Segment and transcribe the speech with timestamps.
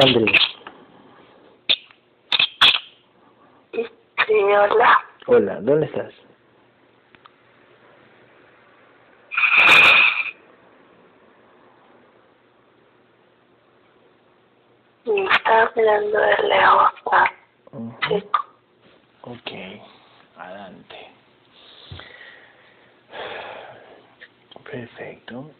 [0.00, 0.04] Sí,
[4.32, 5.04] hola.
[5.26, 6.14] Hola, ¿dónde estás?
[15.04, 16.92] Me estaba mirando de ah,
[17.72, 17.98] Ujú.
[18.08, 18.46] chico.
[19.22, 19.50] Ok,
[20.36, 21.08] adelante.
[24.70, 25.50] Perfecto.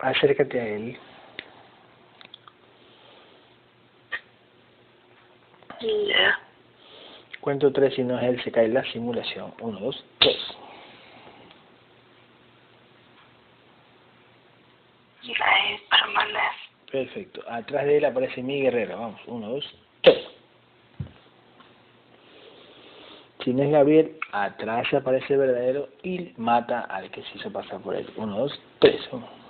[0.00, 0.98] Acércate a él.
[7.40, 9.54] Cuento tres y no es él, se cae la simulación.
[9.60, 10.36] Uno, dos, tres.
[15.22, 16.70] Y ahí permanece.
[16.90, 17.42] Perfecto.
[17.48, 18.98] Atrás de él aparece mi guerrero.
[18.98, 20.26] Vamos, uno, dos, tres.
[23.44, 27.80] Si no es Gabriel, atrás aparece el verdadero y mata al que se hizo pasar
[27.80, 28.06] por él.
[28.16, 29.00] Uno, dos, tres.
[29.12, 29.40] Uno.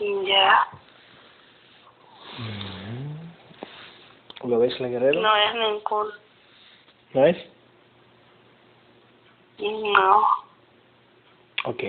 [0.00, 0.66] Ya.
[4.80, 6.08] No es ningún.
[7.12, 7.36] ¿Lo ves?
[9.58, 10.26] No.
[11.64, 11.82] Ok.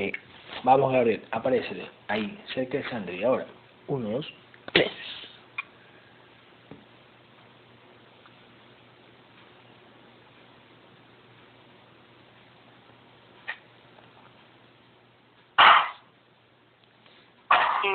[0.64, 1.24] Vamos, Gabriel.
[1.32, 3.24] Aparece ahí, cerca de Sandri.
[3.24, 3.46] Ahora,
[3.88, 4.34] uno, dos,
[4.74, 4.92] tres.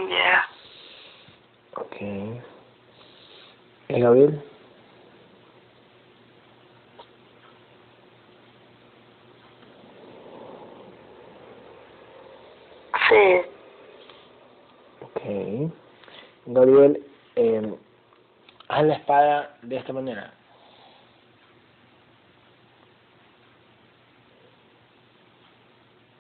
[0.09, 0.49] Ya.
[1.77, 1.97] Ok.
[3.89, 4.43] ¿Es Gabriel?
[13.09, 13.41] Sí.
[15.01, 15.73] Ok.
[16.47, 17.03] Gabriel,
[17.37, 17.75] eh,
[18.69, 20.33] haz la espada de esta manera.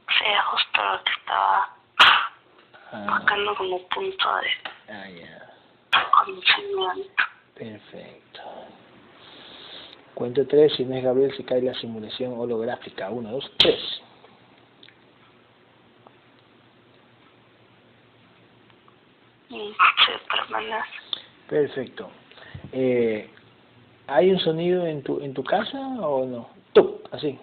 [0.08, 1.72] Sí, justo lo que estaba
[2.92, 6.08] Ah, buscando como punto de ah, ya.
[6.12, 7.24] conocimiento.
[7.54, 8.40] Perfecto.
[10.14, 13.10] Cuento tres, si no es Gabriel, se cae la simulación holográfica.
[13.10, 13.80] Uno, dos, tres.
[19.48, 19.74] Sí,
[20.30, 20.88] permanece.
[21.48, 22.10] Perfecto.
[22.72, 23.30] Eh,
[24.08, 26.48] ¿Hay un sonido en tu, en tu casa o no?
[26.72, 27.38] Tú, así.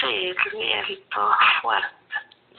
[0.00, 1.30] Sí, viento
[1.62, 1.88] fuerte.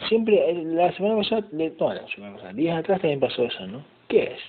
[0.08, 3.84] Siempre, la semana pasada, no, la semana pasada, días atrás también pasó eso, ¿no?
[4.08, 4.40] ¿Qué es?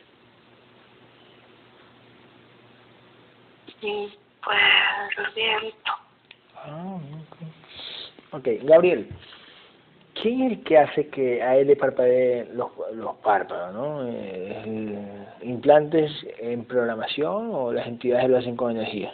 [3.83, 4.09] Y
[4.45, 4.59] pues
[5.19, 5.93] el viento.
[6.55, 8.39] Ah, ok.
[8.39, 9.09] Ok, Gabriel,
[10.23, 14.09] ¿quién es el que hace que a él le parpadeen los, los párpados, no?
[14.09, 19.13] Eh, ¿Implantes en programación o las entidades lo hacen con energía?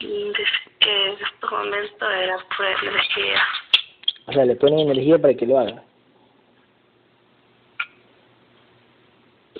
[0.00, 0.42] Y dice
[0.80, 3.42] que en este momento era pura energía.
[4.26, 5.82] O sea, le ponen energía para que lo haga.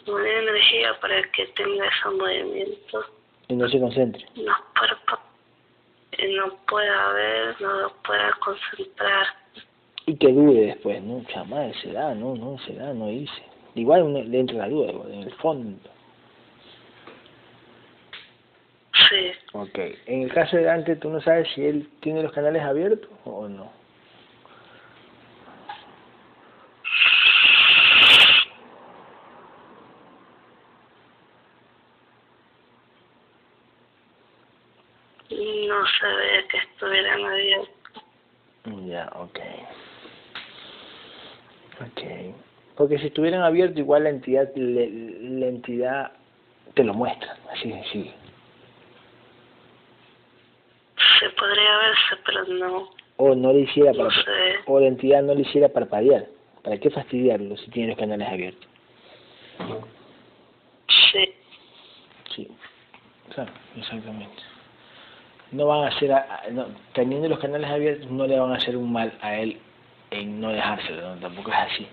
[0.07, 3.05] Una energía para que tenga ese movimiento.
[3.49, 4.27] y no se concentre.
[4.37, 5.30] No y
[6.29, 9.27] no pueda ver, no lo pueda concentrar.
[10.07, 11.23] Y que dude después, ¿no?
[11.25, 13.43] Chamar, será, no, no, será, no hice.
[13.75, 15.79] Igual uno le entra la duda, en el fondo.
[19.09, 19.79] Sí, Ok.
[20.07, 23.49] En el caso de Dante, ¿tú no sabes si él tiene los canales abiertos o
[23.49, 23.80] no?
[36.07, 37.69] Ve que estuvieran abiertos.
[38.87, 39.39] Ya, ok.
[41.81, 42.03] Ok.
[42.77, 46.13] Porque si estuvieran abiertos, igual la entidad, le- la entidad
[46.75, 48.13] te lo muestra, así de sencillo.
[51.19, 54.11] Se podría verse, pero no, O no le hiciera para, no
[54.67, 56.27] o la entidad no le hiciera parpadear.
[56.63, 58.67] ¿Para qué fastidiarlo si tiene los canales abiertos?
[61.13, 61.35] Sí,
[62.35, 62.49] Sí,
[63.35, 64.43] claro, exactamente.
[65.53, 68.77] No van a hacer, a- no, teniendo los canales abiertos, no le van a hacer
[68.77, 69.59] un mal a él
[70.11, 71.21] en no dejárselo, ¿no?
[71.21, 71.87] tampoco es así.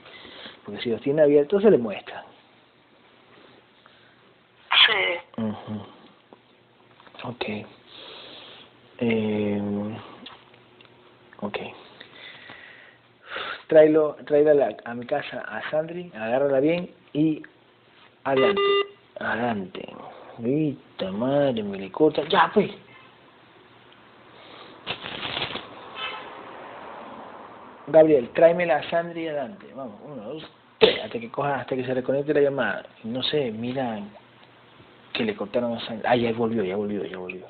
[0.65, 2.24] Porque si los tiene abiertos, se le muestra.
[4.86, 5.86] sí, Ujú.
[7.24, 7.45] Ok.
[9.00, 9.62] Eh,
[11.42, 11.57] ok.
[13.68, 17.42] Tráelo, tráela a, mi casa a Sandri, agárrala bien y
[18.24, 18.62] adelante.
[19.19, 19.88] Adelante.
[20.38, 22.24] Vita madre, me le corta.
[22.30, 22.71] Ya, pues.
[27.88, 29.66] Gabriel, tráemela a Sandri adelante.
[29.74, 30.44] Vamos, uno, dos,
[30.78, 32.86] tres, hasta que coja, hasta que se reconecte la llamada.
[33.06, 34.01] No sé, mira
[35.13, 35.95] que le cortaron esa...
[36.04, 37.48] Ah, ya volvió, ya volvió, ya volvió.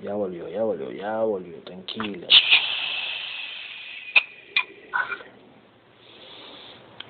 [0.00, 2.26] Ya volvió, ya volvió, ya volvió, tranquila.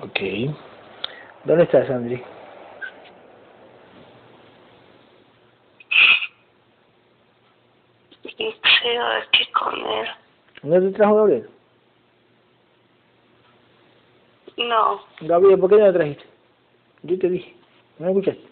[0.01, 0.21] Ok.
[1.45, 2.23] ¿Dónde estás, Andri?
[8.23, 10.09] Sigo aquí con él.
[10.63, 11.58] ¿No te trajo Gabriel?
[14.59, 16.25] No, Gabriel, ¿por qué no lo trajiste?
[17.05, 17.55] Yo te dije.
[17.99, 18.49] ¿No me escuchaste?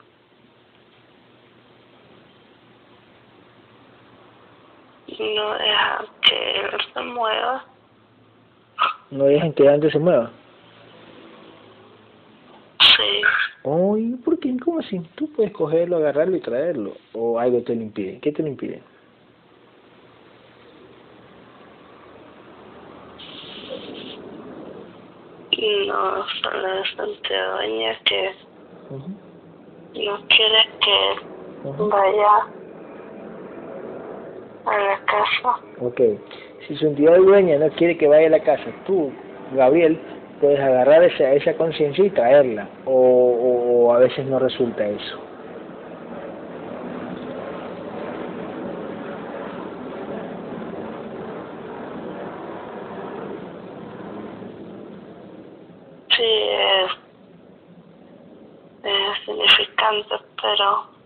[5.19, 7.65] no deja que él se mueva.
[9.11, 10.31] No dejan que antes se mueva.
[12.81, 13.23] Sí,
[13.65, 14.57] Uy, ¿por qué?
[14.65, 15.01] ¿Cómo así?
[15.17, 16.93] Tú puedes cogerlo, agarrarlo y traerlo.
[17.13, 18.21] ¿O algo te lo impide?
[18.21, 18.83] ¿Qué te lo impide?
[25.87, 28.35] No, solo es ante doña que
[28.91, 29.11] Ujú,
[29.95, 31.17] no quiere que
[31.63, 32.29] vaya
[34.65, 35.61] a la casa.
[35.79, 36.01] Ok.
[36.67, 39.13] Si su entidad dueña no quiere que vaya a la casa, tú,
[39.53, 40.01] Gabriel,
[40.41, 42.69] puedes agarrar esa, esa conciencia y traerla.
[42.85, 45.19] O, o, o a veces no resulta eso.
[56.17, 56.91] Sí, es,
[58.83, 60.97] es significante, pero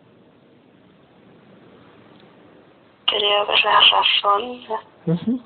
[3.45, 4.71] ver razones.
[5.07, 5.41] Ujú.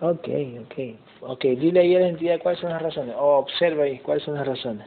[0.00, 0.28] Ok,
[0.64, 0.78] ok.
[1.20, 3.14] Ok, dile ahí a la entidad cuáles son las razones.
[3.18, 4.86] O observa ahí cuáles son las razones.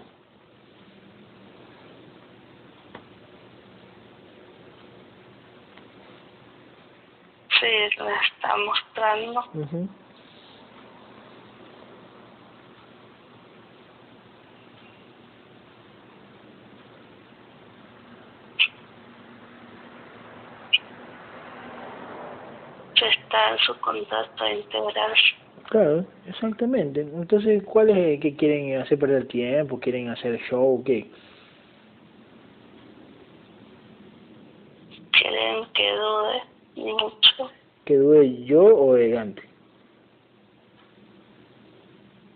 [7.60, 9.40] Sí, le está mostrando.
[9.54, 9.90] Ujú.
[23.02, 25.14] Que está en su contrato integral.
[25.70, 27.02] Claro, exactamente.
[27.02, 29.80] Entonces, ¿cuál es que quieren hacer perder tiempo?
[29.80, 30.84] ¿Quieren hacer show?
[30.84, 31.10] ¿Qué?
[35.12, 37.52] Quieren que dude mucho.
[37.86, 39.42] ¿Que dude yo o el Gante?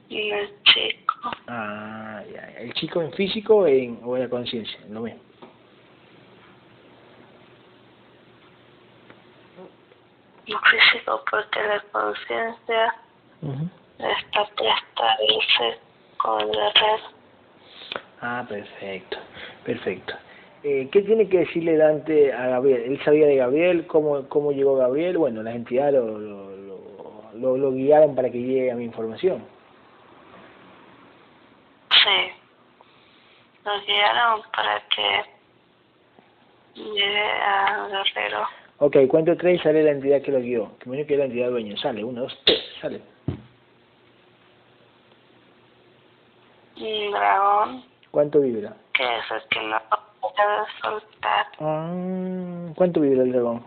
[0.10, 2.54] Y el chico, Ah, ya.
[2.60, 4.80] ¿El chico en físico o en, o en la conciencia?
[4.90, 5.25] Lo mismo.
[10.48, 12.96] no físico, porque la conciencia
[14.00, 15.80] está presta a irse
[16.15, 17.01] con el red.
[18.22, 19.18] Ah, perfecto,
[19.65, 20.13] perfecto.
[20.63, 22.84] Eh, ¿Qué tiene que decirle Dante a Gabriel?
[22.84, 23.86] ¿Él sabía de Gabriel?
[23.88, 25.18] ¿Cómo, cómo llegó Gabriel?
[25.18, 29.46] Bueno, las entidades lo, lo, lo, lo, lo guiaron para que llegue a mi información.
[31.89, 32.32] Sí.
[33.65, 35.25] Lo guiaron para que
[36.75, 38.48] llegue a Guerrero.
[38.77, 40.77] Ok, cuento tres y sale la entidad que lo guió.
[40.79, 41.77] Que me que es la entidad dueña.
[41.77, 43.01] Sale, uno, dos, tres, sale.
[46.77, 48.75] Dragón, ¿Cuánto vibra?
[48.94, 49.82] que es el que no
[50.20, 51.46] puede soltar.
[51.60, 53.63] Ah, ¿Cuánto vibra el dragón?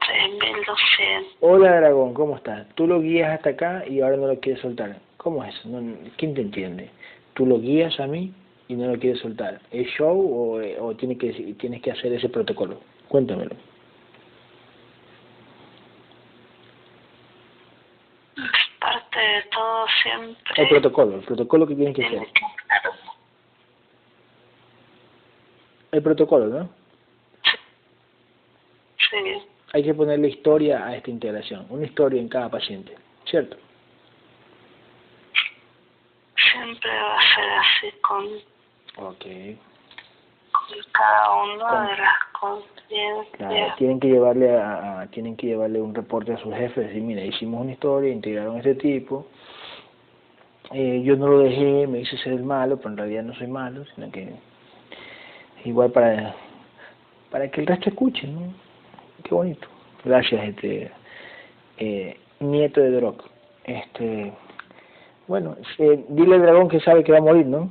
[0.00, 1.36] Tres mil doscientos.
[1.40, 2.66] Hola dragón, ¿cómo estás?
[2.74, 4.96] Tú lo guías hasta acá y ahora no lo quieres soltar.
[5.18, 5.64] ¿Cómo es?
[5.66, 6.90] No, ¿Quién te entiende?
[7.34, 8.32] Tú lo guías a mí
[8.68, 9.60] y no lo quieres soltar.
[9.70, 12.80] ¿Es show o, o tiene que, tienes que hacer ese protocolo?
[13.08, 13.54] Cuéntamelo.
[18.36, 20.52] Es parte de todo siempre.
[20.56, 22.22] El protocolo, el protocolo que tienes que hacer.
[25.90, 26.70] El protocolo, ¿no?
[29.10, 29.42] Sí,
[29.74, 32.94] Hay que ponerle historia a esta integración, una historia en cada paciente,
[33.26, 33.58] ¿cierto?
[36.52, 38.26] siempre va a ser así con,
[38.98, 39.24] Ok.
[40.92, 42.62] cada una de las Claro,
[43.38, 43.76] conciencias.
[43.76, 47.22] tienen que llevarle a, a- tienen que llevarle un reporte a sus jefes, decir, mira,
[47.24, 49.26] hicimos una historia, integraron a este tipo,
[50.72, 53.46] eh, yo no lo dejé, me hice ser el malo, pero en realidad no soy
[53.46, 54.32] malo, sino que
[55.64, 56.34] igual para
[57.30, 58.52] para que el resto escuche, ¿no?
[59.24, 59.66] Qué bonito.
[60.04, 60.90] Gracias, este
[61.78, 63.24] eh, nieto de Drock.
[63.64, 64.32] Este,
[65.28, 67.70] bueno, eh, dile al dragón que sabe que va a morir, ¿no?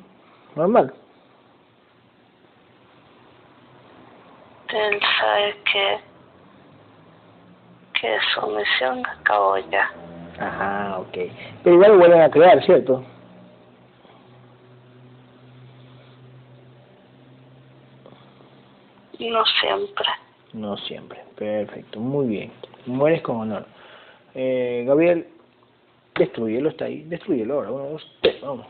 [0.55, 0.93] Normal.
[4.73, 5.99] Él sabe que,
[7.99, 9.91] que su misión acabó ya.
[10.39, 11.17] Ajá, ok.
[11.63, 13.03] Pero igual lo vuelven a crear, ¿cierto?
[19.19, 20.07] No siempre.
[20.53, 21.23] No siempre.
[21.35, 22.51] Perfecto, muy bien.
[22.85, 23.65] Mueres con honor.
[24.33, 25.27] Eh, Gabriel,
[26.15, 27.03] Destruyelo, está ahí.
[27.03, 27.71] Destruyelo ahora.
[27.71, 28.65] Uno, dos, tres, vamos.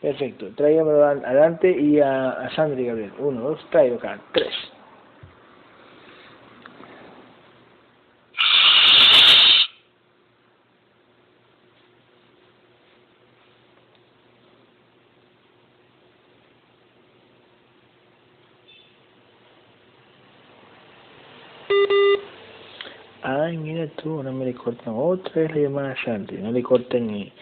[0.00, 0.50] Perfecto.
[0.54, 3.12] Tráigamelo a- adelante y a, a Sandra y Gabriel.
[3.18, 4.18] Uno, dos, traigo acá.
[4.32, 4.52] Tres.
[23.22, 26.62] Ay, mira tú, no me le cortan otra vez la llamada a Santi, no le
[26.62, 27.32] corten ni,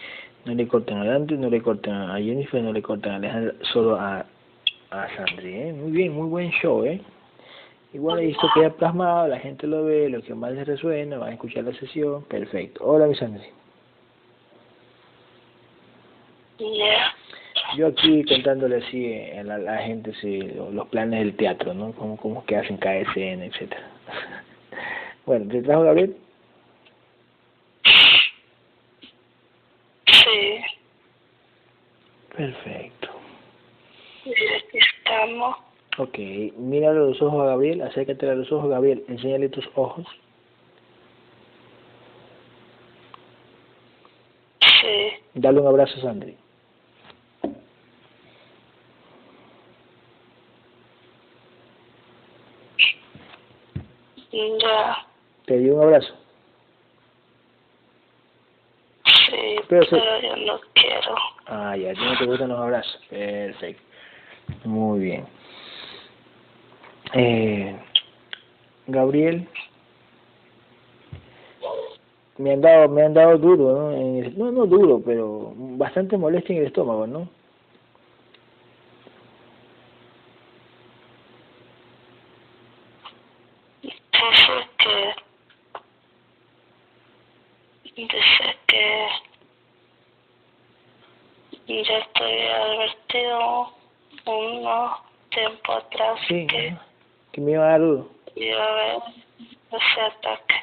[0.45, 3.95] no le cortan adelante, no le cortan a Jennifer, no le cortan a Alejandra, solo
[3.99, 4.25] a,
[4.91, 5.73] a Sandri, ¿eh?
[5.73, 7.01] Muy bien, muy buen show, ¿eh?
[7.93, 11.33] Igual esto queda plasmado, la gente lo ve, lo que más les resuena, van a
[11.33, 12.83] escuchar la sesión, perfecto.
[12.85, 13.43] Hola, mi Sandri.
[17.77, 21.91] Yo aquí contándole así a la, la gente sí, lo- los planes del teatro, ¿no?
[21.93, 23.89] Cómo, cómo es que hacen cada escena, etcétera.
[25.25, 26.15] bueno, ¿te trajo Gabriel?
[30.07, 30.61] Sí.
[32.35, 33.09] Perfecto.
[34.23, 35.57] Aquí estamos.
[35.97, 36.17] Ok,
[36.57, 40.05] mírale los ojos a Gabriel, acércate a los ojos, Gabriel, enséñale tus ojos.
[44.59, 45.13] Sí.
[45.35, 46.37] Dale un abrazo a Sandri.
[54.31, 55.07] Ya.
[55.45, 56.13] Te dio un abrazo.
[59.05, 59.85] Sí, Pero
[60.21, 61.34] yo no quiero.
[61.47, 62.99] Ah, ya, a ti no te gustan los abrazos.
[63.09, 63.83] Perfecto.
[64.63, 65.25] Muy bien.
[67.13, 67.75] Eh,
[68.87, 69.47] Gabriel,
[72.37, 73.91] me han dado, me han dado duro, ¿no?
[73.91, 77.29] En el- no, no duro, pero bastante molestia en el estómago, ¿no?
[83.81, 85.15] Dice que.
[87.95, 89.07] Dice que.
[91.67, 93.69] Ya estoy advertido
[94.27, 94.97] uno
[95.35, 96.79] tiempo atrás Sí, que ¿no?
[97.31, 98.09] que me iba a dar duro.
[98.35, 98.97] iba a haber
[99.71, 100.55] ese ataque.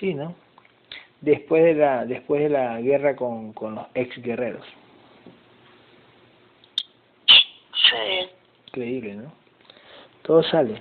[0.00, 0.34] Sí, ¿no?
[1.20, 4.64] Después de la, después de la guerra con, con los ex guerreros.
[7.26, 8.28] Sí.
[8.68, 9.32] Increíble, ¿no?
[10.22, 10.80] Todo sale.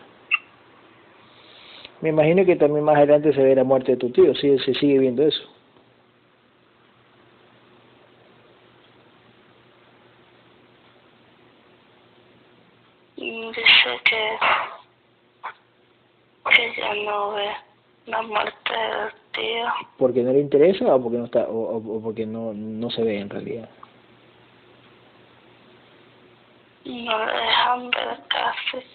[2.01, 4.73] Me imagino que también más adelante se ve la muerte de tu tío, sí, se
[4.75, 5.43] sigue viendo eso.
[13.15, 14.37] Dice que.
[16.55, 17.49] que ya no ve
[18.05, 19.65] la muerte del tío.
[20.07, 23.29] ¿Porque no le interesa o porque no está o, porque no, no se ve en
[23.29, 23.67] realidad?
[26.85, 28.85] No le dejan ver casi.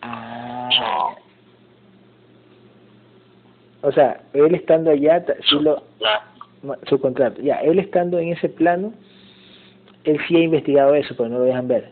[0.00, 1.08] Ah.
[3.82, 5.82] O sea, él estando allá, sí lo,
[6.88, 8.92] su contrato, ya, él estando en ese plano,
[10.04, 11.90] él sí ha investigado eso, pero no lo dejan ver.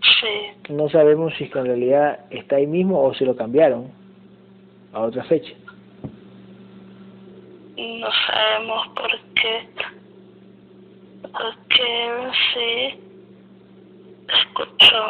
[0.00, 0.72] sí.
[0.72, 3.90] No sabemos si es que en realidad está ahí mismo o se lo cambiaron
[4.94, 5.52] a otra fecha.
[7.84, 9.68] No sabemos por qué.
[11.22, 13.00] Porque sí
[14.28, 15.04] escuchó.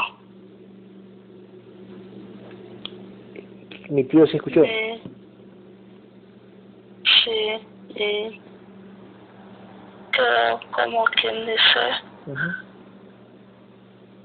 [3.91, 4.63] Mi tío se escuchó.
[4.65, 5.03] Sí.
[7.25, 7.67] Sí.
[7.97, 8.41] Y
[10.13, 12.35] quedó como quien dice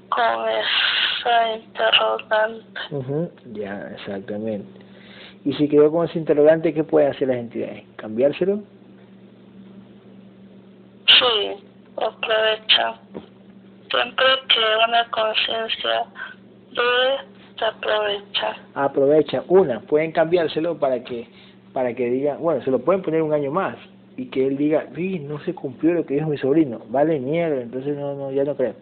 [0.08, 2.80] con esa interrogante.
[2.90, 4.80] ujú, Ya, exactamente.
[5.44, 7.84] Y si quedó con ese interrogante, ¿qué pueden hacer las entidades?
[7.96, 8.62] ¿Cambiárselo?
[11.06, 11.64] Sí,
[11.96, 13.00] aprovecha.
[13.90, 16.04] Siempre que una conciencia
[16.70, 17.16] dure,
[17.58, 18.56] se aprovecha.
[18.74, 19.42] Aprovecha.
[19.48, 21.26] Una, pueden cambiárselo para que
[21.72, 23.76] para que diga, bueno, se lo pueden poner un año más
[24.16, 27.62] y que él diga, sí, no se cumplió lo que dijo mi sobrino, vale mierda,
[27.62, 28.74] entonces no, no, ya no creo.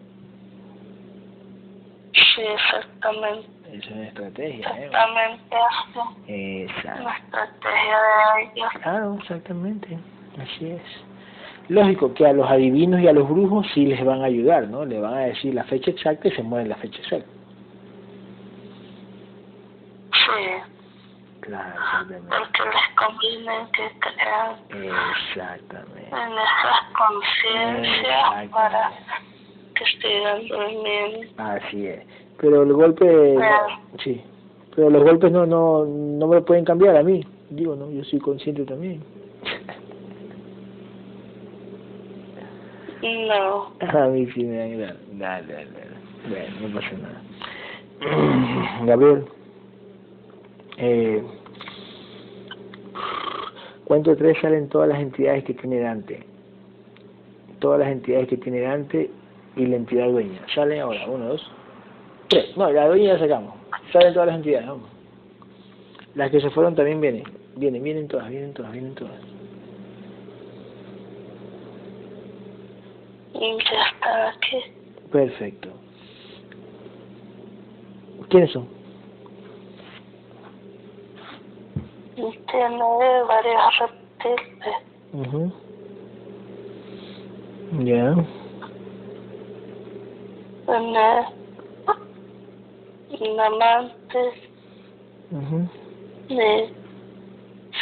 [2.13, 3.47] Sí, exactamente.
[3.73, 4.85] Es una estrategia, ¿eh?
[4.85, 5.55] Exactamente.
[6.27, 7.01] Exacto.
[7.01, 7.97] Una estrategia
[8.35, 8.69] de ellos.
[8.81, 9.99] Claro, exactamente.
[10.41, 10.81] Así es.
[11.69, 14.85] Lógico que a los adivinos y a los brujos sí les van a ayudar, ¿no?
[14.85, 17.29] Le van a decir la fecha exacta y se muere la fecha exacta.
[20.13, 20.71] Sí,
[21.41, 22.35] Claro, exactamente.
[22.37, 24.55] porque les conviene que crean
[25.27, 26.09] Exactamente.
[26.09, 28.91] en esas conciencias para
[29.75, 31.27] que sigan durmiendo.
[31.37, 32.28] Así es.
[32.41, 33.67] Pero el golpe, Claro.
[34.03, 34.21] sí.
[34.75, 37.21] Pero los golpes no, no, no me lo pueden cambiar a mí.
[37.49, 39.01] Digo, no, yo soy consciente también.
[43.01, 45.99] No, A mí sí me dan, dale, dale, dale.
[46.29, 48.81] Bueno, no pasa nada.
[48.85, 49.25] Gabriel,
[50.77, 51.23] eh,
[53.85, 56.23] cuento tres salen todas las entidades que tiene Dante.
[57.59, 59.09] Todas las entidades que tiene Dante
[59.55, 60.39] y la entidad dueña.
[60.53, 61.51] Salen ahora, uno, dos,
[62.29, 62.55] tres.
[62.55, 63.53] No, la dueña la sacamos.
[63.91, 64.89] Salen todas las entidades, vamos.
[66.15, 67.23] Las que se fueron también vienen.
[67.55, 69.19] Vienen, vienen todas, vienen todas, vienen todas.
[73.33, 74.57] Y ya está aquí.
[75.11, 75.69] Perfecto.
[78.29, 78.67] ¿Quiénes son?
[82.15, 84.75] Tiene varios reptiles.
[85.13, 85.53] mhm
[87.85, 88.15] Ya.
[90.65, 91.38] Tiene
[93.21, 94.19] un amante
[95.31, 95.69] mhm
[96.29, 96.69] de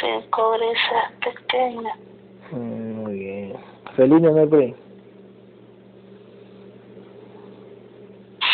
[0.00, 1.98] cinco brisas pequeñas.
[2.50, 3.52] Mm, Muy bien.
[3.94, 4.74] Felino no hay.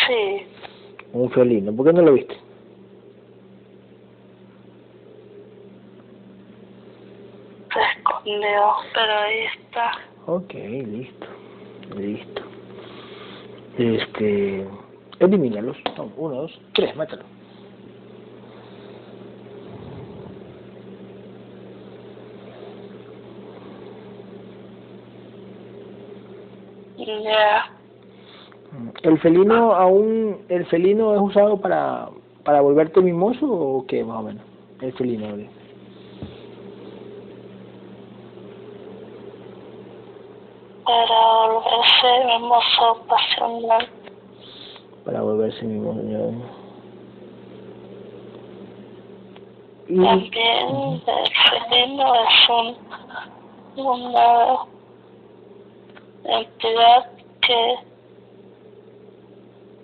[0.07, 0.45] Sí,
[1.13, 1.73] Un felino.
[1.73, 2.35] ¿Por qué no lo viste?
[7.73, 9.91] se escondió, pero ahí está.
[10.27, 11.27] Ok, listo.
[11.95, 12.41] Listo.
[13.77, 14.65] Este.
[15.19, 15.77] Elimínalos.
[15.97, 17.23] No, uno, dos, tres, mátalo.
[26.97, 27.75] Ya,
[28.71, 30.37] Mm, ¿El felino aún.
[30.49, 32.09] ¿El felino es usado para.
[32.43, 34.43] para volverte mimoso o qué, más o menos?
[34.81, 35.49] El felino, ¿vale?
[40.85, 43.89] para volverse hermoso, pasional.
[45.05, 46.01] Para volverse mimoso.
[46.03, 46.19] ya.
[49.87, 50.03] Y.
[50.03, 51.31] También el
[51.69, 54.65] felino es un, una
[56.23, 57.75] entidad que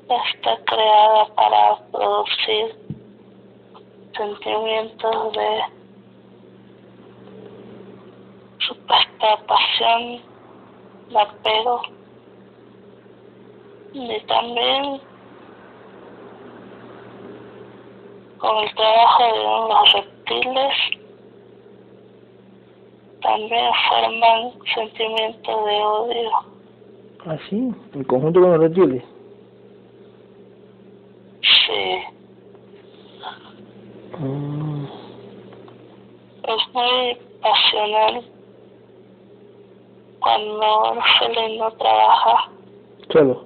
[0.09, 2.75] está creada para producir
[4.17, 5.61] sentimientos de
[8.59, 10.21] supuesta pasión,
[11.09, 11.81] de apego
[13.93, 15.01] y también
[18.41, 20.73] con el trabajo de los reptiles
[23.21, 26.31] también forman sentimientos de odio.
[27.27, 29.03] Ah, sí, en conjunto con los reptiles.
[31.41, 32.03] Sí,
[34.19, 34.85] Mm,
[36.43, 38.23] es muy pasional
[40.19, 42.49] cuando el felino trabaja.
[43.11, 43.45] solo.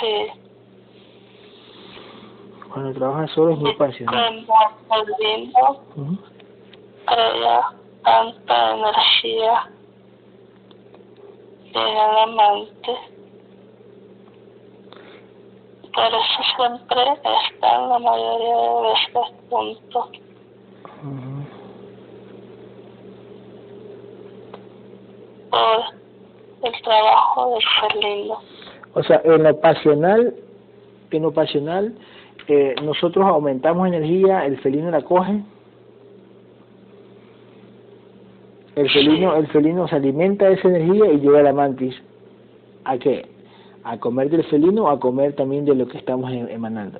[0.00, 0.26] Sí,
[2.72, 4.34] Cuando trabajas solo es muy pasional.
[4.34, 6.18] el felino Ujú.
[7.04, 7.70] crea
[8.04, 9.70] tanta energía
[11.64, 12.96] en el amante.
[15.92, 17.02] Por eso siempre
[17.52, 20.08] están la mayoría de veces juntos.
[25.50, 25.84] Por
[26.62, 28.38] el trabajo del felino.
[28.94, 30.34] O sea, en lo pasional,
[31.10, 31.94] en lo pasional,
[32.52, 35.40] eh, nosotros aumentamos energía, el felino la coge.
[38.74, 41.94] El felino, el felino se alimenta de esa energía y llega a la mantis.
[42.84, 43.28] ¿A qué?
[43.84, 46.98] A comer del felino o a comer también de lo que estamos em- emanando.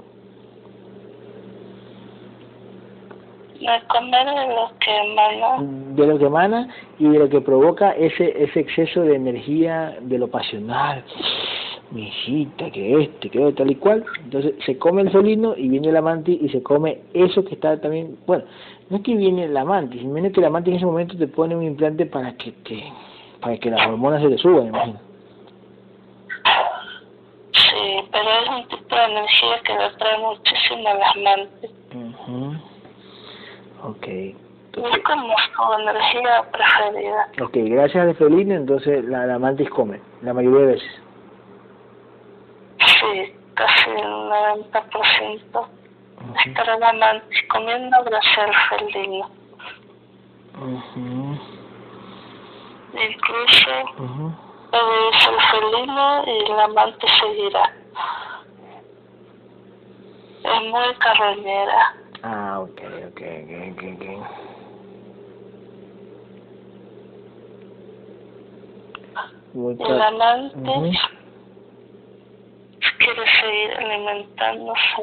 [3.59, 6.69] De comer de lo que emana, De lo que emana
[7.01, 11.03] y de lo que provoca ese, ese exceso de energía, de lo pasional.
[11.92, 14.05] Mi hijita, que este, que tal y cual.
[14.24, 17.81] Entonces se come el felino y viene la mantis y se come eso que está
[17.81, 18.16] también.
[18.26, 18.44] Bueno,
[18.90, 21.57] no es que viene la mantis, sino que la mantis en ese momento te pone
[21.57, 22.85] un implante para que te,
[23.40, 25.00] para que las hormonas se te suban, imagino.
[27.53, 31.70] sí, pero es un tipo de energía que le trae muchísimo a las amantes.
[31.94, 32.53] Ujú.
[33.88, 34.07] Ok.
[34.07, 34.35] Es
[34.76, 37.29] Entonces, como su energía preferida.
[37.42, 41.03] ok, gracias al felino, entonces la, la mantis come, la mayoría de veces.
[43.01, 45.61] Sí, casi el 90%.
[45.61, 46.35] Ujú.
[46.47, 49.31] Estará la mantis comiendo al felino.
[50.59, 51.39] Ujú.
[52.93, 53.71] Incluso
[54.73, 57.73] obedece el felino y la amante seguirá.
[60.43, 61.95] Es muy carroñera.
[62.23, 64.05] Ah, ok, ok, ok, ok, ok.
[69.53, 70.99] Muy Y la ca- amante.
[73.01, 75.03] Quiere seguir alimentándose.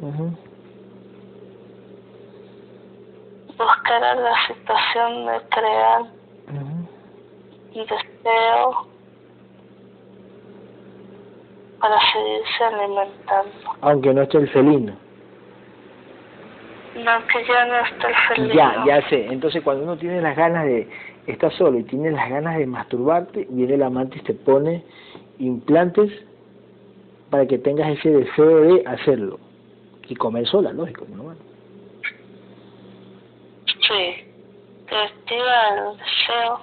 [0.00, 0.36] Ujú.
[3.58, 6.02] Buscará la situación de crear
[6.50, 6.88] un
[7.74, 8.86] deseo
[11.80, 13.50] para seguirse alimentando.
[13.82, 14.96] Aunque no esté el felino.
[16.94, 18.54] No, que ya no está el felino.
[18.54, 19.26] Ya, ya sé.
[19.26, 20.88] Entonces cuando uno tiene las ganas de,
[21.26, 24.82] estar solo y tiene las ganas de masturbarte, viene el amante y te pone
[25.38, 26.10] implantes
[27.30, 29.38] para que tengas ese deseo de hacerlo.
[30.08, 31.34] Y comer sola, lógico, ¿no?
[33.66, 34.24] Sí,
[34.88, 36.60] te activa el deseo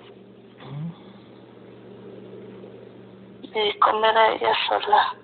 [3.53, 5.15] de comer a ella sola.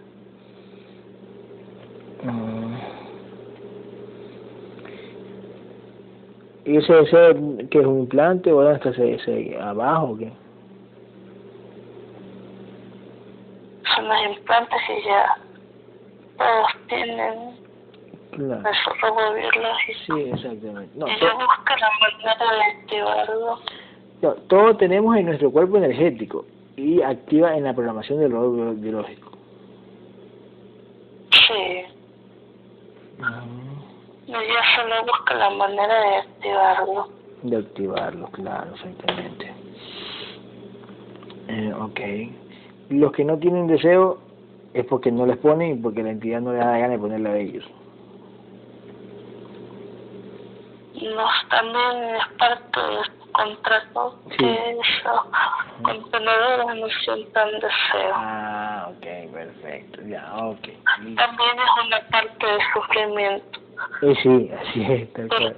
[2.23, 2.75] Mm.
[6.65, 10.31] ¿Y ese deseo que es un implante o está ese, ese abajo o qué?
[14.01, 15.37] Son los implantes que ya
[16.37, 17.61] todos tienen
[18.31, 18.61] Claro.
[18.69, 19.99] Eso robo biológico.
[20.05, 20.89] Sí, exactamente.
[20.97, 23.59] No, Ella to- busca la manera de activarlo.
[24.21, 26.45] no, todo tenemos en nuestro cuerpo energético
[26.77, 29.31] y activa en la programación del robot bio- biológico.
[31.31, 31.83] Sí.
[34.27, 37.09] Ella solo busca la manera de activarlo.
[37.43, 39.51] De activarlo, claro, exactamente.
[41.49, 41.99] Eh, ok.
[42.91, 44.17] Los que no tienen deseo
[44.73, 47.29] es porque no les ponen y porque la entidad no les da gana de ponerle
[47.29, 47.65] a ellos.
[51.01, 54.37] Nos también es parte de su contrato Sí.
[54.37, 55.21] que esos
[55.81, 58.11] contenedores no sientan deseo.
[58.13, 60.67] Ah, ok, perfecto, ya, ok.
[61.01, 61.23] listo.
[61.25, 63.59] También es una parte de sufrimiento.
[64.01, 65.55] Eh, sí, así es, tal cual.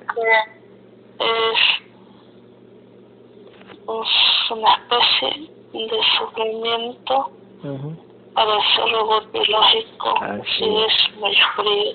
[3.89, 7.31] es una especie de sufrimiento
[7.63, 7.95] Ujú,
[8.33, 10.93] para ese robot biológico Así si es.
[10.93, 11.91] es muy frío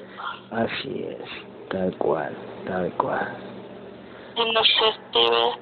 [0.50, 2.34] Así es, tal cual,
[2.66, 3.36] tal cual.
[4.36, 5.52] y no se active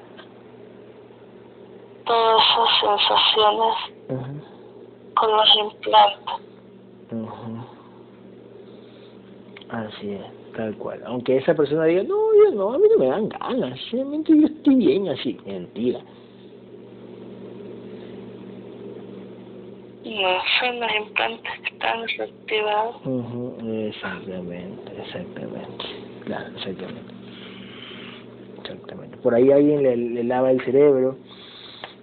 [2.05, 3.75] todas esas sensaciones
[5.15, 6.47] con los implantes.
[9.69, 11.01] Así es, tal cual.
[11.05, 14.47] Aunque esa persona diga, no, yo no, a mí no me dan ganas, simplemente yo
[14.47, 15.37] estoy bien así.
[15.45, 15.99] Mentira.
[20.07, 22.95] No son los implantes que están desactivados.
[23.05, 25.85] Ujú, Exactamente, exactamente.
[26.25, 27.13] Claro, exactamente.
[28.61, 29.17] Exactamente.
[29.17, 31.17] Por ahí alguien le, le lava el cerebro.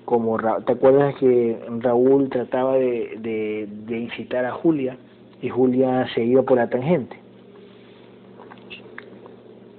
[0.05, 4.99] Como Ra- ¿Te acuerdas que Raúl trataba de, de, de incitar a Julia
[5.41, 7.17] y Julia se iba por la tangente?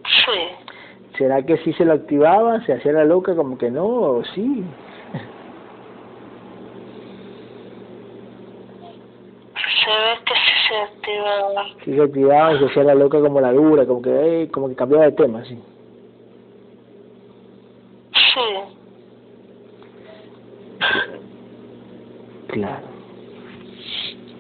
[0.04, 2.60] Sí, ¿Será que sí se lo activaba?
[2.66, 3.86] ¿Se hacía la loca como que no?
[3.86, 4.64] ¿O sí?
[9.86, 11.66] Se ve que sí se activaban.
[11.86, 14.68] Sí se activaba y se hacía la loca como la dura, como que, eh, como
[14.68, 15.60] que cambiaba de tema, sí.
[18.14, 18.42] Sí,
[22.48, 22.88] Claro.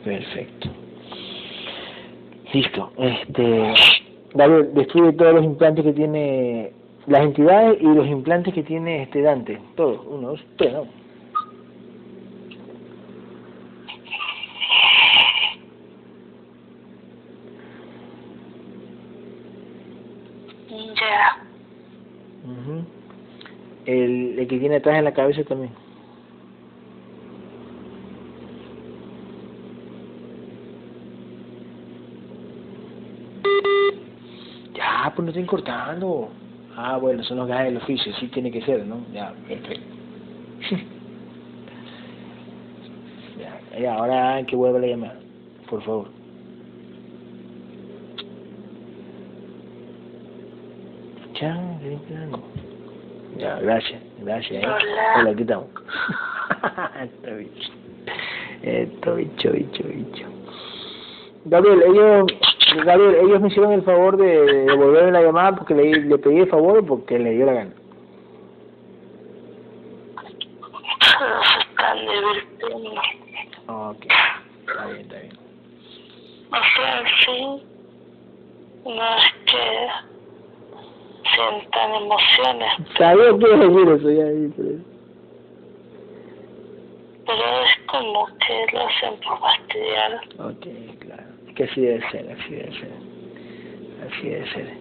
[0.03, 0.69] Perfecto.
[2.53, 2.91] Listo.
[2.97, 3.73] Este,
[4.33, 6.71] David, describe todos los implantes que tiene
[7.07, 9.59] las entidades y los implantes que tiene este Dante.
[9.75, 9.99] Todos.
[10.07, 10.87] Uno, dos, tres, ¿no?
[20.95, 21.37] ya.
[22.43, 22.85] Ujú.
[24.45, 25.71] El, que tiene atrás en la cabeza también.
[34.75, 36.29] Ya, pues no estén cortando.
[36.75, 38.97] Ah, bueno, son los gajes del oficio, sí tiene que ser, ¿no?
[39.13, 39.95] Ya, perfecto.
[43.79, 45.19] ya, ahora que vuelva la llamada,
[45.69, 46.09] por favor.
[52.07, 52.41] Plano.
[53.37, 54.63] Ya, gracias, gracias.
[54.63, 54.67] ¿eh?
[54.67, 55.13] Hola.
[55.19, 55.65] Hola, ¿qué tal?
[57.03, 57.71] Esto bicho.
[58.63, 60.25] Esto bicho, bicho, bicho.
[61.45, 62.25] Gabriel, ellos,
[62.85, 66.49] Gabriel, ellos me hicieron el favor de devolverme la llamada porque le, le pedí el
[66.49, 67.71] favor porque le dio la gana.
[71.19, 73.01] Solo se están divirtiendo.
[73.67, 74.05] Ok,
[74.67, 75.37] está bien, está bien.
[76.51, 77.63] O sea, en sí,
[78.85, 79.87] no es que
[81.35, 84.25] sientan emociones, Sabía que iba a decir eso ya.
[84.55, 84.95] pero-
[87.25, 90.21] pero es como que lo hacen por fastidiar.
[90.39, 90.65] Ok,
[90.99, 91.23] claro.
[91.47, 92.91] Es que así debe ser, así debe ser.
[94.07, 94.77] Así debe ser.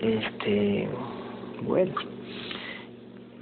[0.00, 0.88] Este,
[1.62, 1.94] bueno.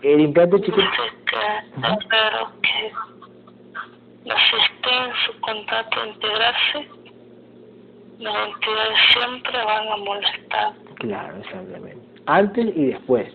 [0.03, 0.81] El implante chiquito.
[0.83, 2.93] Es raro que
[4.25, 6.89] no esté en su contrato integrarse,
[8.19, 10.73] las entidades siempre van a molestar.
[10.99, 12.12] Claro, exactamente.
[12.27, 13.33] Antes y después.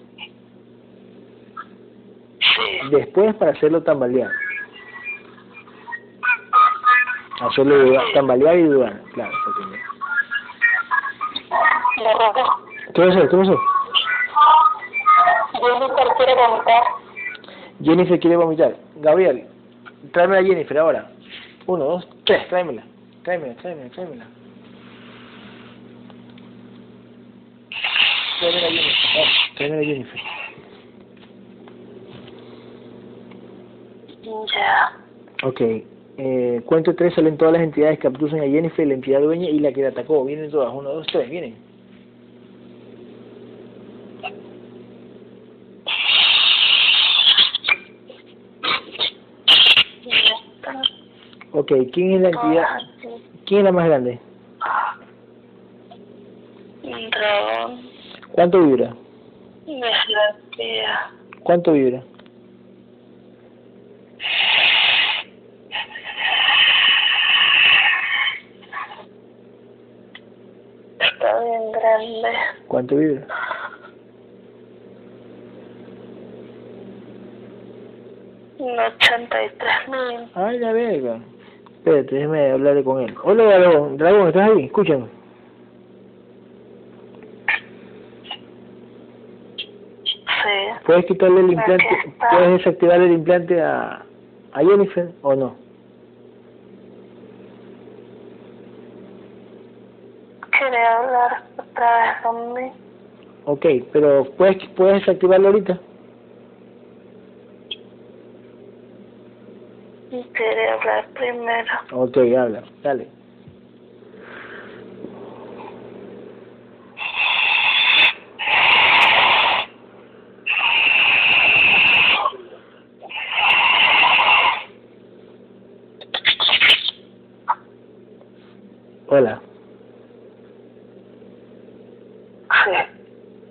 [2.40, 4.32] Sí, Después para hacerlo tambalear.
[7.56, 9.32] Solo tambalear y dudar, claro.
[12.94, 13.30] ¿Qué pasó?
[13.30, 13.60] ¿Qué pasó?
[15.54, 16.84] Jennifer quiere vomitar.
[17.84, 18.76] Jennifer quiere vomitar.
[18.98, 19.48] Gabriel,
[20.14, 21.12] tráeme a Jennifer ahora.
[21.68, 22.84] Uno, dos, tres, tráemela.
[23.24, 24.26] Tráemela, tráemela, tráemela.
[28.40, 28.94] Tráemela a Jennifer.
[29.18, 30.22] Oh, tráemela a Jennifer.
[34.54, 35.48] Ya.
[35.48, 35.62] Ok.
[36.20, 39.60] Eh, cuento tres, salen todas las entidades que abducen a Jennifer, la entidad dueña y
[39.60, 40.26] la que la atacó.
[40.26, 40.74] Vienen todas.
[40.74, 41.56] Uno, dos, tres, vienen.
[51.52, 52.66] Ok, ¿quién es la entidad?
[53.46, 54.20] ¿Quién es la más grande?
[56.84, 57.97] Un dragón.
[58.38, 58.94] ¿Cuánto vibra?
[61.42, 62.04] ¿Cuánto vibra?
[71.00, 72.30] Está bien grande.
[72.68, 73.28] ¿Cuánto vibra?
[78.60, 80.30] Un 83 mil.
[80.36, 81.20] Ay, la verga.
[81.78, 83.16] Espérate, déjame hablar con él.
[83.24, 83.98] Hola, Dragón.
[83.98, 84.66] Dragón, ¿estás ahí?
[84.66, 85.18] Escúchame.
[90.48, 90.77] Sí.
[90.88, 92.16] ¿Puedes quitarle el implante?
[92.32, 94.06] ¿Puedes desactivar el implante a,
[94.54, 95.56] a Jennifer o no?
[100.58, 102.74] Quiere hablar otra vez conmigo.
[103.44, 105.78] Ok, pero ¿puedes, ¿puedes desactivarlo ahorita?
[110.10, 111.74] Quiere hablar primero.
[111.92, 112.64] Ok, habla.
[112.82, 113.17] Dale.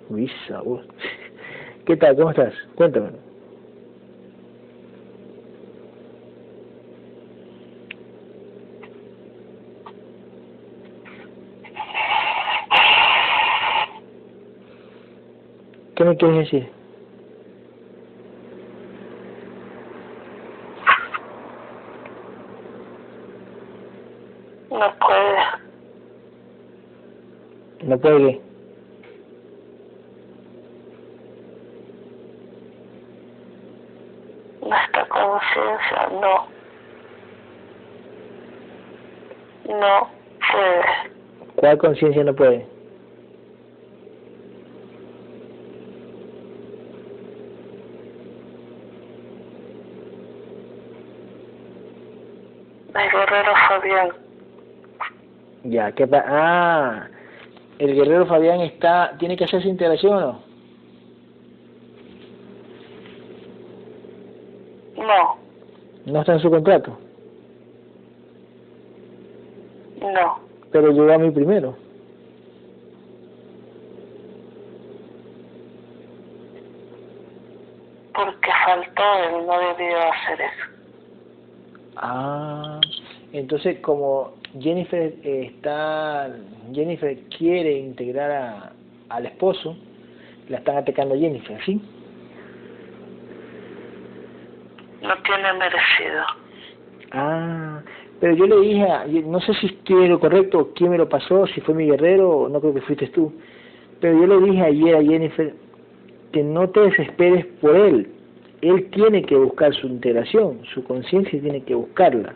[0.09, 0.85] Uy, sabor.
[1.85, 2.15] ¿Qué tal?
[2.15, 2.53] ¿Cómo estás?
[2.75, 3.27] Cuéntame.
[15.97, 16.69] ¿Qué me quieres decir?
[24.69, 25.39] No puede.
[27.81, 28.41] No puede.
[34.61, 36.47] Nuestra conciencia no.
[39.79, 40.09] No
[40.51, 41.07] puede.
[41.67, 42.65] ¿Cuál conciencia no puede?
[52.95, 54.09] El guerrero Fabián.
[55.65, 57.07] Ya, ¿qué pa Ah,
[57.79, 60.43] el guerrero Fabián está, tiene que hacer esa integración o no?
[65.05, 65.37] No,
[66.05, 66.97] No está en su contrato,
[69.99, 70.47] no.
[70.71, 71.75] Pero llegó a mí primero.
[78.13, 80.77] Porque faltó, él no debió hacer eso.
[81.97, 82.79] Ah,
[83.33, 86.31] entonces como Jennifer eh, está,
[86.73, 88.71] Jennifer quiere integrar a,
[89.09, 89.75] al esposo,
[90.49, 91.81] la están atacando a Jennifer, ¿sí?
[95.01, 96.23] No tiene merecido.
[97.11, 97.81] Ah,
[98.19, 101.07] pero yo le dije, a- yo no sé si estoy lo correcto, quién me lo
[101.07, 103.33] pasó, si fue mi guerrero, no creo que fuiste tú,
[104.01, 105.53] pero yo le dije ayer a Jennifer
[106.31, 108.09] que no te desesperes por él,
[108.61, 112.33] él tiene que buscar su integración, su conciencia tiene que buscarla.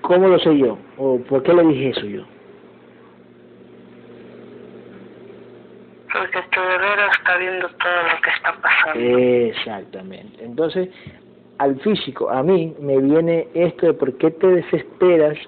[0.00, 0.78] ¿Cómo lo sé yo?
[0.98, 2.22] ¿O por qué le dije eso yo?
[6.12, 9.18] Porque tu guerrero está viendo todo lo que está pasando.
[9.18, 10.44] Exactamente.
[10.44, 10.88] Entonces,
[11.58, 15.38] al físico, a mí me viene esto de por qué te desesperas,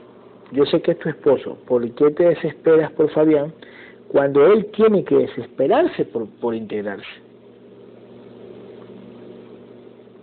[0.53, 3.53] yo sé que es tu esposo, ¿por qué te desesperas por Fabián
[4.09, 7.07] cuando él tiene que desesperarse por, por integrarse?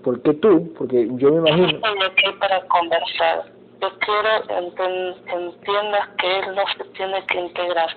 [0.04, 0.72] ¿Por qué tú?
[0.78, 1.68] Porque yo me imagino...
[1.68, 3.46] Estoy aquí para conversar.
[3.82, 7.90] Yo quiero enten- que entiendas que él no se tiene que integrar.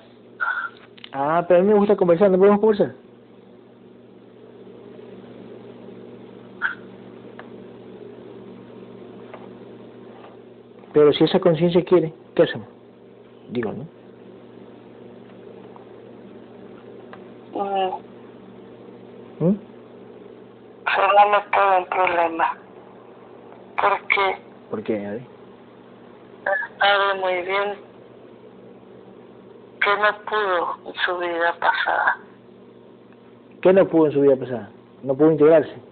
[1.12, 2.94] Ah, pero a mí me gusta conversar, ¿no podemos conversar?
[10.92, 12.68] Pero si esa conciencia quiere, ¿qué hacemos?
[13.51, 13.85] Digo, ¿no?
[17.55, 17.90] Mm,
[19.44, 19.59] ¿Mm?
[20.94, 22.57] se va a meter en problemas.
[23.81, 24.38] Porque
[24.70, 25.07] ¿Por qué?
[25.07, 25.22] A ver.
[26.79, 27.74] sabe muy bien
[29.81, 32.18] que no pudo en su vida pasada.
[33.62, 34.70] ¿Qué no pudo en su vida pasada?
[35.03, 35.88] ¿No pudo integrarse?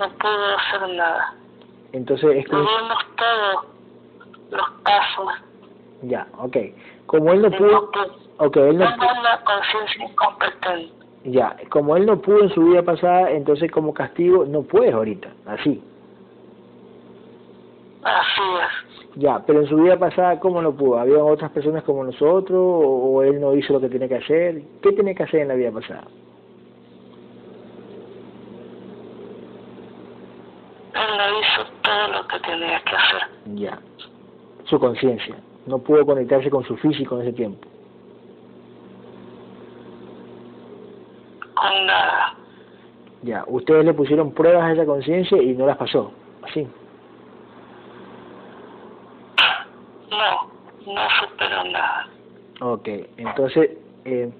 [0.00, 1.34] No pudo hacer nada.
[1.92, 2.62] Entonces es como...
[2.62, 3.66] Vivimos todos
[4.50, 5.28] los pasos.
[6.02, 6.56] Ya, ok.
[7.04, 7.90] Como él no pudo...
[8.38, 9.20] Ok, él no pudo...
[9.20, 10.92] una conciencia incompetente.
[11.24, 15.28] Ya, como él no pudo en su vida pasada, entonces como castigo no puedes ahorita,
[15.44, 15.82] así.
[18.02, 19.16] Así es.
[19.16, 20.98] Ya, pero en su vida pasada, ¿cómo no pudo?
[20.98, 24.62] ¿Había otras personas como nosotros o, él no hizo lo que tenía que hacer?
[24.82, 26.04] ¿Qué tenía que hacer en la vida pasada?
[31.26, 33.22] Él no hizo todo lo que tenía que hacer.
[33.54, 33.78] Ya.
[34.64, 35.36] Su conciencia.
[35.66, 37.68] No pudo conectarse con su físico en ese tiempo.
[41.54, 42.34] Con nada.
[43.22, 43.44] Ya.
[43.46, 46.12] Ustedes le pusieron pruebas a esa conciencia y no las pasó.
[46.42, 46.66] Así.
[50.86, 52.08] no superó nada.
[52.60, 53.70] Ok, entonces,
[54.04, 54.30] eh,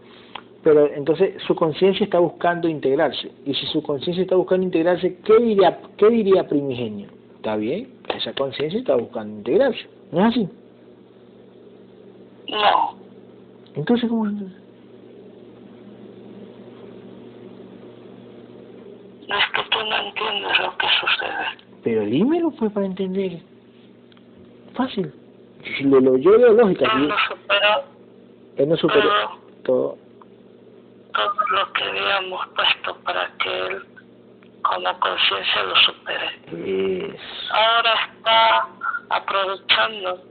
[0.62, 3.30] pero entonces su conciencia está buscando integrarse.
[3.46, 7.08] Y si su conciencia está buscando integrarse, ¿qué diría, qué diría primigenio?
[7.36, 7.88] ¿Está bien?
[8.14, 9.88] Esa conciencia está buscando integrarse.
[10.12, 10.48] ¿No es así?
[12.48, 12.96] No.
[13.74, 14.34] Entonces, ¿cómo es?
[19.28, 21.70] Es que tú no entiendes lo que sucede.
[21.84, 23.38] Pero dímelo, pues, para entender.
[24.74, 25.12] Fácil.
[25.78, 26.90] Si lo, lo yo veo lógica.
[26.96, 27.84] Él no superó.
[28.56, 29.08] Él no superó
[29.64, 30.09] todo.
[31.20, 33.84] Todo lo que habíamos puesto para que él
[34.62, 37.18] con la conciencia lo supere.
[37.50, 38.68] Ahora está
[39.10, 40.22] aprovechando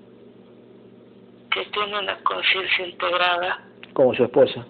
[1.51, 3.59] que tiene una conciencia integrada.
[3.93, 4.65] Como su esposa.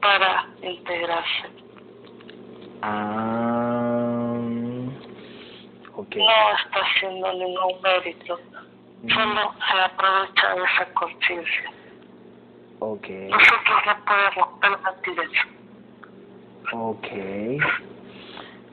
[0.00, 1.48] Para integrarse.
[2.82, 4.38] Ah.
[5.96, 6.22] Okay.
[6.22, 8.38] No está haciendo ningún mérito,
[9.08, 11.72] solo se aprovecha de esa conciencia.
[12.80, 13.28] Okay.
[13.28, 16.76] Nosotros no podemos permitir eso.
[16.76, 17.08] Ok.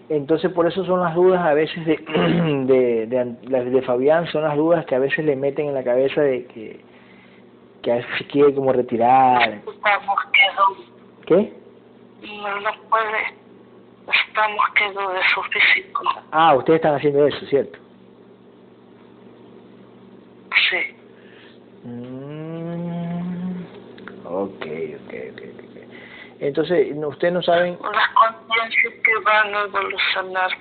[0.10, 1.98] Entonces, por eso son las dudas a veces de,
[2.66, 5.84] de, de, de, de Fabián, son las dudas que a veces le meten en la
[5.84, 6.84] cabeza de que,
[7.82, 9.62] que se quiere como retirar.
[11.26, 11.54] ¿Qué?
[12.22, 13.42] No lo puede
[14.32, 16.04] estamos quedó de su físico.
[16.32, 17.78] Ah, ustedes están haciendo eso, ¿cierto?
[20.70, 20.96] Sí.
[21.84, 23.64] Mm,
[24.34, 24.66] ok,
[25.06, 25.42] ok, ok.
[26.40, 27.78] Entonces, ustedes no saben...
[27.82, 30.52] Las conciencias que van a evolucionar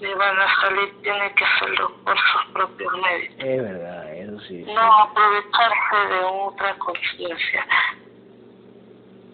[0.00, 3.34] y van a salir tienen que hacerlo por sus propios medios.
[3.38, 4.64] Es verdad, eso sí.
[4.66, 7.66] No aprovecharse de otra conciencia.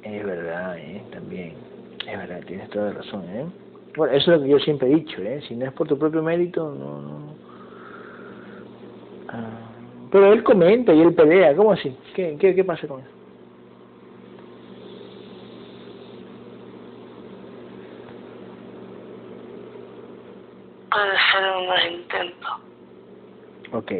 [0.03, 1.03] Es verdad, ¿eh?
[1.13, 1.55] También.
[2.07, 3.47] Es verdad, tienes toda la razón, ¿eh?
[3.97, 5.41] Bueno, eso es lo que yo siempre he dicho, ¿eh?
[5.47, 7.01] Si no es por tu propio mérito, no...
[7.01, 7.35] no.
[9.29, 9.71] Ah,
[10.11, 11.97] pero él comenta y él pelea, ¿cómo así?
[12.15, 13.20] ¿Qué, qué, qué pasa con eso?
[21.33, 22.49] Puede ser un intento.
[23.73, 23.93] Ok,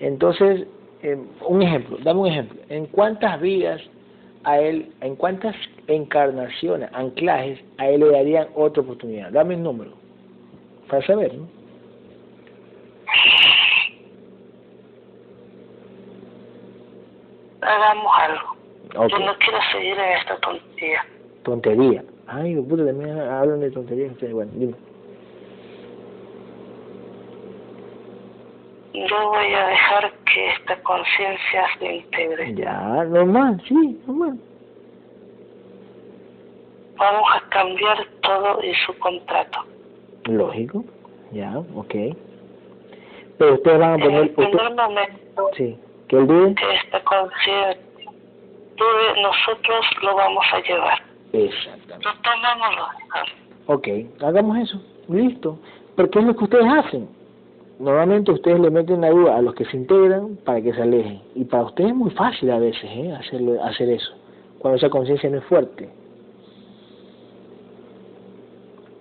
[0.00, 0.66] entonces,
[1.02, 2.60] eh, un ejemplo, dame un ejemplo.
[2.68, 3.82] ¿En cuántas vidas
[4.46, 5.56] a él, en cuántas
[5.88, 9.32] encarnaciones, anclajes, a él le darían otra oportunidad.
[9.32, 9.90] Dame un número,
[10.88, 11.48] para saber, ¿no?
[17.60, 19.08] Hagamos algo.
[19.08, 21.04] Yo no quiero seguir en esta tontería.
[21.42, 22.04] Tontería.
[22.28, 24.12] Ay, puta, también hablan de tonterías.
[24.32, 24.74] Bueno, dime.
[29.04, 32.54] Yo voy a dejar que esta conciencia se integre.
[32.54, 34.38] Ya, normal, sí, normal.
[36.96, 39.64] Vamos a cambiar todo en su contrato.
[40.24, 40.84] Lógico,
[41.32, 41.94] ya, ok.
[43.38, 44.14] Pero ustedes van a poner...
[44.14, 45.78] En el primer momento sí,
[46.08, 46.54] que el día...
[46.54, 47.82] Que esta conciencia
[49.22, 51.02] nosotros lo vamos a llevar.
[51.32, 52.06] Exactamente.
[52.06, 52.88] Lo tomamos,
[53.66, 53.88] Ok,
[54.22, 55.58] hagamos eso, listo.
[55.96, 57.15] Porque es lo que ustedes hacen
[57.78, 61.20] normalmente ustedes le meten la duda a los que se integran para que se alejen.
[61.34, 63.12] Y para ustedes es muy fácil a veces ¿eh?
[63.12, 64.12] Hacerlo, hacer eso,
[64.58, 65.88] cuando esa conciencia no es fuerte.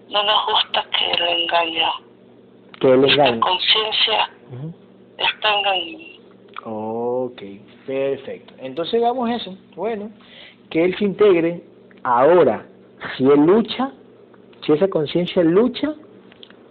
[0.09, 1.83] No nos gusta que él engañe.
[2.79, 3.39] Que él engañe.
[3.39, 4.29] Conciencia
[5.17, 6.15] está engañando.
[6.67, 7.41] Ok,
[7.85, 8.53] perfecto.
[8.59, 9.55] Entonces hagamos eso.
[9.75, 10.09] Bueno,
[10.69, 11.61] que él se integre
[12.03, 12.65] ahora.
[13.17, 13.91] Si él lucha,
[14.65, 15.93] si esa conciencia lucha,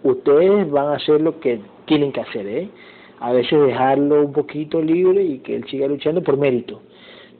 [0.03, 2.69] ustedes van a hacer lo que tienen que hacer, ¿eh?
[3.19, 6.81] A veces dejarlo un poquito libre y que él siga luchando por mérito.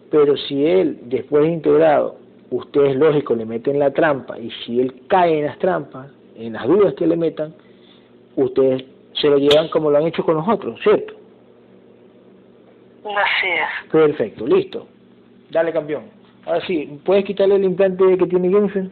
[0.10, 2.18] Pero si él, después de integrado,
[2.50, 6.68] ustedes lógico le meten la trampa y si él cae en las trampas, en las
[6.68, 7.54] dudas que le metan,
[8.36, 11.14] ustedes se lo llevan como lo han hecho con nosotros, ¿cierto?
[13.04, 13.92] Así es.
[13.92, 14.88] Perfecto, listo.
[15.52, 16.04] Dale, campeón.
[16.46, 18.90] Ahora sí, ¿puedes quitarle el implante que tiene Jennifer?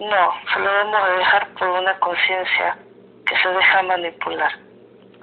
[0.00, 2.78] No, se lo debemos de dejar por una conciencia
[3.26, 4.52] que se deja manipular.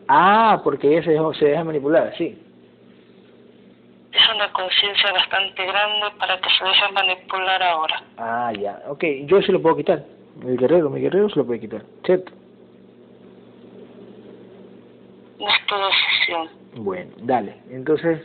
[0.08, 2.40] Ah, porque ella se, dejó, se deja manipular, sí.
[4.14, 8.04] Es una conciencia bastante grande para que se deje manipular ahora.
[8.18, 8.80] Ah, ya.
[8.88, 10.04] Ok, yo se lo puedo quitar.
[10.44, 12.32] Mi guerrero, mi guerrero se lo puede quitar, ¿cierto?
[15.40, 16.50] Es tu decisión.
[16.84, 17.58] Bueno, dale.
[17.72, 18.22] Entonces,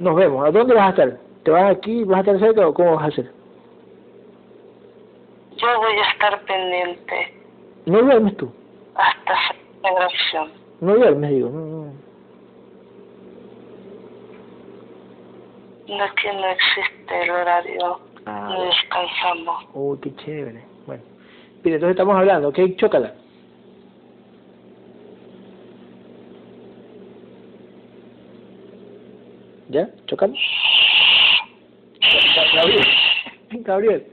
[0.00, 0.44] nos vemos.
[0.44, 1.18] ¿A dónde vas a estar?
[1.44, 2.02] ¿Te vas aquí?
[2.02, 3.35] ¿Vas a estar cerca o cómo vas a hacer?
[5.56, 7.34] Yo voy a estar pendiente
[7.86, 8.52] ¿No duermes tú?
[8.94, 9.32] hasta
[9.82, 10.50] la grabación.
[10.80, 11.48] No duermes, digo.
[11.50, 11.92] No, no.
[15.88, 19.64] No es que no existe el horario, Ah, no descansamos.
[19.74, 20.64] Uy, qué chévere.
[20.86, 21.02] Bueno.
[21.62, 22.58] Mira, entonces estamos hablando, ¿ok?
[22.76, 23.14] Chócala.
[29.68, 29.88] ¿Ya?
[30.06, 30.34] ¿Chócala?
[32.54, 32.86] Gabriel.
[33.50, 34.06] Gabriel.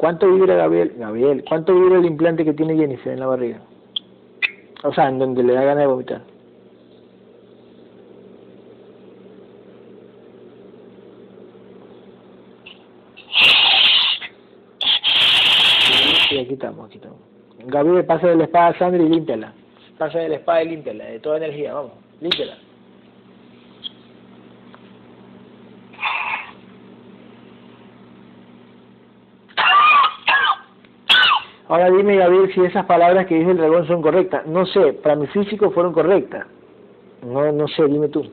[0.00, 0.94] ¿Cuánto vibra Gabriel?
[0.96, 3.60] Gabriel, ¿cuánto vibra el implante que tiene Jennifer en la barriga?
[4.82, 6.22] O sea, en donde le da ganas de vomitar.
[16.30, 17.18] Sí, aquí estamos, aquí estamos.
[17.66, 19.52] Gabriel, pasa de la espada a Sandra y límpiala.
[19.98, 21.92] Pasa de la espada y límpiala, de toda energía, vamos,
[22.22, 22.56] límpiala.
[31.70, 34.44] Ahora dime, Gabriel, si esas palabras que dice el dragón son correctas.
[34.44, 36.44] No sé, para mi físico fueron correctas.
[37.24, 38.28] No, no sé, dime tú.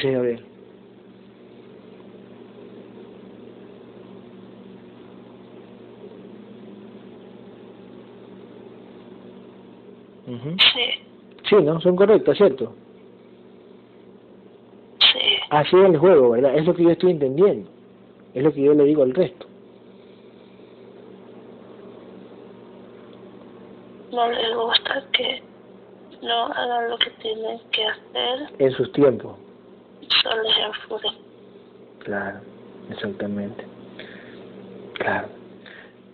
[0.00, 0.50] 16 de
[10.72, 11.02] Sí.
[11.48, 11.80] Sí, ¿no?
[11.80, 12.72] Son correctas, ¿cierto?
[15.00, 15.18] Sí.
[15.50, 16.56] Así es el juego, ¿verdad?
[16.56, 17.68] Es lo que yo estoy entendiendo.
[18.34, 19.46] Es lo que yo le digo al resto.
[24.12, 25.42] No les gusta que
[26.22, 28.48] no hagan lo que tienen que hacer.
[28.58, 29.36] En sus tiempos
[30.22, 31.10] solo.
[32.04, 32.40] Claro,
[32.90, 33.64] exactamente.
[34.94, 35.28] Claro.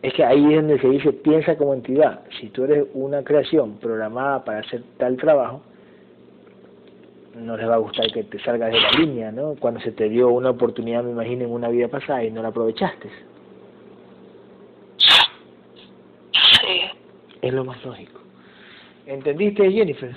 [0.03, 2.21] Es que ahí es donde se dice piensa como entidad.
[2.39, 5.63] Si tú eres una creación programada para hacer tal trabajo,
[7.35, 9.57] no les va a gustar que te salgas de la línea, ¿no?
[9.57, 12.49] Cuando se te dio una oportunidad, me imagino, en una vida pasada y no la
[12.49, 13.11] aprovechaste.
[14.99, 16.81] Sí,
[17.43, 18.21] Es lo más lógico.
[19.07, 20.15] ¿Entendiste, Jennifer?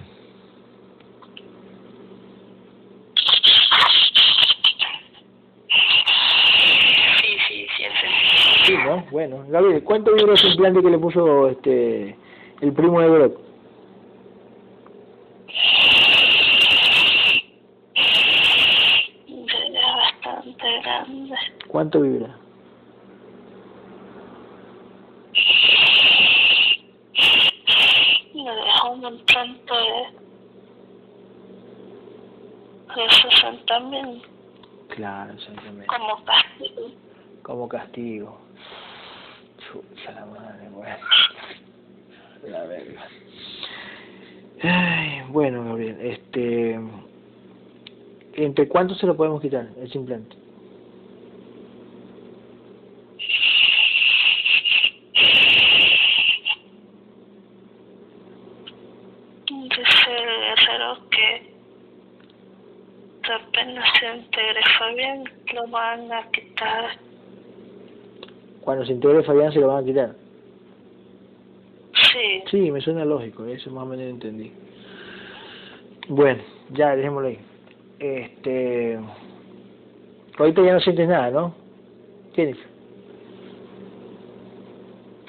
[7.22, 7.68] sí, sí,
[8.66, 8.74] sí,
[9.12, 12.16] Bueno, Gabriel, ¿cuánto duró ese implante que le puso este
[12.62, 13.40] el primo de Brock?
[19.28, 21.36] Sería bastante grande.
[21.68, 22.36] ¿Cuánto vibra?
[28.34, 30.08] Me dejó un implante de,
[33.02, 34.22] de 60 mil
[34.90, 35.86] Claro, exactamente.
[35.88, 36.82] como castigo.
[37.44, 38.38] Como castigo.
[40.16, 40.98] La madre, bueno.
[42.48, 43.08] La verga.
[44.62, 46.80] Ay, bueno, Gabriel, este...
[48.34, 50.36] ¿Entre cuánto se lo podemos quitar, ese implante?
[59.48, 61.54] Dice el guerrero que
[63.32, 67.09] apenas se integre Fabián lo van a quitar.
[68.70, 70.12] Cuando se integre Fabián se lo van a quitar.
[72.12, 74.52] Sí, Sí, me suena lógico, eso más o menos entendí.
[76.08, 76.40] Bueno,
[76.74, 77.40] ya, dejémoslo ahí.
[77.98, 79.00] Este...
[80.38, 81.56] Ahorita ya no sientes nada, ¿no?
[82.36, 82.68] Jennifer.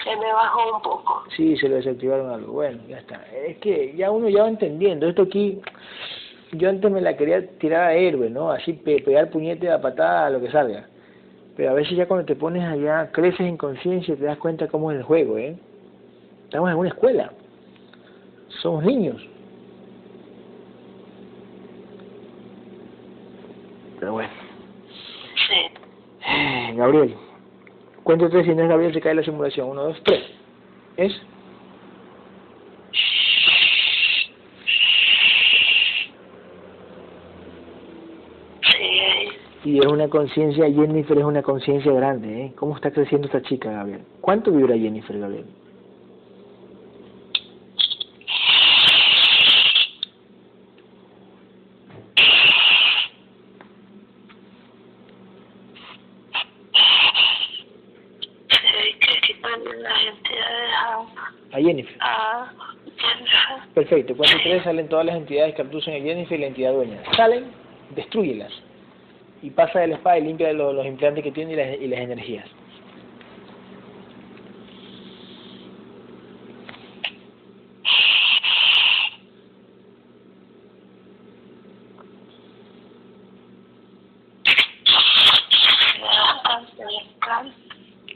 [0.05, 1.23] se me bajó un poco.
[1.35, 2.53] Sí, se lo desactivaron algo.
[2.53, 3.25] Bueno, ya está.
[3.47, 5.09] Es que ya uno ya va entendiendo.
[5.09, 5.63] Esto aquí,
[6.53, 8.51] yo antes me la quería tirar a héroe, ¿no?
[8.51, 10.87] Así pe- pegar puñete a patada a lo que salga.
[11.61, 14.67] Pero a veces ya cuando te pones allá, creces en conciencia y te das cuenta
[14.69, 15.59] cómo es el juego, ¿eh?
[16.45, 17.31] Estamos en una escuela.
[18.63, 19.23] Somos niños.
[23.99, 24.31] Pero bueno.
[25.35, 26.31] Sí.
[26.31, 27.15] Eh, Gabriel.
[28.05, 29.69] Cuento tres si no es Gabriel se cae la simulación.
[29.69, 30.23] Uno, dos, tres.
[30.97, 31.13] ¿Es?
[39.71, 39.77] Sí.
[39.77, 42.53] Y es una conciencia, Jennifer es una conciencia grande, ¿eh?
[42.57, 44.03] ¿Cómo está creciendo esta chica, Gabriel?
[44.21, 45.47] ¿Cuánto vibra Jennifer, Gabriel?
[61.53, 61.97] A, Jennifer.
[62.01, 62.53] a
[62.97, 63.75] Jennifer.
[63.75, 64.17] Perfecto.
[64.17, 67.03] Cuando tres salen todas las entidades que abducen a Jennifer y la entidad dueña.
[67.17, 67.45] Salen,
[67.95, 68.53] destruyelas.
[69.43, 72.01] Y pasa de la espada y limpia los, implantes que tiene y las, y las
[72.01, 72.47] energías.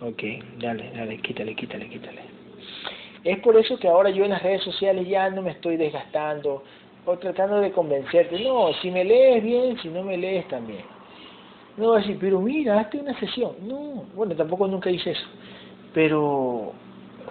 [0.01, 0.23] Ok,
[0.59, 2.21] dale, dale, quítale, quítale, quítale.
[3.25, 6.63] Es por eso que ahora yo en las redes sociales ya no me estoy desgastando
[7.07, 8.39] o tratando de convencerte.
[8.45, 10.94] No, si me lees bien, si no me lees también.
[11.77, 13.53] No vas a decir, pero mira, hazte una sesión.
[13.63, 15.27] No, bueno, tampoco nunca hice eso.
[15.93, 16.73] Pero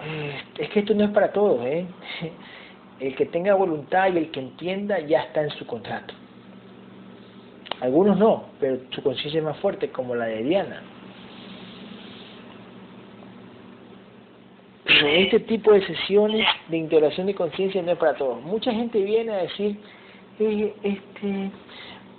[0.04, 1.86] eh, es que esto no es para todos, ¿eh?
[3.00, 6.14] El que tenga voluntad y el que entienda ya está en su contrato.
[7.80, 10.80] Algunos no, pero su conciencia es más fuerte, como la de Diana.
[14.84, 18.40] Pero este tipo de sesiones de integración de conciencia no es para todos.
[18.42, 19.76] Mucha gente viene a decir,
[20.38, 21.50] eh, este,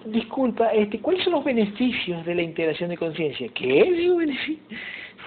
[0.06, 3.48] disculpa, este, ¿cuáles son los beneficios de la integración de conciencia?
[3.54, 3.92] ¿Qué?
[3.92, 4.64] Digo, beneficio.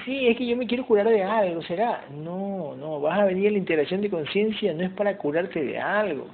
[0.05, 2.07] Sí, es que yo me quiero curar de algo, ¿será?
[2.11, 5.79] No, no, vas a venir a la integración de conciencia, no es para curarte de
[5.79, 6.27] algo.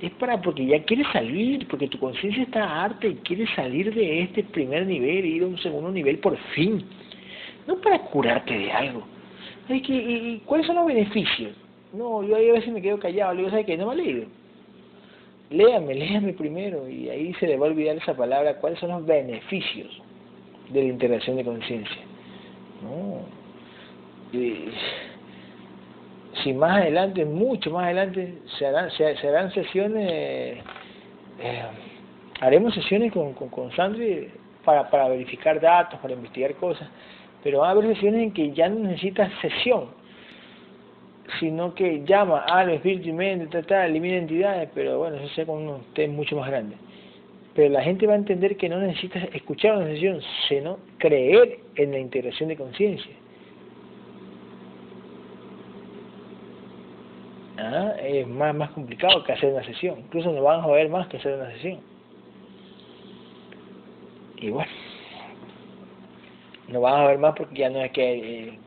[0.00, 4.22] Es para porque ya quieres salir, porque tu conciencia está harta y quieres salir de
[4.22, 6.82] este primer nivel e ir a un segundo nivel por fin.
[7.66, 9.04] No para curarte de algo.
[9.68, 11.52] Ay, que, y, ¿Cuáles son los beneficios?
[11.92, 13.76] No, yo ahí a veces me quedo callado, le digo, ¿sabes qué?
[13.76, 14.26] No me ha leído.
[15.52, 19.04] Léame, léame primero y ahí se le va a olvidar esa palabra, ¿cuáles son los
[19.04, 19.90] beneficios
[20.70, 22.02] de la integración de conciencia?
[22.82, 23.20] No.
[24.32, 24.70] Y,
[26.42, 31.62] si más adelante, mucho más adelante, se harán, se, harán sesiones, eh,
[32.40, 34.28] haremos sesiones con, con, con Sandri
[34.64, 36.88] para, para verificar datos, para investigar cosas,
[37.44, 39.88] pero va a haber sesiones en que ya no necesitas sesión,
[41.40, 45.46] sino que llama al espíritu y mente, ta, ta, elimina entidades, pero bueno, eso sea
[45.46, 46.78] con unos test mucho más grandes.
[47.54, 51.92] Pero la gente va a entender que no necesitas escuchar una sesión, sino creer en
[51.92, 53.12] la integración de conciencia.
[57.58, 59.98] Ah, es más, más complicado que hacer una sesión.
[60.00, 61.80] Incluso nos van a joder más que hacer una sesión.
[64.38, 64.70] Y bueno,
[66.68, 68.58] nos van a ver más porque ya no es que, eh,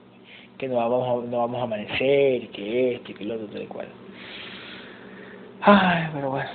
[0.57, 3.67] que nos vamos, a, nos vamos a amanecer, que este, que el otro, tal y
[3.67, 3.87] cual.
[5.61, 6.49] Ay, pero bueno.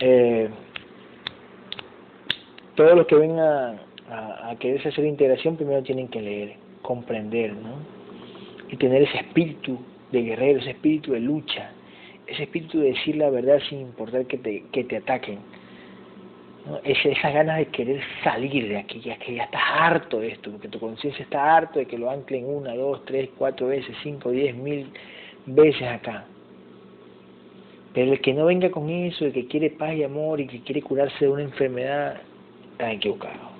[0.00, 0.48] Eh,
[2.74, 3.78] todos los que vengan
[4.10, 7.76] a, a hacer integración primero tienen que leer, comprender, ¿no?
[8.70, 9.78] Y tener ese espíritu
[10.10, 11.70] de guerrero, ese espíritu de lucha,
[12.26, 15.38] ese espíritu de decir la verdad sin importar que te, que te ataquen.
[16.66, 16.80] ¿No?
[16.84, 20.50] Esa, esas ganas de querer salir de aquí, ya que ya estás harto de esto,
[20.50, 24.30] porque tu conciencia está harto de que lo anclen una, dos, tres, cuatro veces, cinco,
[24.30, 24.88] diez, mil
[25.46, 26.24] veces acá.
[27.92, 30.60] Pero el que no venga con eso, el que quiere paz y amor y que
[30.62, 32.20] quiere curarse de una enfermedad,
[32.72, 33.54] está equivocado.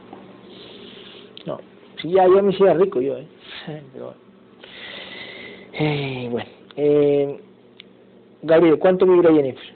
[1.46, 1.60] No,
[2.02, 3.26] si ya, ya me hiciera rico yo, ¿eh?
[3.92, 4.14] Pero
[6.30, 6.44] bueno.
[6.46, 7.40] Eh, eh,
[8.42, 9.74] Gabriel, ¿cuánto vibra Jennifer?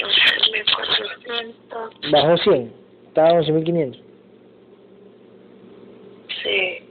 [0.00, 0.22] No sé,
[0.52, 2.05] 1400.
[2.22, 2.72] Bajó 100,
[3.08, 4.00] estaba en 11.500
[6.42, 6.84] Sí,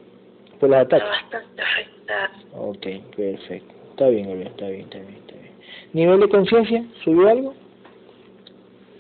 [0.59, 1.09] por los está ataques.
[1.23, 2.31] bastante afectada.
[2.53, 3.73] Ok, perfecto.
[3.91, 5.51] Está bien, Gabriel, está bien, está bien, está bien.
[5.93, 6.85] ¿Nivel de conciencia?
[7.03, 7.53] ¿Subió algo?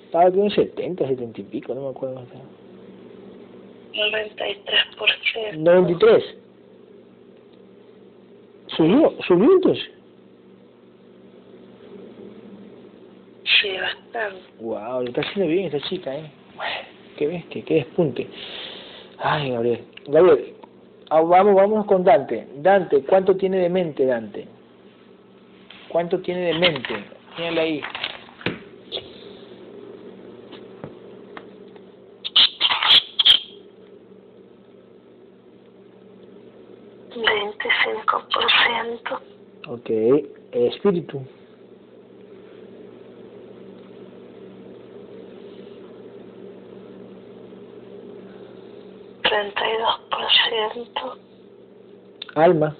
[0.05, 2.15] Estaba con 70, 70 y pico, no me acuerdo.
[2.15, 2.25] más.
[3.93, 5.57] 93%.
[5.57, 6.35] 93.
[8.77, 9.13] ¿Subió?
[9.27, 9.89] ¿Subió entonces?
[13.73, 14.41] Bastante.
[14.59, 16.31] Wow, le está haciendo bien esta chica, ¿eh?
[17.17, 18.27] Qué bestia, qué despunte.
[19.17, 19.83] Ay, Gabriel.
[20.07, 20.53] Gabriel,
[21.09, 22.47] ah, vamos, vamos con Dante.
[22.57, 24.47] Dante, ¿cuánto tiene de mente Dante?
[25.89, 26.93] ¿Cuánto tiene de mente?
[27.37, 27.81] Mírale ahí.
[38.05, 39.21] Por ciento.
[39.67, 39.89] Ok.
[40.51, 41.21] Espíritu.
[49.23, 49.99] Treinta y dos
[52.35, 52.75] Alma.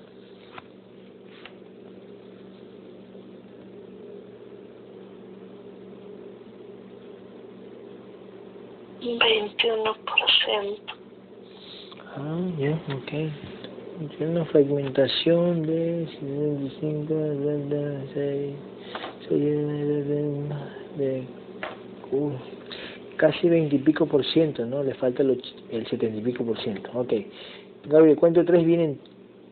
[8.99, 10.93] Veintiuno por ciento.
[12.17, 13.11] Ah, ya, ok.
[14.17, 18.55] Tiene una fragmentación de 65, de
[19.29, 19.29] 6,
[20.97, 21.23] de,
[22.11, 22.31] uh,
[23.15, 24.83] casi 20 y pico por ciento, ¿no?
[24.83, 26.89] Le falta el, el 70 y pico por ciento.
[26.93, 27.13] Ok.
[27.87, 28.99] Gabriel, cuento tres vienen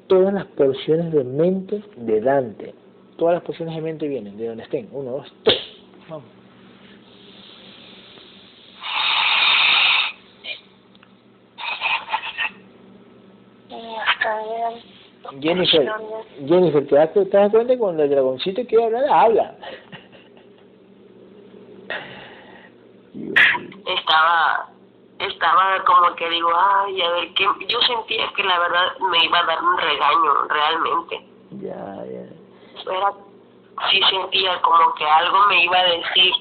[0.08, 2.74] todas las porciones de mente de Dante.
[3.18, 4.90] Todas las porciones de mente vienen, de donde estén.
[4.92, 5.60] Uno, dos, tres.
[6.10, 6.26] Vamos.
[15.42, 15.92] Jennifer,
[16.48, 19.56] Jennifer, ¿te das, te das cuenta que cuando el dragoncito quiere hablar, habla?
[23.86, 24.73] estaba
[25.44, 29.40] estaba como que digo ay a ver qué yo sentía que la verdad me iba
[29.40, 31.26] a dar un regaño realmente
[31.62, 32.94] ya, ya.
[32.94, 33.12] era
[33.92, 36.34] sí sentía como que algo me iba a decir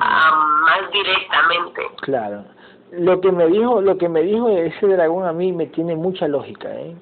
[0.00, 2.44] ah, más directamente Claro.
[2.92, 6.26] Lo que me dijo, lo que me dijo ese dragón a mí me tiene mucha
[6.26, 6.92] lógica, ¿eh?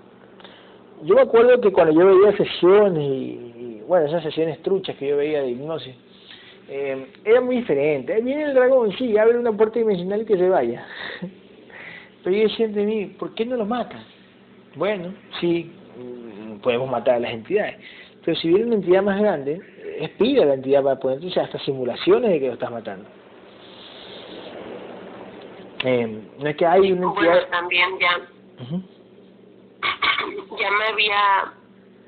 [1.05, 5.09] Yo me acuerdo que cuando yo veía sesiones y, y, bueno, esas sesiones truchas que
[5.09, 5.97] yo veía de hipnosis,
[6.69, 8.12] eh, era muy diferente.
[8.12, 10.87] Ahí viene el dragón, sí, abre una puerta dimensional y que se vaya.
[12.25, 14.05] Pero yo decía de mí, ¿por qué no lo matan?
[14.75, 17.77] Bueno, sí, mm, podemos matar a las entidades.
[18.25, 19.61] Pero si viene una entidad más grande,
[19.99, 23.09] es pide a la entidad para poner entonces hasta simulaciones de que lo estás matando.
[25.85, 27.49] Eh, no es que hay una bueno entidad...
[27.51, 28.83] también ya Ujú.
[30.61, 31.53] ya me había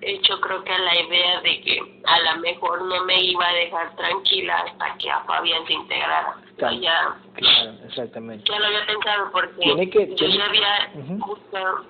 [0.03, 3.95] hecho creo que la idea de que a lo mejor no me iba a dejar
[3.97, 6.77] tranquila hasta que a Fabián se integrara Claro.
[6.81, 8.45] ya Claro, exactamente.
[8.51, 11.15] ya lo había pensado porque Tiene que- yo tiene- ya había Ujú.
[11.27, 11.85] buscado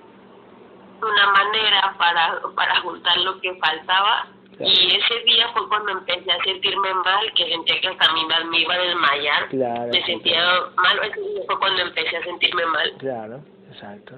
[1.01, 4.71] una manera para para juntar lo que faltaba Claro.
[4.73, 8.59] y ese día fue cuando empecé a sentirme mal que sentía que hasta mi me
[8.59, 10.43] iba a desmayar Claro, me sentía
[10.77, 13.41] mal ese día fue cuando empecé a sentirme mal Claro,
[13.71, 14.15] exacto.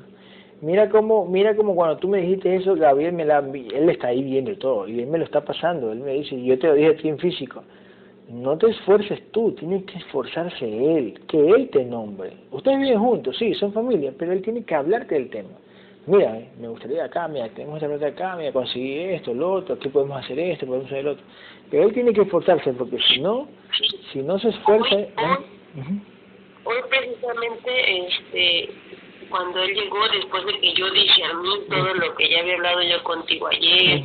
[0.63, 4.23] Mira cómo, mira cómo cuando tú me dijiste eso, Gabriel me la, él está ahí
[4.23, 5.91] viendo todo y él me lo está pasando.
[5.91, 7.63] Él me dice, yo te lo dije a ti en físico,
[8.29, 12.31] no te esfuerces tú, tiene que esforzarse él, que él te nombre.
[12.51, 15.49] Ustedes viven juntos, sí, son familia, pero él tiene que hablarte del tema.
[16.07, 19.75] Mira, eh, me gustaría acá, mira, tenemos esta plata acá, mira, conseguí esto, lo otro,
[19.75, 21.25] aquí podemos hacer esto, podemos hacer lo otro.
[21.71, 23.49] Pero él tiene que esforzarse porque si no,
[24.13, 25.09] si no se esfuerza, Hoy-.
[25.75, 25.99] Ujú.
[26.65, 28.69] Hoy precisamente, este,
[29.33, 32.53] cuando él llegó, después de que yo dije a mí todo lo que ya había
[32.53, 34.03] hablado yo contigo ayer,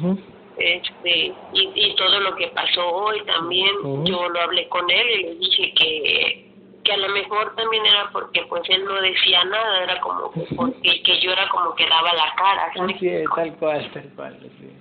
[0.56, 3.74] este, y, y todo lo que pasó hoy también,
[4.06, 6.48] yo lo hablé con él y le dije que
[6.82, 10.46] que a lo mejor también era porque pues él no decía nada, era como que
[10.56, 13.90] porque que yo era como que daba la cara, ¿sí me Así es, tal cual,
[13.92, 14.38] tal cual.
[14.58, 14.77] sí.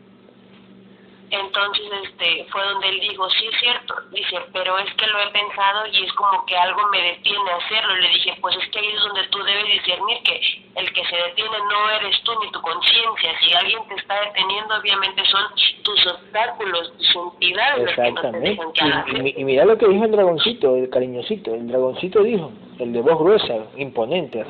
[1.29, 5.27] Entonces, este, fue donde él dijo, sí es cierto, dice, pero es que lo he
[5.31, 7.95] pensado y es como que algo me detiene a hacerlo.
[7.97, 10.39] Le dije, pues es que ahí es donde tú debes discernir que
[10.75, 13.31] el que se detiene no eres tú ni tu conciencia.
[13.41, 15.41] Si alguien te está deteniendo, obviamente son
[15.83, 18.49] tus obstáculos, tus entidades los que no te Exactamente.
[18.49, 21.53] dejan que hagas Y, y, mi- y mira lo que dijo el dragoncito, el cariñosito.
[21.55, 24.45] El dragoncito dijo, el de voz gruesa, imponente,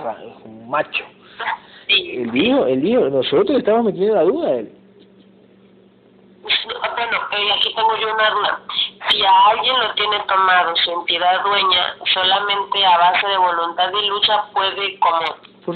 [0.45, 1.03] un macho.
[1.87, 2.17] Sí.
[2.17, 4.71] Él dijo, él dijo, nosotros le estamos metiendo la duda a él.
[6.95, 8.59] Bueno, eh, aquí tengo yo una duda.
[9.09, 14.07] Si a alguien lo tiene tomado su entidad dueña, solamente a base de voluntad y
[14.07, 15.19] lucha puede como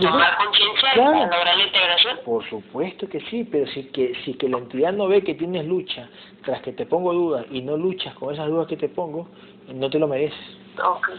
[0.01, 1.17] tomar conciencia Claro.
[1.17, 2.19] y lograr la integración.
[2.25, 5.65] Por supuesto que sí, pero si que, si que la entidad no ve que tienes
[5.65, 6.09] lucha,
[6.45, 9.27] tras que te pongo dudas y no luchas con esas dudas que te pongo,
[9.67, 10.39] no te lo mereces.
[10.83, 11.09] Ok,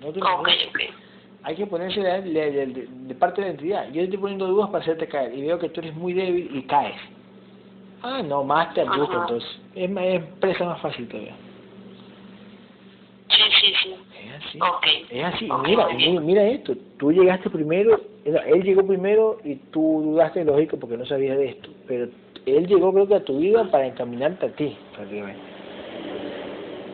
[0.00, 0.94] No te lo ok, mereces.
[1.42, 3.86] Hay que ponerse de, de- de- de- de parte de la entidad.
[3.88, 6.50] Yo te estoy poniendo dudas para hacerte caer y veo que tú eres muy débil
[6.56, 6.96] y caes.
[8.06, 9.48] Ah, no, más te entonces.
[9.74, 11.34] Es, más- es presa más fácil todavía.
[13.30, 13.94] Sí, sí, sí.
[14.28, 14.58] Es así.
[14.60, 14.86] Ok.
[15.10, 15.48] Es así.
[15.64, 16.74] Mira, mira, mira esto.
[16.98, 21.70] Tú llegaste primero, él llegó primero y tú dudaste, lógico, porque no sabías de esto.
[21.88, 22.08] Pero
[22.44, 25.40] él llegó, creo que a tu vida para encaminarte a ti, prácticamente.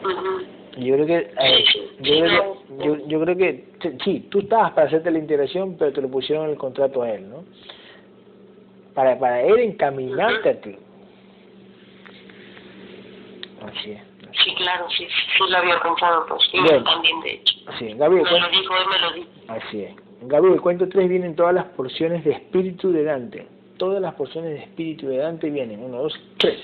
[0.04, 0.80] Ujú.
[0.80, 1.64] Yo creo que, eh,
[1.98, 3.64] yo, creo que yo, yo creo que
[4.04, 7.10] sí, tú estabas para hacerte la integración, pero te lo pusieron en el contrato a
[7.10, 7.42] él, ¿no?
[8.94, 10.76] Para para él encaminarte a ti.
[13.66, 14.02] Así es.
[14.44, 17.54] Sí, claro, sí, sí, lo había pensado, pues, y yo también, de hecho.
[17.78, 18.24] Sí, Gabriel.
[18.30, 19.28] Me lo dijo, él me lo dijo.
[19.48, 19.94] Así es.
[20.22, 23.46] Gabriel, el cuento 3 vienen todas las porciones de espíritu de Dante.
[23.78, 25.82] Todas las porciones de espíritu de Dante vienen.
[25.82, 26.58] Uno, dos, tres.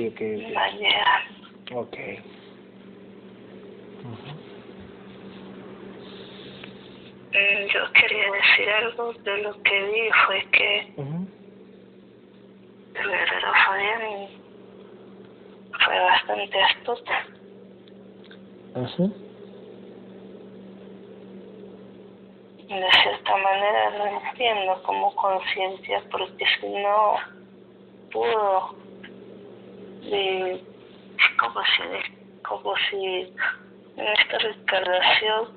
[0.00, 0.20] Ok,
[1.74, 1.96] ok.
[7.34, 10.92] Eh, yo quería decir algo de lo que vi fue que
[12.94, 14.28] el guerrero Fabián
[15.84, 17.12] fue bastante astuto.
[22.68, 27.16] De cierta manera no entiendo como conciencia porque si no
[28.10, 28.74] pudo
[30.02, 30.64] y
[31.38, 33.32] como si como si
[33.96, 35.48] en esta reencarnación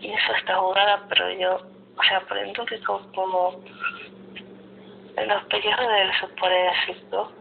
[0.00, 1.56] y eso está jugada, pero yo,
[1.96, 3.60] o sea, ejemplo, que como,
[5.16, 7.32] en los pellejos de él se puede decir, ¿no?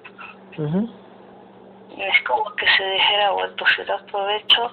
[1.98, 4.72] Es como que se dijera, bueno, si da provecho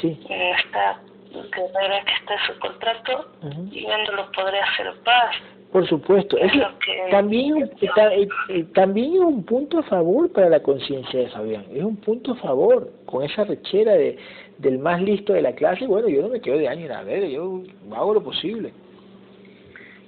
[0.00, 0.26] sí.
[0.28, 1.00] en esta
[1.30, 3.30] guerrera que está en su contrato
[3.70, 5.36] y yo no lo podré hacer paz.
[5.72, 10.60] Por supuesto, es que también, eh, eh, también es un punto a favor para la
[10.60, 14.16] conciencia de Fabián, es un punto a favor con esa rechera de,
[14.58, 17.28] del más listo de la clase, bueno, yo no me quedo de año a ver,
[17.28, 17.62] yo
[17.94, 18.72] hago lo posible.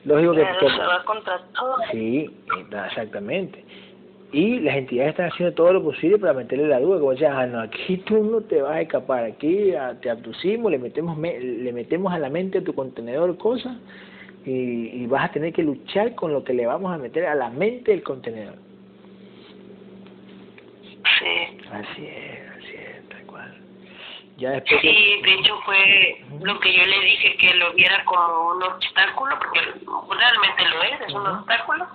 [0.04, 0.44] Lógico que...
[0.44, 1.76] se va contra todo.
[1.90, 2.30] Sí,
[2.86, 3.62] exactamente.
[4.32, 7.46] Y las entidades están haciendo todo lo posible para meterle la duda, como decías, ah,
[7.46, 12.12] no, aquí tú no te vas a escapar, aquí te abducimos, le metemos, le metemos
[12.12, 13.76] a la mente a tu contenedor cosas
[14.44, 17.34] y, y vas a tener que luchar con lo que le vamos a meter a
[17.34, 18.56] la mente del contenedor.
[21.18, 21.58] Sí.
[21.70, 22.38] Así es.
[24.80, 29.36] Sí, de hecho fue lo que yo le dije que lo viera como un obstáculo,
[29.36, 31.88] porque realmente lo es, es un obstáculo.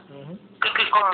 [0.60, 1.08] Creo que como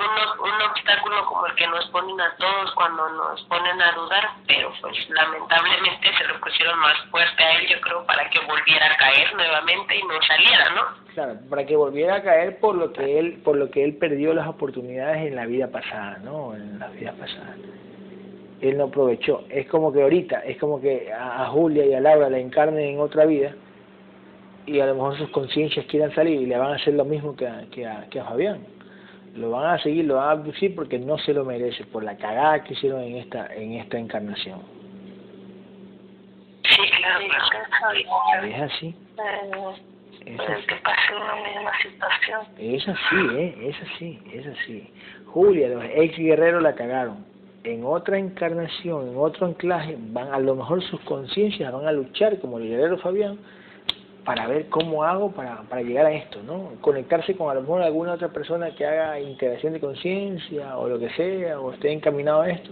[0.00, 4.72] un, obstáculo como el que nos ponen a todos cuando nos ponen a dudar, pero
[4.80, 8.96] pues lamentablemente se lo pusieron más fuerte a él, yo creo, para que volviera a
[8.96, 11.12] caer nuevamente y no saliera, ¿no?
[11.14, 14.32] Claro, para que volviera a caer por lo que él, por lo que él perdió
[14.34, 16.54] las oportunidades en la vida pasada, ¿no?
[16.54, 17.56] En la vida pasada
[18.60, 19.44] él no aprovechó.
[19.48, 23.00] Es como que ahorita, es como que a, Julia y a Laura la encarnen en
[23.00, 23.54] otra vida
[24.66, 27.34] y a lo mejor sus conciencias quieran salir y le van a hacer lo mismo
[27.34, 28.60] que a, que a, que a Fabián.
[29.34, 32.16] Lo van a seguir, lo van a abducir porque no se lo merece, por la
[32.16, 34.60] cagada que hicieron en esta, en esta encarnación.
[36.64, 37.24] Sí, claro,
[38.44, 38.94] es así.
[40.26, 40.66] Es así.
[40.66, 42.40] que pase una misma situación.
[42.58, 43.68] Es así, ¿eh?
[43.68, 44.90] Es así, es así.
[45.26, 47.30] Julia, los ex guerreros la cagaron
[47.64, 52.38] en otra encarnación, en otro anclaje, van a lo mejor sus conciencias van a luchar
[52.40, 53.38] como el guerrero Fabián
[54.24, 56.72] para ver cómo hago para, para llegar a esto, ¿no?
[56.80, 60.98] Conectarse con a lo mejor alguna otra persona que haga integración de conciencia o lo
[60.98, 62.70] que sea, o esté encaminado a esto.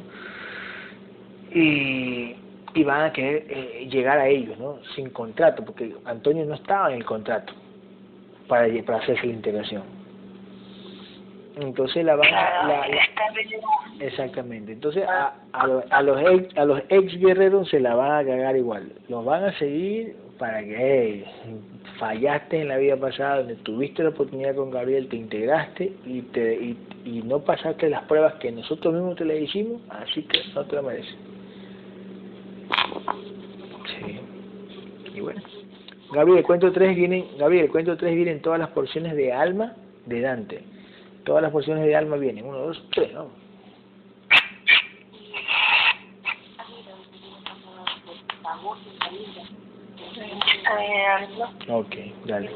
[1.52, 2.36] Y,
[2.74, 4.78] y van a querer eh, llegar a ellos, ¿no?
[4.94, 7.52] Sin contrato, porque Antonio no estaba en el contrato
[8.46, 9.98] para, para hacerse la integración
[11.60, 12.86] entonces la van a...
[14.00, 14.72] exactamente.
[14.72, 18.92] Entonces a, a, los ex, a los ex guerreros se la van a cagar igual.
[19.08, 21.24] Los van a seguir para que
[21.98, 26.54] fallaste en la vida pasada, donde tuviste la oportunidad con Gabriel, te integraste y, te,
[27.04, 30.76] y, no pasaste las pruebas que nosotros mismos te le hicimos, así que no te
[30.76, 31.16] lo mereces.
[35.14, 35.42] Y bueno.
[36.12, 39.74] Gabriel, el cuento 3 vienen, Gabriel, el cuento 3 vienen todas las porciones de alma
[40.06, 40.62] de Dante
[41.28, 42.46] todas las porciones de alma vienen.
[42.46, 43.28] Uno, dos, tres, ¿no?
[51.68, 51.94] Ok,
[52.24, 52.50] dale.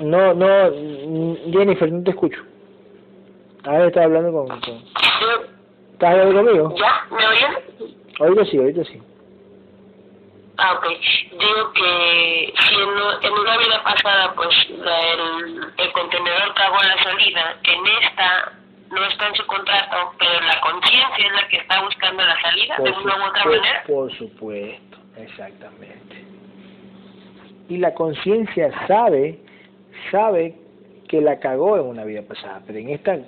[0.00, 0.70] No, no,
[1.52, 2.42] Jennifer, no te escucho.
[3.64, 4.48] Ahora estás hablando con...
[4.60, 4.84] con...
[5.92, 6.74] ¿Estás hablando conmigo?
[6.76, 7.06] ¿Ya?
[7.10, 7.94] ¿Me oyen?
[8.20, 9.02] Ahorita sí, ahorita sí.
[10.58, 10.86] Ah, ok.
[11.30, 17.86] Digo que si en, una vida pasada, pues el, el contenedor cagó la salida, en
[18.02, 18.57] esta
[18.90, 22.76] no está en su contrato, pero la conciencia es la que está buscando la salida
[22.78, 23.84] de una u otra manera.
[23.86, 26.24] Por supuesto, exactamente.
[27.68, 29.38] Y la conciencia sabe,
[30.10, 30.54] sabe
[31.08, 33.18] que la cagó en una vida pasada, pero en esta,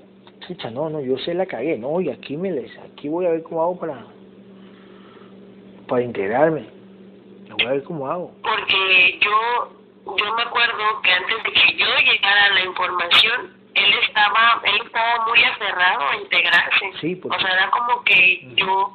[0.41, 3.31] escucha, no, no, yo sé la cagué, no, y aquí me les, aquí voy a
[3.31, 4.05] ver cómo hago para,
[5.87, 6.81] para integrarme
[7.55, 8.33] voy a ver cómo hago.
[8.43, 9.81] Porque yo
[10.17, 14.81] yo me acuerdo que antes de que yo llegara a la información, él estaba, él
[14.85, 16.93] estaba muy aferrado a integrarse.
[17.01, 18.93] Sí, O sea, era como que yo,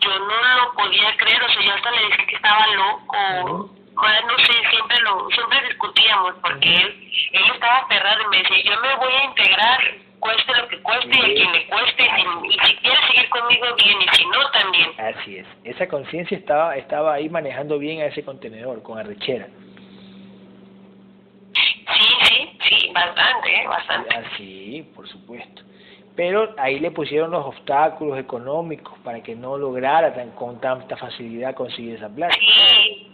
[0.00, 3.70] yo no lo podía creer, o sea, yo hasta le decía que estaba loco.
[3.94, 8.62] Bueno, no sé, siempre lo, siempre discutíamos porque él, él estaba aferrado y me decía,
[8.64, 9.80] yo me voy a integrar,
[10.18, 13.66] cueste lo que cueste y a quien le cueste, y, y si quiere seguir conmigo
[13.76, 14.90] bien y si no también.
[14.98, 19.46] Así es, esa conciencia estaba, estaba ahí manejando bien a ese contenedor, con arrechera.
[21.54, 23.66] Sí, sí, sí, bastante, ¿eh?
[23.66, 24.16] bastante.
[24.16, 25.62] Ah, sí, por supuesto.
[26.16, 31.54] Pero ahí le pusieron los obstáculos económicos para que no lograra tan, con tanta facilidad
[31.54, 32.34] conseguir esa plata.
[32.38, 33.10] Sí,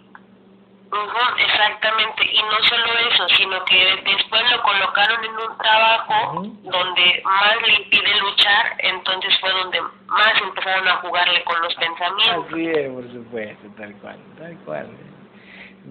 [1.39, 2.25] exactamente.
[2.31, 7.75] Y no solo eso, sino que después lo colocaron en un trabajo donde más le
[7.83, 12.47] impide luchar, entonces fue donde más empezaron a jugarle con los pensamientos.
[12.53, 14.89] Así es, por supuesto, tal cual, tal cual.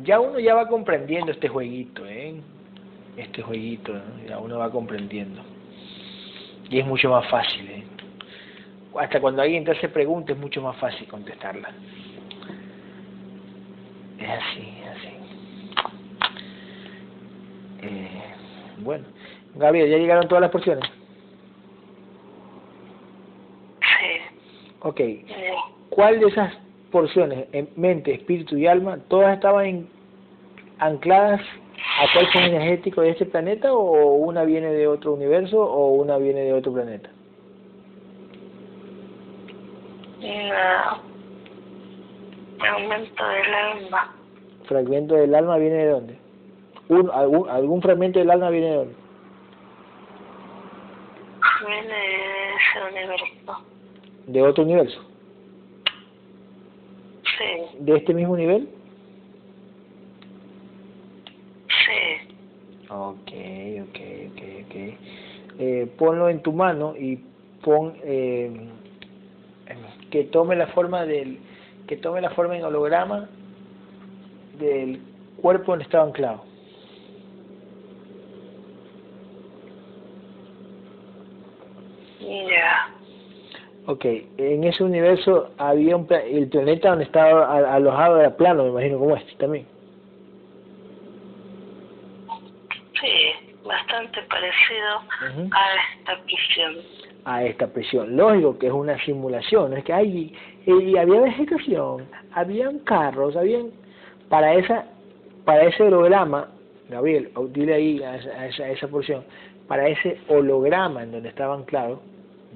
[0.04, 2.41] Ya uno ya va comprendiendo este jueguito, ¿eh?
[3.20, 4.26] Este jueguito, ¿no?
[4.26, 5.42] ya uno va comprendiendo.
[6.70, 7.84] Y es mucho más fácil, ¿eh?
[8.98, 11.70] Hasta cuando alguien te hace preguntas es mucho más fácil contestarla.
[14.18, 15.10] Es así, es así.
[17.82, 18.22] Eh,
[18.78, 19.06] bueno,
[19.56, 20.90] Gabriel, ¿ya llegaron todas las porciones?
[23.82, 24.46] Sí.
[24.82, 25.02] Ok,
[25.90, 26.54] ¿cuál de esas
[26.90, 29.90] porciones, en mente, espíritu y alma, todas estaban en-
[30.80, 31.42] ancladas
[32.00, 36.42] a cuerpos energéticos de este planeta o una viene de otro universo o una viene
[36.42, 37.10] de otro planeta?
[40.20, 41.10] no.
[42.68, 44.16] Aumento del alma.
[44.66, 46.20] ¿Fragmento del alma viene de dónde?
[46.90, 48.96] Un, algún, ¿Algún fragmento del alma viene de dónde?
[51.68, 53.66] Viene de ese universo.
[54.28, 55.02] ¿De otro universo?
[57.38, 58.68] Sí, ¿De este mismo nivel?
[61.68, 62.36] sí.
[62.90, 63.32] Ok,
[63.84, 64.76] ok, ok, ok.
[65.62, 67.24] Eh, ponlo en tu mano y
[67.62, 68.72] pon eh,
[70.10, 71.44] que tome la forma del
[71.86, 73.30] que tome la forma en holograma
[74.54, 75.04] del
[75.36, 76.46] cuerpo donde estaba anclado.
[82.20, 82.96] Ya.
[83.86, 84.06] Ok,
[84.38, 89.00] en ese universo había un pla- el planeta donde estaba alojado era plano, me imagino
[89.00, 89.68] como este también.
[93.02, 93.32] Sí,
[93.90, 96.76] bastante parecido a esta prisión.
[97.26, 98.16] a esta presión.
[98.16, 100.34] Lógico que es una simulación, es que hay,
[100.66, 103.72] y había vegetación, habían carros, habían
[104.30, 104.86] para esa
[105.46, 106.48] para ese holograma,
[106.90, 109.24] Gabriel, dile ahí a esa, a esa, a esa porción,
[109.68, 112.00] para ese holograma en donde estaban claros,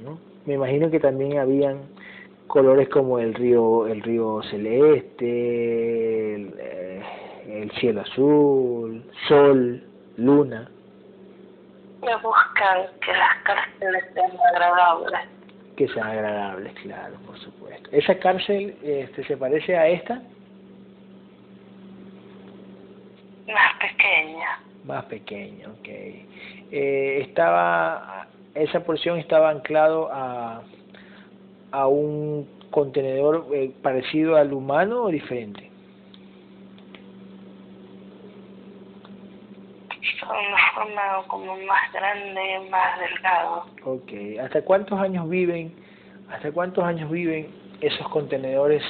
[0.03, 0.19] ¿no?
[0.45, 1.79] Me imagino que también habían
[2.47, 7.01] colores como el río el río celeste, el, eh,
[7.47, 9.81] el cielo azul, sol,
[10.17, 10.69] luna.
[12.05, 15.19] Me buscan que las cárceles sean agradables.
[15.77, 17.89] que sean agradables, claro, por supuesto.
[17.91, 20.21] ¿Esa cárcel este, se parece a esta?
[23.47, 24.59] Más pequeña.
[24.85, 25.87] Más pequeña, ok.
[25.87, 30.61] Eh, estaba, esa porción estaba anclado a,
[31.71, 35.69] a un contenedor eh, parecido al humano o diferente?
[40.28, 43.65] Son una forma como más grande, más delgado.
[43.84, 44.11] Ok.
[44.41, 45.76] ¿Hasta cuántos años viven,
[46.32, 48.84] hasta cuántos años viven esos contenedores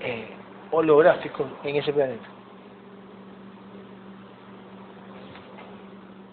[0.00, 0.28] eh,
[0.70, 2.26] holográficos en ese planeta?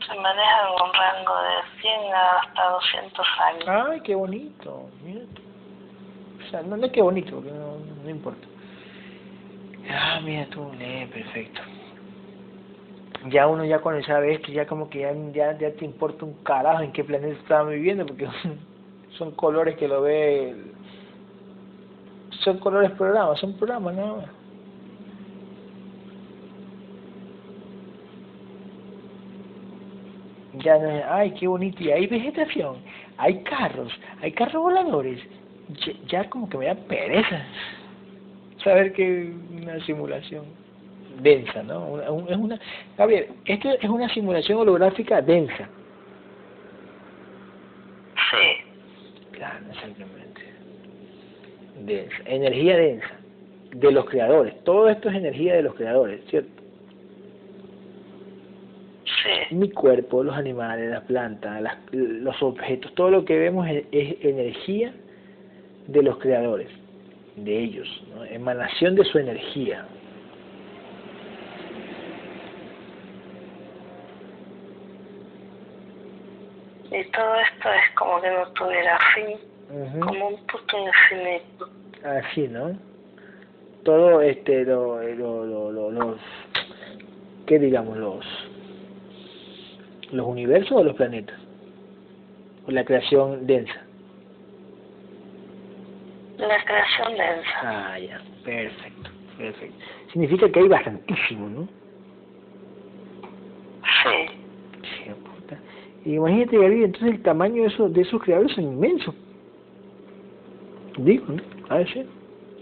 [0.07, 3.89] Se maneja en un rango de 100 hasta 200 años.
[3.89, 4.89] Ay, qué bonito.
[5.03, 5.25] Mira.
[6.45, 8.47] O sea, no, no es que bonito, porque no, no importa.
[9.89, 11.61] Ah, mira tú, eh, perfecto.
[13.29, 16.33] Ya uno ya cuando sabe esto, ya como que ya, ya, ya te importa un
[16.43, 18.27] carajo en qué planeta estaba viviendo, porque
[19.17, 20.55] son colores que lo ve...
[22.43, 24.41] Son colores programas, son programas nada más.
[30.53, 32.77] ya no es, ay, qué bonito, y hay vegetación,
[33.17, 33.91] hay carros,
[34.21, 35.19] hay carros voladores,
[35.85, 37.45] ya, ya como que me da pereza
[38.63, 40.45] saber que una simulación
[41.21, 41.85] densa, ¿no?
[41.87, 42.59] Una- un- es una,
[42.97, 45.69] Gabriel, esto es una simulación holográfica densa.
[48.31, 48.63] Sí,
[49.31, 50.41] Claro, exactamente.
[51.85, 53.09] Densa, energía densa,
[53.71, 56.49] de los creadores, todo esto es energía de los creadores, ¿cierto?
[59.05, 63.85] sí, mi cuerpo, los animales, las plantas, las- los objetos, todo lo que vemos es,
[63.91, 64.93] es energía
[65.87, 66.69] de los creadores,
[67.35, 68.23] de ellos, ¿no?
[68.25, 69.85] emanación de su energía.
[77.21, 79.37] Todo esto es como que no tuviera fin,
[79.99, 81.69] como un puto infinito.
[82.03, 82.75] Así, ¿no?
[83.83, 86.19] Todo este, lo, lo, lo, los,
[87.45, 87.97] ¿qué digamos?
[87.97, 88.25] Los,
[90.11, 91.39] los universos o los planetas,
[92.67, 93.85] o la creación densa.
[96.37, 97.59] La creación densa.
[97.61, 99.85] Ah, ya, perfecto, perfecto.
[100.11, 101.67] Significa que hay bastantísimo, ¿no?
[104.03, 104.40] Sí.
[106.05, 109.13] Imagínate, Gabriel, entonces el tamaño de esos, de esos creadores es inmenso.
[110.97, 111.41] Digo, ¿no?
[111.69, 112.05] A ver si.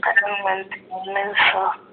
[0.01, 1.89] Realmente inmenso.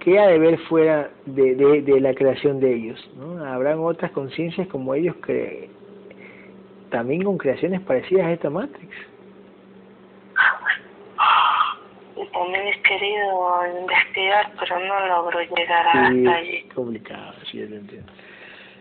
[0.00, 3.10] ¿Qué ha de ver fuera de, de, de la creación de ellos?
[3.16, 3.44] ¿no?
[3.44, 5.68] Habrán otras conciencias como ellos que
[6.90, 8.90] también con creaciones parecidas a esta Matrix.
[12.32, 16.62] También he querido investigar, pero no logro llegar hasta sí, allí.
[16.74, 18.12] complicado, sí, lo entiendo.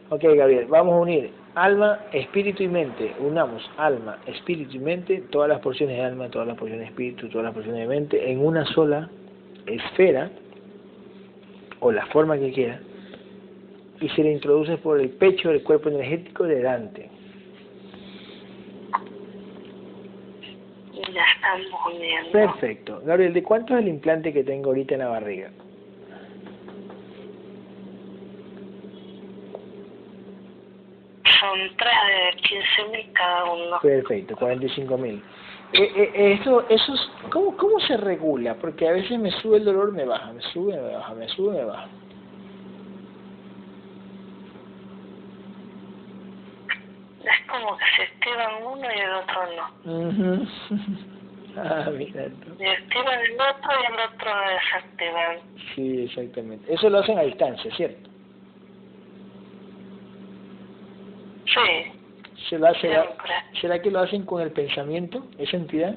[0.09, 3.13] Ok, Gabriel, vamos a unir alma, espíritu y mente.
[3.19, 7.29] Unamos alma, espíritu y mente, todas las porciones de alma, todas las porciones de espíritu,
[7.29, 9.09] todas las porciones de mente, en una sola
[9.67, 10.31] esfera,
[11.79, 12.79] o la forma que quiera,
[14.01, 17.09] y se le introduce por el pecho del cuerpo energético de Dante.
[21.19, 22.31] Ya.
[22.31, 23.01] Perfecto.
[23.03, 25.51] Gabriel, ¿de cuánto es el implante que tengo ahorita en la barriga?
[31.39, 33.79] Son tres de 15.000 cada uno.
[33.81, 35.21] Perfecto, 45.000.
[35.71, 38.55] Eh, eh, eso, eso es, ¿cómo, ¿Cómo se regula?
[38.55, 41.57] Porque a veces me sube el dolor, me baja, me sube, me baja, me sube,
[41.57, 41.87] me baja.
[47.23, 50.47] Es como que se activan uno y el otro no.
[51.57, 52.27] ah, mira.
[52.59, 55.37] Y activan el otro y el otro lo desactivan.
[55.75, 56.73] Sí, exactamente.
[56.73, 58.09] Eso lo hacen a distancia, ¿cierto?
[61.45, 61.93] Sí.
[62.49, 62.95] ¿Se lo hace,
[63.59, 65.95] ¿Será que lo hacen con el pensamiento, esa entidad?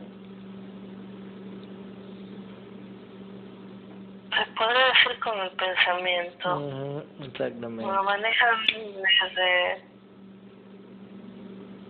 [4.30, 6.58] Se podría decir con el pensamiento.
[6.58, 7.84] Uh exactamente.
[7.84, 9.91] Lo manejan desde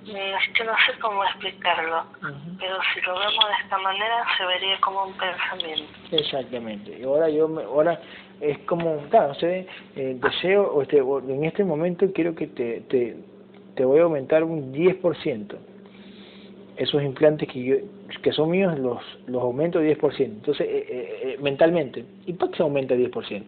[0.06, 2.04] es que no sé cómo explicarlo,
[2.58, 5.92] pero si lo vemos de esta manera se vería como un pensamiento.
[6.10, 6.98] Exactamente.
[6.98, 8.00] Y ahora yo, me, ahora
[8.40, 13.16] es como, claro, sé, eh, deseo, o este, en este momento quiero que te, te,
[13.76, 15.56] te voy a aumentar un 10%.
[16.76, 17.76] Esos implantes que yo,
[18.22, 20.20] que son míos los, los aumento 10%.
[20.20, 23.44] Entonces, eh, eh, eh, mentalmente, ¿y para qué se aumenta 10%?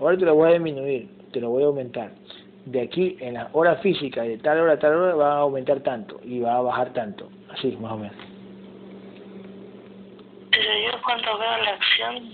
[0.00, 2.12] Ahora te lo voy a disminuir, te lo voy a aumentar
[2.66, 5.80] de aquí en las horas físicas, de tal hora a tal hora, va a aumentar
[5.80, 7.28] tanto y va a bajar tanto.
[7.50, 8.16] Así, más o menos.
[10.50, 12.30] Pero yo cuando veo la acción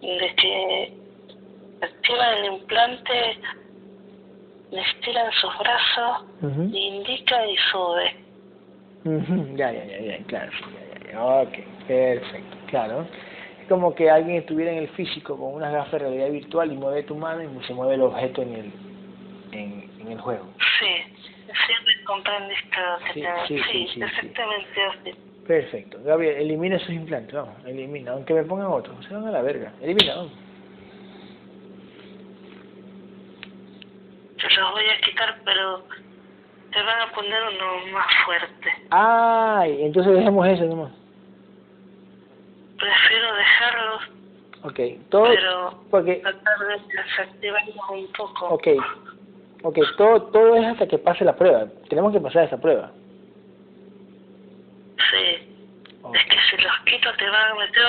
[0.00, 0.92] de que,
[1.80, 3.38] activa el implante,
[4.72, 6.24] me estiran sus brazos,
[6.72, 8.16] indica y sube.
[9.56, 10.50] Ya, ya, ya, ya, claro.
[10.50, 13.06] Ya, ya, Ok, perfecto, claro
[13.68, 17.02] como que alguien estuviera en el físico con unas gafas de realidad virtual y mueve
[17.02, 18.72] tu mano y se mueve el objeto en el,
[19.52, 20.46] en, en el juego.
[20.78, 21.22] Sí,
[21.66, 22.68] siempre comprendiste
[23.12, 25.14] que sí, sí, sí, exactamente así.
[25.46, 25.98] Perfecto.
[26.02, 29.72] Gabriel, elimina esos implantes, vamos, elimina, aunque me pongan otros, se van a la verga,
[29.82, 30.32] elimina, vamos.
[34.36, 35.82] Te los voy a quitar, pero
[36.72, 38.70] te van a poner uno más fuerte.
[38.90, 41.03] Ay, entonces dejemos ese nomás
[42.84, 44.02] prefiero dejarlos.
[44.62, 45.24] Ok, todo.
[45.24, 48.46] Pero porque, tratar de desactivarlos un poco.
[48.46, 48.68] Ok,
[49.62, 51.66] ok, todo, todo es hasta que pase la prueba.
[51.88, 52.90] Tenemos que pasar esa prueba.
[54.96, 55.50] Sí.
[56.14, 57.82] Es que si los quito te van a meter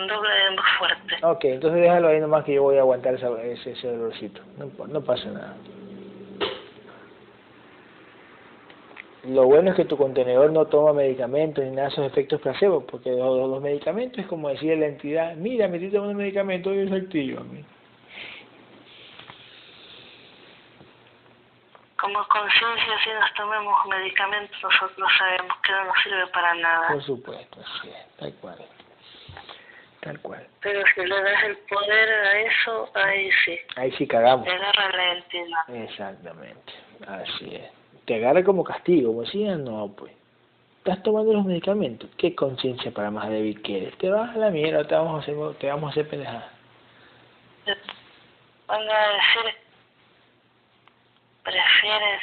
[0.00, 1.16] un, doble de más fuerte.
[1.22, 4.40] Ok, entonces déjalo ahí nomás que yo voy a aguantar esa, ese, ese dolorcito.
[4.56, 5.56] No, no pasa nada.
[9.28, 12.86] Lo bueno es que tu contenedor no toma medicamentos ni nada de esos efectos placebo,
[12.86, 16.86] porque los, los medicamentos es como decir la entidad, mira, me estoy tomando medicamento y
[16.86, 17.42] es activo.
[21.96, 26.88] Como conciencia, si nos tomemos medicamentos, nosotros sabemos que no nos sirve para nada.
[26.88, 28.58] Por supuesto, sí, tal cual.
[30.02, 30.46] Tal cual.
[30.60, 33.58] Pero si le das el poder a eso, ahí sí.
[33.74, 34.46] Ahí sí cagamos.
[34.46, 35.70] Le agarra la entidad.
[35.82, 36.72] Exactamente,
[37.08, 40.12] así es te agarra como castigo, como decía, no, pues,
[40.78, 44.50] estás tomando los medicamentos, qué conciencia para más débil que eres, te vas a la
[44.50, 46.52] mierda, te vamos a hacer, te vamos a hacer pendejada.
[48.68, 49.54] Van a decir,
[51.42, 52.22] prefieres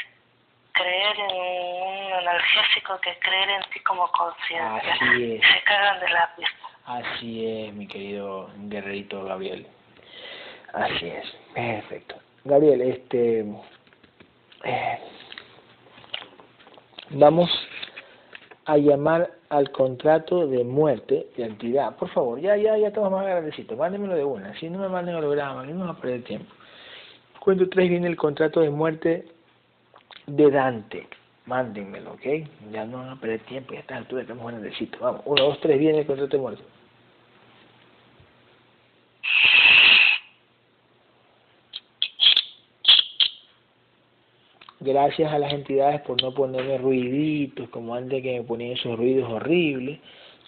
[0.72, 4.94] creer en un analgésico que creer en ti como conciencia.
[4.94, 5.42] Así es.
[5.42, 6.74] Se cagan de la pista.
[6.86, 9.68] Así es, mi querido guerrerito Gabriel.
[10.74, 12.16] Así es, perfecto.
[12.46, 13.46] Gabriel, este,
[14.64, 15.00] eh,
[17.14, 17.50] vamos
[18.66, 21.96] a llamar al contrato de muerte de entidad.
[21.96, 23.78] Por favor, ya, ya, ya estamos más agradecidos.
[23.78, 24.58] Mándenmelo de una.
[24.60, 26.52] Si no me manden holograma, no vamos a perder tiempo.
[27.40, 29.26] Cuento tres viene el contrato de muerte
[30.28, 31.08] de Dante.
[31.46, 32.26] Mándenmelo, ¿ok?
[32.72, 33.74] Ya no van a perder tiempo.
[33.74, 35.00] Ya está altura estamos agradecidos.
[35.02, 36.64] Vamos, uno, dos, tres viene el contrato de muerte.
[44.84, 49.32] Gracias a las entidades por no ponerme ruiditos como antes que me ponían esos ruidos
[49.32, 50.00] horribles,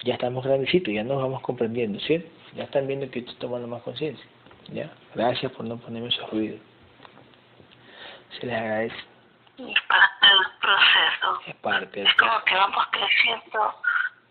[0.04, 2.24] ya estamos grandecitos, ya nos vamos comprendiendo, ¿sí?
[2.54, 4.24] Ya están viendo que estoy tomando más conciencia,
[4.72, 4.90] ¿ya?
[5.14, 6.60] Gracias por no ponerme esos ruidos.
[8.38, 8.96] Se les agradece.
[9.58, 11.40] Es parte del proceso.
[11.46, 12.02] Es parte.
[12.02, 13.74] Es como que vamos creciendo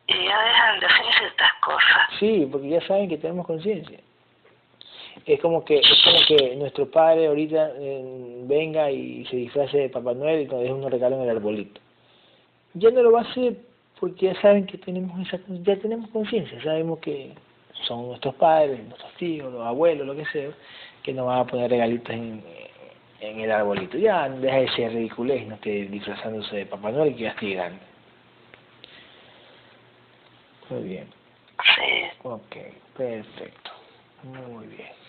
[0.08, 2.20] y ya dejan de hacer estas cosas.
[2.20, 4.00] Sí, porque ya saben que tenemos conciencia
[5.26, 9.90] es como que es como que nuestro padre ahorita eh, venga y se disfrace de
[9.90, 11.82] Papá Noel y nos deje unos regalos en el arbolito.
[12.74, 13.56] Ya no lo va a hacer
[14.00, 17.32] porque ya saben que tenemos esa ya tenemos conciencia, sabemos que
[17.88, 20.50] son nuestros padres, nuestros tíos, los abuelos, lo que sea,
[21.04, 22.44] que nos van a poner regalitos en,
[23.22, 23.98] en el arbolito.
[23.98, 27.80] Ya deja de ser ridiculez, no esté disfrazándose de Papá Noel que ya estoy grande.
[30.70, 31.08] Muy bien.
[31.76, 32.06] Sí.
[32.24, 32.56] Ok,
[32.98, 33.72] perfecto.
[34.24, 35.05] Muy bien.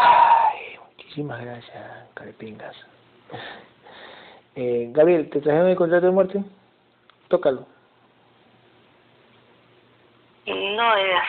[0.00, 2.76] Ay, muchísimas gracias, carepingas.
[4.60, 6.42] Eh, Gabriel, ¿te trajeron el contrato de muerte?
[7.28, 7.64] Tócalo.
[10.46, 11.22] No es.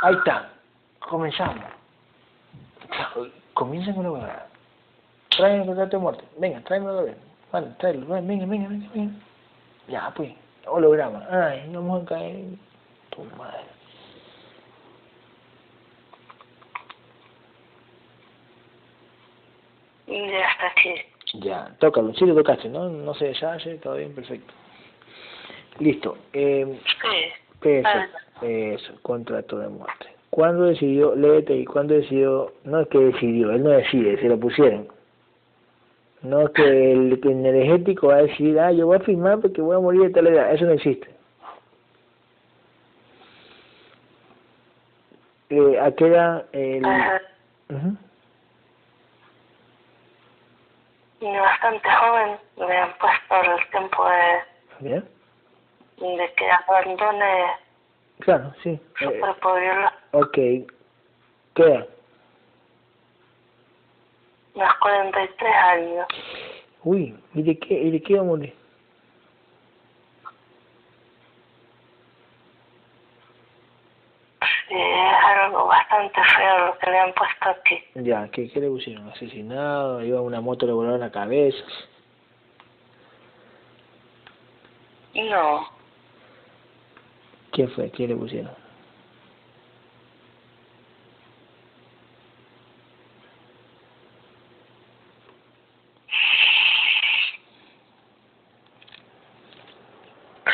[0.00, 0.52] Ahí está.
[1.00, 1.64] Comenzamos.
[3.52, 4.46] Comienza con la huevada.
[5.30, 6.24] Traen el contrato de muerte.
[6.38, 7.16] Venga, tráemelo a ver.
[7.50, 8.06] Vale, tráelo.
[8.06, 9.14] Venga, venga, venga, venga.
[9.88, 10.32] Ya, pues.
[10.66, 11.26] Holograma.
[11.28, 12.44] Ay, no vamos a caer.
[13.10, 13.75] Tu madre.
[20.06, 20.94] Ya está aquí.
[21.34, 22.88] Ya, tócalo, sí lo tocaste, ¿no?
[22.88, 24.54] No se deshace, todo bien, perfecto.
[25.78, 26.16] Listo.
[26.32, 27.32] Eh, Sí.
[27.60, 28.18] perfecto.
[28.42, 30.06] Eso, contrato de muerte.
[30.30, 34.38] ¿Cuándo decidió, léete, y cuándo decidió, no es que decidió, él no decide, se lo
[34.38, 34.88] pusieron.
[36.22, 39.76] No es que el, energético va a decir, ah, yo voy a firmar porque voy
[39.76, 41.08] a morir de tal edad, eso no existe.
[45.50, 46.84] Eh, ¿A qué edad el...?
[46.84, 47.20] Ajá.
[47.70, 47.96] Ujú.
[51.20, 54.40] Y bastante joven me han puesto el tiempo de,
[54.80, 55.08] ¿Bien?
[55.98, 57.46] de que abandone
[58.20, 58.78] Claro, sí.
[58.98, 59.98] su Eh, cuerpo biológico.
[60.12, 60.34] ok.
[61.54, 61.86] ¿Qué edad?
[64.54, 66.06] Los 43 años.
[66.84, 68.54] Uy, ¿y de qué, y de qué va a morir?
[74.68, 77.84] Es algo bastante feo lo que le han puesto aquí.
[77.94, 79.08] Ya, ¿qué, qué le pusieron?
[79.08, 81.64] Asesinado, iba una moto, le volaron la cabeza.
[85.14, 85.76] No,
[87.56, 87.90] ¿Quién fue?
[87.90, 88.50] ¿Quién le pusieron?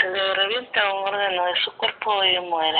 [0.00, 2.78] se le revienta un órgano de su cuerpo y muere.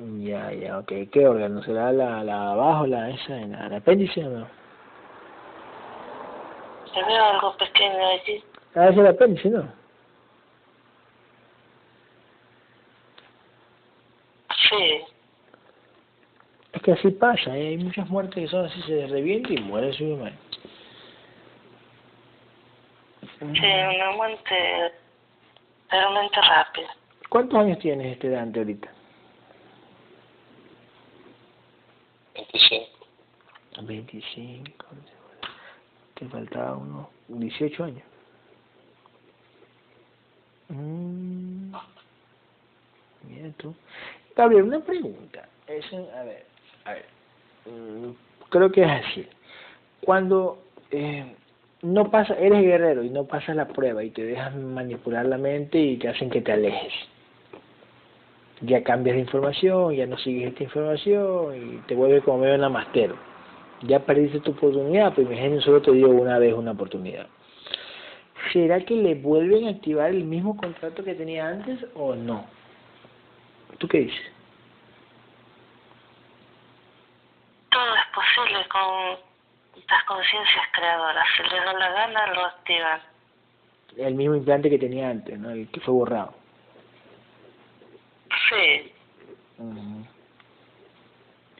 [0.00, 0.92] Ya, ya, ok.
[1.12, 1.62] ¿Qué órgano?
[1.62, 4.48] ¿Será la, la abajo, la esa, la, la apéndice o no?
[6.94, 8.42] Se veo algo pequeño allí.
[8.74, 9.68] Ah, es el apéndice, ¿no?
[14.70, 15.00] Sí,
[16.72, 17.68] Es que así pasa, ¿eh?
[17.68, 20.34] hay muchas muertes que son así, se revienta y muere su madre.
[23.40, 24.92] sí, una muerte
[25.90, 26.88] realmente rápida.
[27.28, 28.88] ¿Cuántos años tienes este Dante ahorita?
[32.52, 32.86] 25.
[33.82, 34.72] 25.
[36.14, 38.02] Te faltaba unos 18 años.
[40.68, 41.72] Mm.
[43.28, 43.74] Mira tú.
[44.36, 45.48] Gabriel, una pregunta.
[45.66, 46.46] Eso, a ver,
[46.84, 47.06] a ver.
[47.66, 48.10] Mm,
[48.48, 49.26] creo que es así.
[50.02, 51.34] Cuando eh,
[51.82, 55.78] no pasa, eres guerrero y no pasas la prueba y te dejan manipular la mente
[55.78, 56.92] y te hacen que te alejes.
[58.62, 63.16] Ya cambias de información, ya no sigues esta información y te vuelves como medio namastero.
[63.82, 67.26] Ya perdiste tu oportunidad, pero imagínate, solo te dio una vez una oportunidad.
[68.52, 72.44] ¿Será que le vuelven a activar el mismo contrato que tenía antes o no?
[73.78, 74.32] ¿Tú qué dices?
[77.70, 81.26] Todo es posible con estas conciencias creadoras.
[81.36, 83.00] Si les da la gana, lo activan.
[83.96, 85.50] El mismo implante que tenía antes, ¿no?
[85.50, 86.39] El que fue borrado.
[88.50, 88.92] Sí.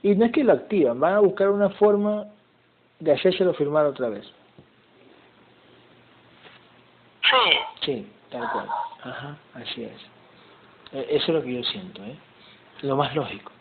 [0.02, 2.26] Y no es que lo activan, van a buscar una forma
[2.98, 4.26] de hacérselo firmar otra vez.
[7.22, 7.58] Sí.
[7.84, 8.68] Sí, tal cual.
[9.02, 9.92] Ajá, así es.
[10.92, 12.16] E- Eso es lo que yo siento, ¿eh?
[12.82, 13.52] Lo más lógico.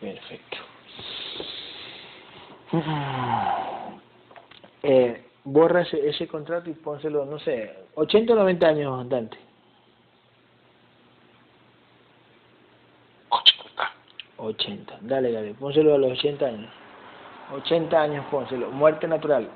[0.00, 0.56] Perfecto.
[4.82, 9.38] Eh, borra ese, ese contrato y pónselo, no sé, 80 o 90 años, Dante.
[13.30, 13.92] 80.
[14.36, 14.98] 80.
[15.00, 16.70] Dale, dale, pónselo a los 80 años.
[17.54, 18.70] 80 años, pónselo.
[18.70, 19.48] Muerte natural,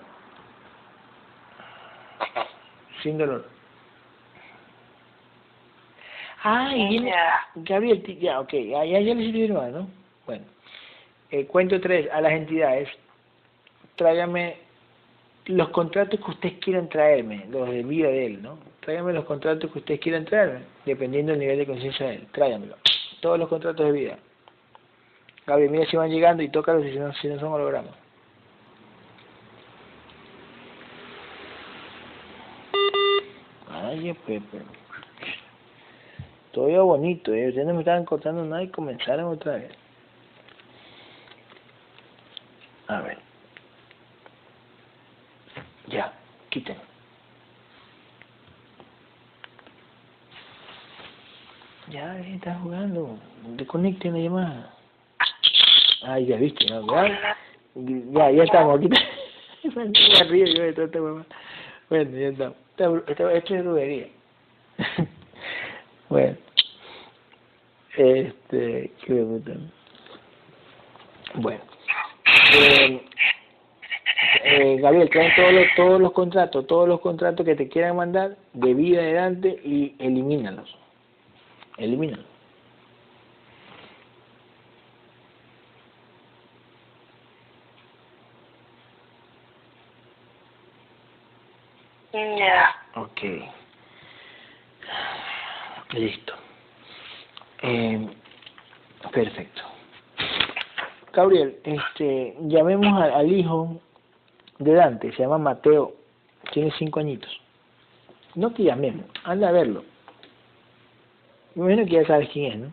[3.02, 3.46] sin dolor.
[6.44, 7.12] Ah, y viene...
[7.54, 9.88] Gabriel, ya, ok, ya, ya, ya le firmar, ¿no?
[10.26, 10.44] Bueno,
[11.30, 12.88] eh, cuento tres, a las entidades,
[13.96, 14.56] tráigame
[15.46, 18.58] los contratos que ustedes quieran traerme, los de vida de él, ¿no?
[18.80, 22.76] Tráigame los contratos que ustedes quieran traerme, dependiendo del nivel de conciencia de él, tráigamelo.
[23.20, 24.18] Todos los contratos de vida.
[25.46, 27.94] Gabriel, mira si van llegando y tócalos si no, si no son hologramas.
[33.70, 34.62] Ay, Pepe.
[36.52, 37.48] Todo bonito, ¿eh?
[37.48, 39.72] Ustedes no me estaban cortando nada y comenzaron otra vez.
[42.88, 43.18] A ver.
[45.88, 46.12] Ya,
[46.52, 46.76] quiten.
[51.88, 53.18] Ya, está jugando.
[53.56, 54.74] Desconecten la llamada.
[56.04, 56.86] Ay, ya viste, ¿no?
[57.74, 58.80] Ya, ya, estamos.
[59.64, 59.88] Me
[60.68, 61.26] este huevón.
[61.88, 62.56] Bueno, ya estamos.
[62.76, 64.06] Esta- esta- Esto es rubería.
[66.08, 66.36] bueno.
[67.96, 69.52] Este, qué puta.
[71.34, 71.60] Bueno.
[72.54, 73.04] Eh,
[74.54, 78.36] eh, Gabriel, traen todos los, todos los contratos, todos los contratos que te quieran mandar
[78.52, 80.76] de vida adelante y elimínalos.
[81.78, 82.26] Elimínalos.
[92.12, 92.74] Ya.
[92.96, 93.20] Ok.
[95.94, 96.34] Listo.
[97.62, 98.06] Eh,
[99.12, 99.62] perfecto.
[101.12, 103.80] Gabriel, este, llamemos al hijo
[104.64, 105.94] de Dante, se llama Mateo,
[106.52, 107.30] tiene cinco añitos.
[108.34, 109.84] No que llamemos, anda a verlo.
[111.54, 112.72] Me imagino que ya sabes quién es, ¿no?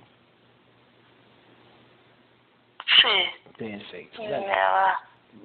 [3.01, 3.51] Sí.
[3.57, 4.21] Perfecto.
[4.21, 4.47] Dale,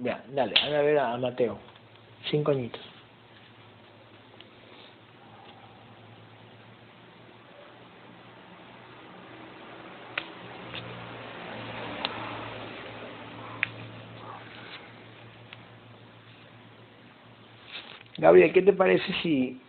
[0.03, 1.59] ya, dale, anda a ver a, a Mateo,
[2.31, 2.81] cinco añitos.
[18.25, 19.61] Gabriel, ¿qué te parece si,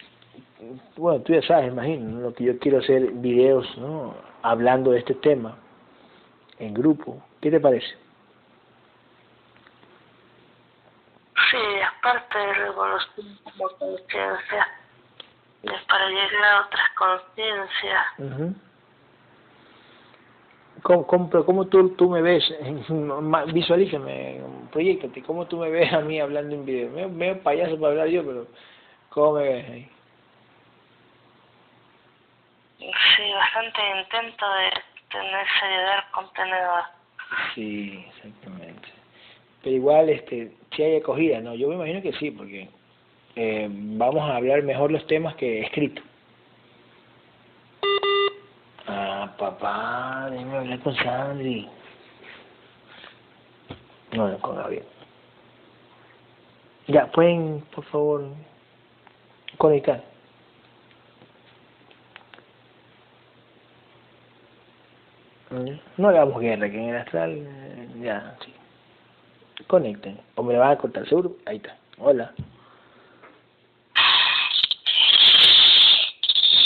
[0.96, 2.22] bueno, tú ya sabes, imagino, ¿no?
[2.22, 4.16] lo que yo quiero hacer videos, ¿no?
[4.44, 5.58] Hablando de este tema
[6.58, 7.22] en grupo.
[7.42, 7.86] ¿Qué te parece?
[11.52, 12.74] Sí, es parte de la
[13.78, 14.68] conciencia.
[15.64, 18.06] Es para llegar a otras conciencias.
[18.20, 18.56] Ujú.
[20.86, 22.44] ¿Cómo, cómo, cómo tú, tú me ves?
[23.54, 24.40] Visualízame,
[24.72, 25.24] proyectate.
[25.24, 26.92] ¿Cómo tú me ves a mí hablando en video?
[26.92, 28.46] Me veo payaso para hablar yo, pero
[29.10, 29.90] ¿cómo me ves ahí?
[32.78, 34.70] Sí, bastante intento de
[35.10, 36.84] tener seriedad contenedor.
[37.56, 38.88] Sí, exactamente.
[39.64, 41.56] Pero igual, este, si hay acogida, ¿no?
[41.56, 42.70] Yo me imagino que sí, porque
[43.36, 46.04] eh, vamos a hablar mejor los temas que escrito.
[48.86, 51.70] Ah, papá, déjame hablar con Sandri.
[54.14, 54.86] No, no, con Gabriel.
[56.88, 58.26] Ya, pueden, por favor,
[59.58, 60.04] conectar.
[65.98, 67.48] No le damos guerra, que en el astral,
[68.02, 68.54] ya, sí.
[69.68, 70.20] Conecten.
[70.36, 71.38] O me la van a cortar, seguro.
[71.46, 71.78] Ahí está.
[71.98, 72.34] Hola.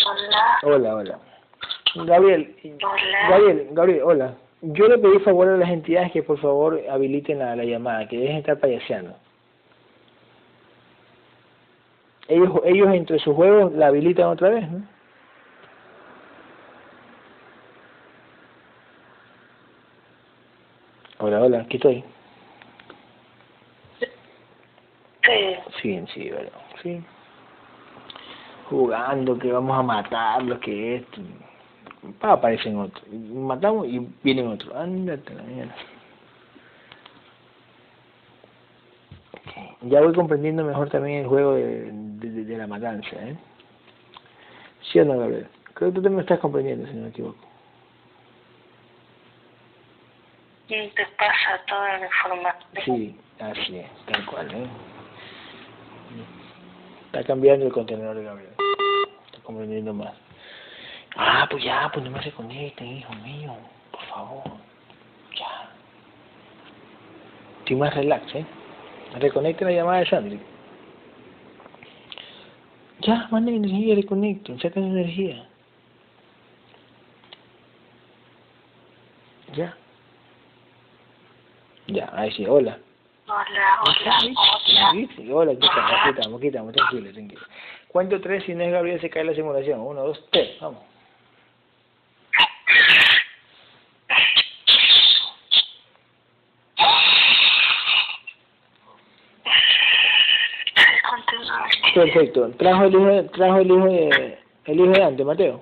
[0.05, 0.59] Hola.
[0.63, 1.28] Hola, hola.
[1.95, 3.29] Gabriel, Hola.
[3.29, 4.33] Gabriel, Gabriel, hola.
[4.61, 8.17] Yo le pedí favor a las entidades que por favor habiliten la, la llamada, que
[8.17, 9.15] dejen de estar payaseando.
[12.27, 14.83] Ellos, ellos entre sus juegos la habilitan otra vez, ¿no?
[21.19, 22.03] Hola, hola, aquí estoy.
[23.99, 25.55] Sí.
[25.81, 26.49] Sí, sí, bueno,
[26.81, 27.03] sí.
[28.69, 31.21] Jugando, que vamos a matarlos, que esto.
[32.19, 33.03] Pa, aparecen otros.
[33.09, 34.73] Matamos y vienen otros.
[34.75, 35.75] Ándate la mierda.
[39.81, 43.37] Ya voy comprendiendo mejor también el juego de, de, de- de la matanza, ¿eh?
[44.91, 45.47] ¿Sí o no, Gabriel?
[45.73, 47.37] Creo que tú también lo estás comprendiendo, si no me equivoco.
[50.67, 52.83] te pasa toda la información.
[52.85, 54.51] Sí, así es, tal cual.
[54.53, 54.67] ¿eh?
[57.05, 58.51] Está cambiando el contenedor de Gabriel.
[59.27, 60.13] Está comprendiendo más.
[61.21, 63.53] Ah, pues ya, pues no me reconecten, hijo mío.
[63.91, 64.43] Por favor.
[65.37, 65.69] Ya.
[67.59, 68.45] Estoy más relax, ¿eh?
[69.19, 70.39] Reconecten la llamada de Sandri.
[73.01, 75.45] Ya, manden energía, reconecten, saquen energía.
[79.55, 79.75] Ya.
[81.87, 82.77] Ya, ahí sí, hola.
[83.27, 85.33] Hola, hola, hola.
[85.33, 87.41] Hola, aquí estamos, aquí estamos, aquí estamos, tranquilo, tranquilo.
[87.89, 89.81] Cuento tres, si no es Gabriel se cae la simulación.
[89.81, 90.79] Uno, dos, tres, vamos.
[102.13, 102.49] Perfecto.
[102.57, 105.61] ¿Trajo el hijo trajo el hijo de, el hijo de Dante, Mateo?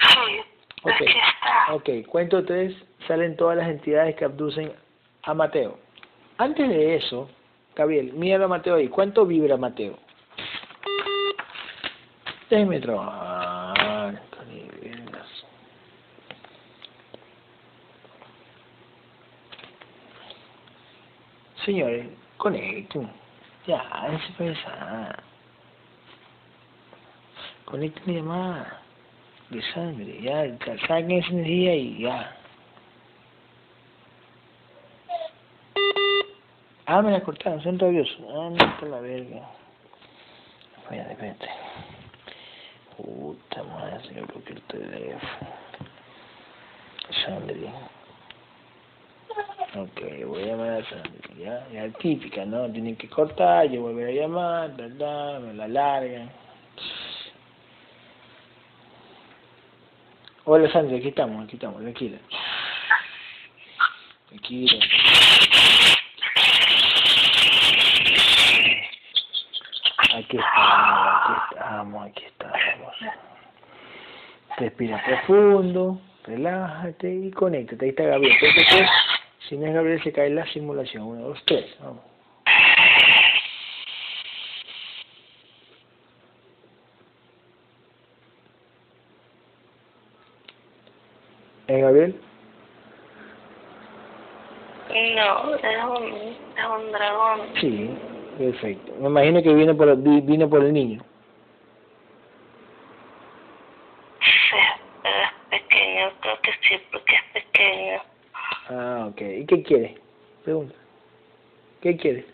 [0.00, 0.40] Sí,
[0.82, 0.92] Ok.
[0.92, 1.74] aquí está.
[1.74, 2.74] Ok, cuento tres,
[3.06, 4.72] salen todas las entidades que abducen
[5.22, 5.78] a Mateo.
[6.38, 7.28] Antes de eso,
[7.74, 8.88] Gabriel, míralo a Mateo ahí.
[8.88, 9.98] ¿Cuánto vibra Mateo?
[12.50, 13.66] Déjeme trabajar.
[21.66, 22.06] Señores,
[22.38, 23.08] conecten.
[23.66, 25.22] Ya, déjense pensar.
[27.64, 28.80] Conecten mi llamada
[29.50, 32.36] de sangre, ya, sa- saquen esa energía y ya.
[36.86, 38.18] Ah, me la cortaron, son rabiosos.
[38.30, 39.42] Ah, no, por la verga.
[40.82, 41.48] Espérate, espérate.
[42.96, 45.50] Puta madre, se me bloqueó el teléfono.
[47.24, 47.68] Sandri.
[49.78, 52.70] Ok, voy a llamar a Sandri, ya, típica, ¿no?
[52.72, 55.38] Tienen que cortar, yo volver a llamar, ¿verdad?
[55.40, 56.30] Me la largan.
[60.44, 62.16] Hola Sandra, aquí estamos, aquí estamos, tranquila.
[64.28, 64.86] Tranquila.
[70.14, 72.94] Aquí estamos, aquí estamos, aquí estamos.
[74.56, 77.84] Respira profundo, relájate y conéctate.
[77.84, 78.38] Ahí está Gabriel.
[79.48, 81.04] Si no es Gabriel, se cae la simulación.
[81.04, 81.76] Uno, dos, tres.
[81.80, 82.02] Vamos.
[91.68, 92.14] ¿Eh, Gabriel?
[94.88, 97.40] No, es un, es un dragón.
[97.60, 97.90] Sí,
[98.38, 98.92] perfecto.
[99.00, 101.02] Me imagino que viene por, vi- vino por el niño.
[104.20, 104.56] Sí,
[105.02, 108.00] pero es pequeño, creo que sí, porque es pequeño.
[108.70, 109.20] Ah, ok.
[109.36, 109.96] ¿Y qué quiere?
[110.44, 110.74] Pregunta.
[111.80, 112.26] ¿Qué quiere?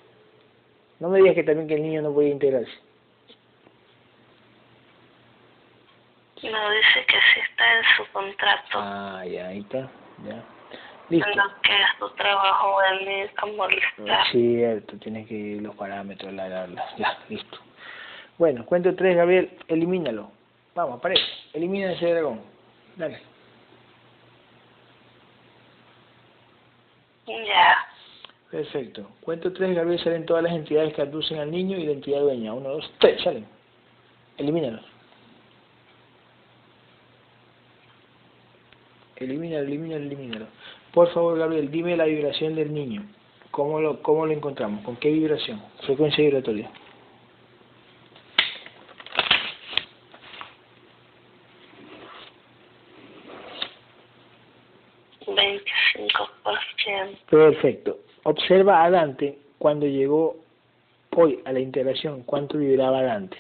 [1.01, 2.70] No me digas que también que el niño no puede integrarse.
[6.43, 8.70] No, dice que sí está en su contrato.
[8.74, 9.91] Ah, ya, ahí está.
[10.27, 10.43] Ya.
[11.09, 11.31] Listo.
[11.62, 14.27] Que es su trabajo venir a molestar.
[14.31, 16.85] Cierto, tienes que ir los parámetros, la, la, la.
[16.97, 17.59] Ya, listo.
[18.39, 19.51] Bueno, cuento tres, Gabriel.
[19.69, 20.31] Elimínalo.
[20.74, 21.23] Vamos, aparece.
[21.53, 22.41] Elimina ese dragón.
[22.97, 23.31] Dale.
[28.50, 29.09] Perfecto.
[29.22, 32.52] Cuento tres, Gabriel, salen todas las entidades que abducen al niño y la entidad dueña.
[32.52, 33.46] Uno, dos, tres, salen.
[34.36, 34.84] Elimínalos.
[39.16, 40.46] Elimínalo, elimínalo, elimínalo.
[40.92, 43.06] Por favor, Gabriel, dime la vibración del niño.
[43.50, 44.84] ¿Cómo lo, cómo lo encontramos?
[44.84, 45.62] ¿Con qué vibración?
[45.86, 46.70] Frecuencia vibratoria.
[55.26, 57.18] Veinticinco por ciento.
[57.32, 58.00] Perfecto.
[58.24, 60.36] Observa a Dante cuando llegó
[61.16, 62.24] hoy a la integración.
[62.24, 63.38] ¿Cuánto vibraba Dante?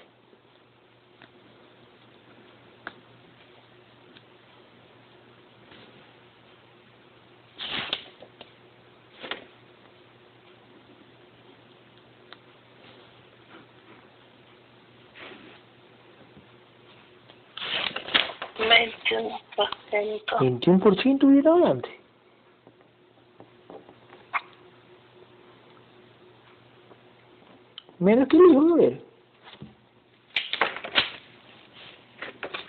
[18.58, 20.38] Veintiuno por ciento.
[20.38, 22.01] 21% vibraba Dante.
[28.02, 29.00] Menos que el hijo de.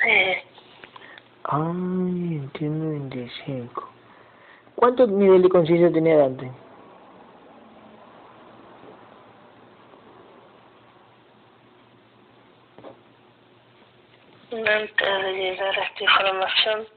[0.03, 0.47] Sí.
[1.45, 3.89] Ay, entiendo 25.
[4.75, 6.51] ¿Cuánto nivel de conciencia tenía Dante?
[14.51, 16.87] Antes de llegar a esta información,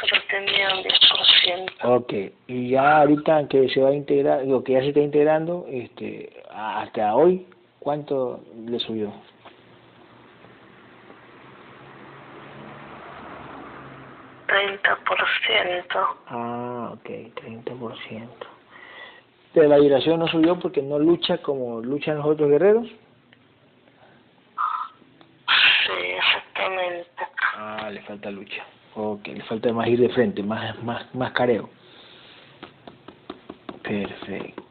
[0.00, 1.72] solo tenía un 10%.
[1.84, 2.12] Ok,
[2.46, 6.32] y ya ahorita que se va a integrar, lo que ya se está integrando, este,
[6.56, 7.46] hasta hoy,
[7.80, 9.12] ¿cuánto le subió?
[14.46, 16.16] 30%.
[16.28, 18.28] Ah, ok, 30%.
[19.52, 22.86] Pero la vibración no subió porque no lucha como luchan los otros guerreros.
[25.86, 27.10] Sí, exactamente.
[27.56, 28.64] Ah, le falta lucha.
[28.94, 31.68] Ok, le falta más ir de frente, más, más, más careo.
[33.82, 34.65] Perfecto.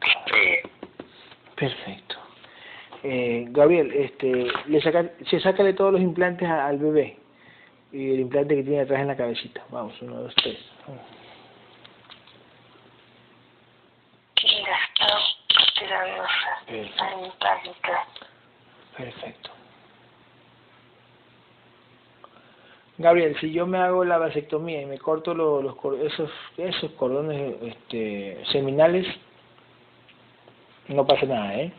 [1.56, 2.16] Perfecto.
[3.02, 7.16] Eh, Gabriel, este, le saca, se saca de todos los implantes a- al bebé.
[7.92, 9.62] Y el implante que tiene atrás en la cabecita.
[9.70, 10.58] Vamos, uno, dos, tres.
[16.66, 17.00] Perfecto.
[18.96, 19.50] Perfecto.
[22.98, 26.90] Gabriel, si yo me hago la vasectomía y me corto lo- los, cor- esos esos
[26.92, 29.06] cordones este, seminales,
[30.88, 31.72] no pasa nada, ¿eh?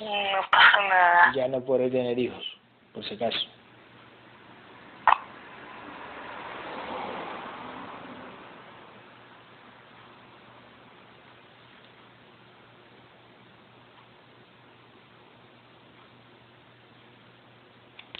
[0.00, 1.32] No pasa nada.
[1.34, 2.44] Ya no podré tener hijos,
[2.92, 3.38] por si acaso.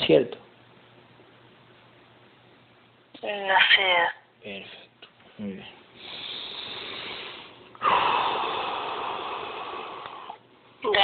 [0.07, 0.37] Cierto.
[3.17, 4.11] Así es.
[4.43, 5.09] Perfecto.
[5.39, 5.82] Muy bien.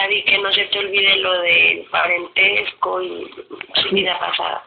[0.08, 3.30] Gaby, que no se te olvide lo del parentesco y
[3.74, 4.62] su vida pasada.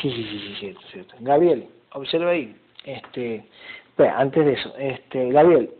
[0.00, 1.14] Sí, sí, sí, sí, cierto, cierto.
[1.20, 2.54] Gabriel, observa ahí.
[2.84, 3.44] Este,
[3.88, 5.70] espera, antes de eso, este, Gabriel,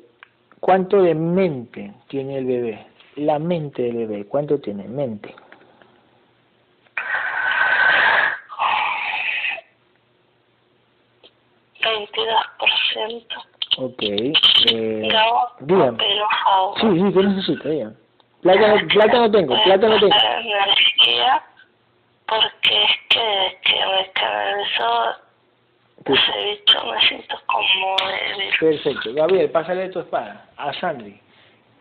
[0.60, 2.86] ¿cuánto de mente tiene el bebé?
[3.16, 5.34] La mente del bebé, ¿cuánto tiene mente?
[11.82, 13.36] Veintidós por ciento.
[13.78, 14.02] Ok.
[14.02, 15.98] Eh, Gabo, dígame.
[15.98, 16.26] pero.
[16.80, 17.68] Sí, sí, ¿qué necesita?
[17.68, 18.05] Dígame.
[18.46, 20.14] Plata, no- plata no tengo, plata no tengo.
[20.14, 21.42] energía
[22.26, 25.16] porque es que que me canalizó
[26.04, 28.54] ese bicho me siento como débil.
[28.60, 29.14] Perfecto.
[29.14, 31.20] Gabriel, pásale tu espada a Sandri.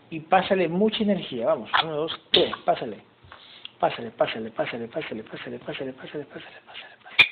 [0.09, 1.47] Y pásale mucha energía.
[1.47, 2.97] Vamos, uno, dos, tres, pásale,
[3.79, 7.25] pásale, pásale, pásale, pásale, pásale, pásale, pásale, pásale, pásale, pásale.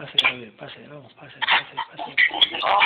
[0.00, 2.16] Pásale, Gabriel, pásale, vamos, pásale, pásale, pásale.
[2.62, 2.80] Oh,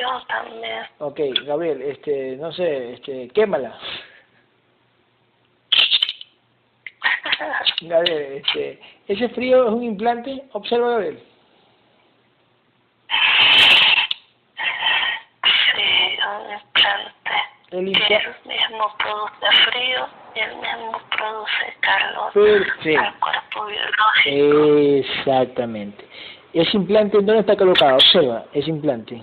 [0.00, 0.86] yo también.
[0.98, 3.78] Ok, Gabriel, este, no sé, este, quémala.
[7.82, 11.22] Gabriel, este, ese frío es un implante, observa Gabriel.
[15.76, 17.30] Sí, un implante.
[17.72, 23.00] El él mismo produce frío y él mismo produce calor Perfecto.
[23.00, 24.78] al cuerpo biológico.
[24.78, 26.08] Exactamente.
[26.54, 27.96] Ese implante, ¿dónde está colocado?
[27.96, 29.20] Observa, ese implante.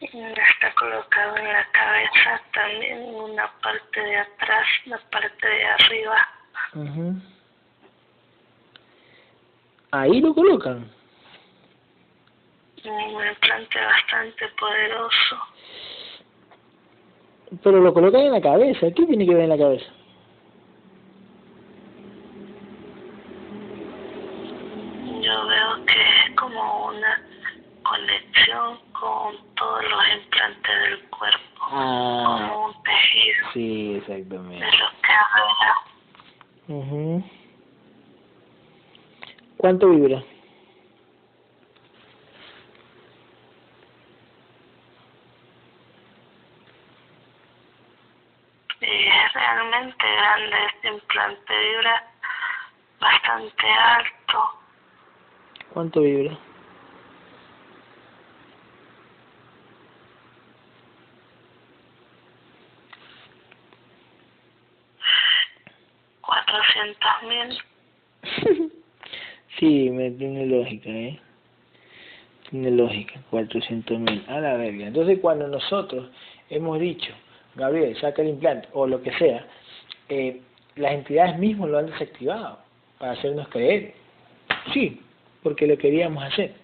[0.00, 6.28] Está colocado en la cabeza, también en una parte de atrás, la parte de arriba.
[6.74, 7.14] Ujú.
[9.90, 10.90] Ahí lo colocan.
[12.82, 15.36] Un implante bastante poderoso.
[17.62, 18.86] Pero lo colocan en la cabeza.
[18.96, 19.92] ¿Qué tiene que ver en la cabeza?
[25.86, 27.22] Que es como una
[27.82, 34.66] conexión con todos los implantes del cuerpo, Ah, como un tejido sí, de exactamente.
[34.76, 35.74] lo que arregla.
[36.68, 37.24] Ujú.
[39.58, 40.22] ¿Cuánto vibra?
[48.80, 52.04] Es realmente grande este implante, vibra
[53.00, 54.21] bastante alto.
[55.72, 56.38] ¿Cuánto vibra?
[66.20, 68.70] cuatrocientos mil.
[69.58, 71.18] sí, me tiene lógica, ¿eh?
[72.50, 74.24] Tiene lógica, 400 mil.
[74.28, 74.88] A la verga.
[74.88, 76.10] Entonces, cuando nosotros
[76.50, 77.12] hemos dicho,
[77.54, 79.46] Gabriel, saca el implante, o lo que sea,
[80.08, 80.40] eh,
[80.76, 82.58] las entidades mismas lo han desactivado
[82.98, 83.94] para hacernos creer.
[84.72, 85.00] Sí,
[85.42, 86.54] porque lo queríamos hacer.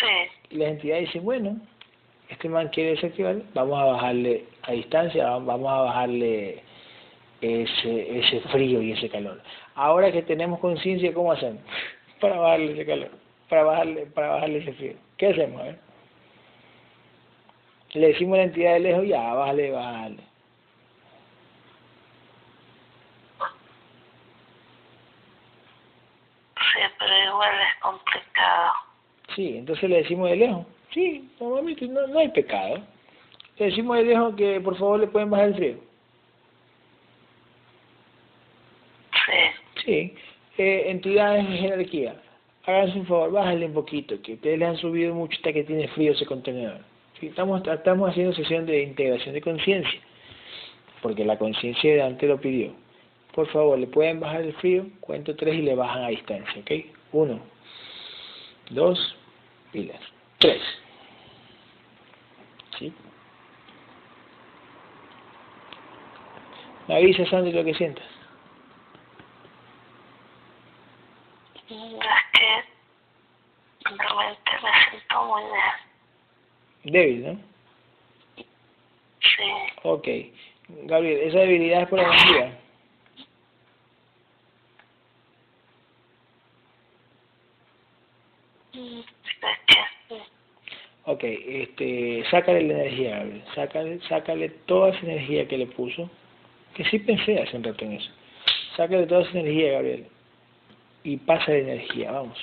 [0.00, 1.56] Sí, Y las entidades dicen, bueno,
[2.28, 6.62] este man quiere desactivar, vamos a bajarle a distancia, va- vamos a bajarle
[7.40, 9.40] ese, ese frío y ese calor.
[9.74, 11.62] Ahora que tenemos conciencia, ¿cómo hacemos?
[12.20, 13.10] Para bajarle ese calor,
[13.48, 14.94] para bajarle, para bajarle ese frío.
[15.16, 15.60] ¿Qué hacemos?
[17.94, 20.16] Le decimos a la entidad de lejos, ya, bájale, bájale.
[26.56, 28.72] sí, pero igual es complicado.
[29.34, 32.82] Sí, entonces le decimos de lejos, sí, normalmente no, no hay pecado.
[33.58, 35.76] Le decimos de lejos que por favor le pueden bajar el frío.
[39.26, 39.84] Sí.
[39.84, 40.14] Sí.
[40.58, 42.14] Eh, entidades de jerarquía,
[42.66, 45.88] háganse un favor, bájale un poquito, que ustedes le han subido mucho hasta que tiene
[45.88, 46.80] frío ese contenedor.
[47.22, 50.00] Estamos, estamos haciendo sesión de integración de conciencia,
[51.00, 52.74] porque la conciencia de Dante lo pidió.
[53.34, 56.70] Por favor, le pueden bajar el frío, cuento tres y le bajan a distancia, ¿ok?
[57.12, 57.40] Uno,
[58.70, 59.16] dos,
[59.72, 60.00] pilas,
[60.38, 60.62] tres.
[62.78, 62.92] ¿Sí?
[66.88, 68.04] Me avisa, Sandy, lo que sientas.
[71.68, 71.76] Es
[72.32, 72.64] que
[73.96, 76.92] realmente me siento muy bien.
[76.92, 77.40] Débil, ¿no?
[79.20, 79.50] Sí.
[79.84, 80.08] Ok.
[80.84, 82.46] Gabriel, ¿esa debilidad es por energía?
[82.46, 83.26] Es que sí.
[91.04, 93.44] Ok, este, sácale la energía, Gabriel.
[93.54, 96.08] Sácale, sácale toda esa energía que le puso.
[96.74, 98.10] Que sí pensé hace un rato en eso.
[98.76, 100.06] Sácale toda esa energía, Gabriel.
[101.04, 102.38] Y pasa la energía, vamos.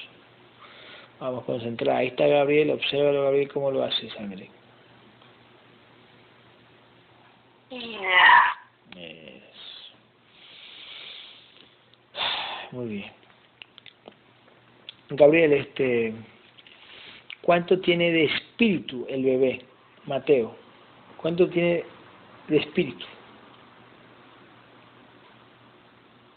[1.19, 1.99] Vamos, concentrada.
[1.99, 4.49] Ahí está Gabriel, obsérvalo, Gabriel, cómo lo hace, sangre.
[12.71, 13.18] Muy bien.
[15.09, 16.13] Gabriel, este,
[17.41, 19.61] ¿cuánto tiene de espíritu el bebé,
[20.05, 20.55] Mateo?
[21.17, 21.83] ¿Cuánto tiene
[22.47, 23.05] de espíritu?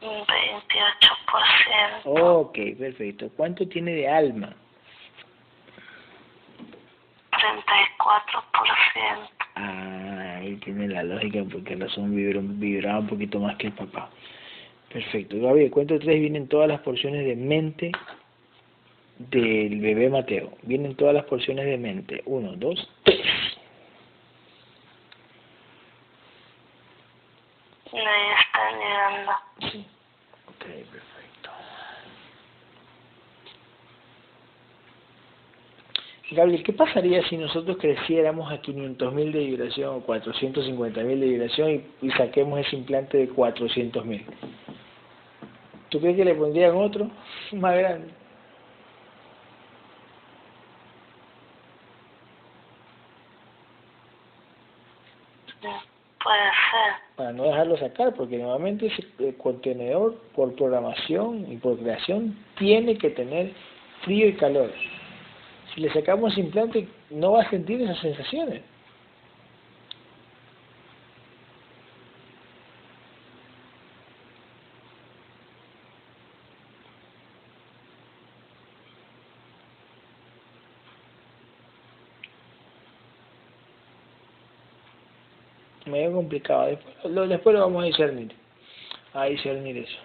[0.01, 2.03] Un 28%.
[2.05, 3.31] Ok, perfecto.
[3.37, 4.57] ¿Cuánto tiene de alma?
[7.31, 9.29] 34%.
[9.55, 12.17] Ah, ahí tiene la lógica porque la razón
[12.59, 14.09] vibraba un poquito más que el papá.
[14.91, 15.39] Perfecto.
[15.39, 17.93] Gabriel, cuento tres vienen todas las porciones de mente
[19.31, 20.53] del bebé Mateo.
[20.63, 22.23] Vienen todas las porciones de mente.
[22.27, 23.21] Uno, dos, tres.
[27.93, 29.33] Ya están llegando.
[30.49, 31.51] Ok, perfecto.
[36.31, 42.07] Gabriel, ¿qué pasaría si nosotros creciéramos a 500.000 de vibración o 450.000 de vibración y,
[42.07, 44.25] y saquemos ese implante de 400.000?
[45.91, 47.11] ¿Tú crees que le pondrían otro
[47.53, 48.15] más grande?
[55.61, 57.12] Puede ser.
[57.23, 62.99] Para no dejarlo sacar, porque normalmente ese eh, contenedor por programación y por creación tiene
[62.99, 63.53] que tener
[64.01, 64.73] frío y calor.
[65.73, 68.63] Si le sacamos implante no va a sentir esas sensaciones.
[86.03, 86.67] Medio complicado.
[86.67, 88.35] Después lo, después lo vamos a discernir.
[89.15, 89.99] A discernir eso.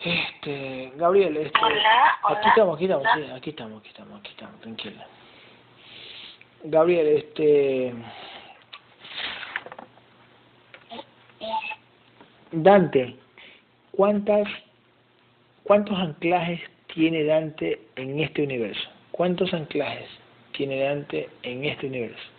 [0.00, 2.38] Este, Gabriel, este, Hola, hola.
[2.38, 5.06] aquí estamos, aquí estamos, sí, aquí estamos, aquí estamos, aquí estamos, tranquila.
[6.64, 7.94] Gabriel, este,
[12.52, 13.16] Dante,
[13.92, 14.46] ¿cuántas,
[15.64, 16.60] cuántos anclajes
[16.94, 18.88] tiene Dante en este universo?
[19.10, 20.08] ¿Cuántos anclajes
[20.52, 22.36] tiene Dante en este universo?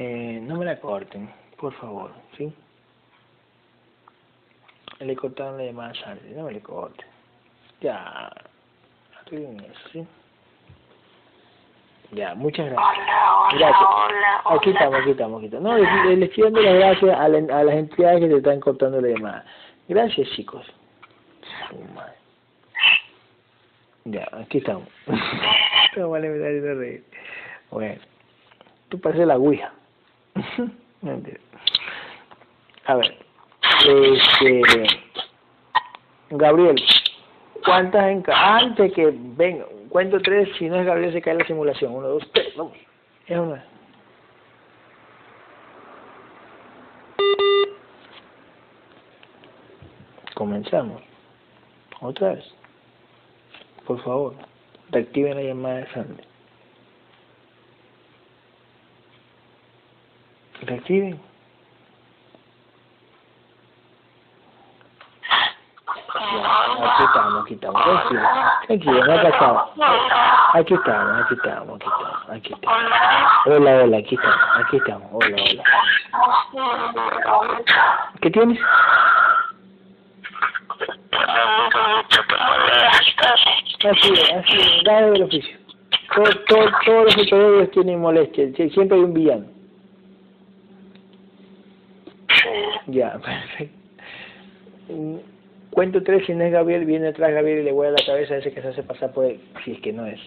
[0.00, 2.52] Eh, no me la corten, por favor, ¿sí?
[5.00, 7.06] Le cortaron la llamada a Sandy, no me le corten.
[7.80, 8.30] Ya,
[9.24, 10.06] arreglen eso, ¿sí?
[12.12, 12.96] Ya, muchas gracias.
[12.98, 13.88] Hola, hola, Gracias.
[13.88, 14.56] hola, hola.
[14.56, 15.70] Aquí estamos, aquí estamos, aquí estamos.
[15.70, 18.60] No, les, les estoy dando las gracias a, la- a las entidades que te están
[18.60, 19.44] cortando la llamada.
[19.88, 20.66] Gracias, chicos.
[21.68, 22.14] Su madre.
[24.04, 24.88] Ya, aquí estamos.
[25.96, 27.04] No vale, me da risa reír.
[27.70, 28.00] Bueno,
[28.88, 29.72] tú pareces la ouija.
[32.86, 33.16] A ver,
[33.86, 34.62] este,
[36.30, 36.76] Gabriel,
[37.64, 41.46] ¿cuántas en ca- antes que venga, cuento tres, si no es Gabriel se cae la
[41.46, 41.94] simulación.
[41.94, 42.76] Uno, dos, tres, vamos.
[43.26, 43.64] Es una.
[50.34, 51.02] Comenzamos.
[52.00, 52.44] Otra vez.
[53.86, 54.34] Por favor,
[54.90, 56.22] reactiven la llamada de Sandy.
[60.68, 61.18] Reactiven.
[66.80, 67.82] Aquí estamos, aquí estamos.
[67.82, 68.20] Tranquilo.
[68.68, 68.84] Aquí
[69.28, 69.70] estamos,
[70.54, 72.30] aquí estamos, aquí estamos.
[72.30, 72.70] aquí está.
[73.46, 75.08] Hola, hola, aquí estamos, aquí estamos.
[75.10, 75.62] Hola, hola.
[78.20, 78.60] ¿Qué tienes?
[83.90, 85.56] Así así dale oficio.
[86.14, 89.57] Todo, todo, todos los superhéroes tienen molestias, siempre hay un villano.
[92.88, 93.78] Ya, perfecto.
[95.70, 98.36] Cuento tres, si no es Gabriel, viene atrás Gabriel y le vuela la cabeza a
[98.38, 100.18] ese que se hace pasar por él, si es que no es.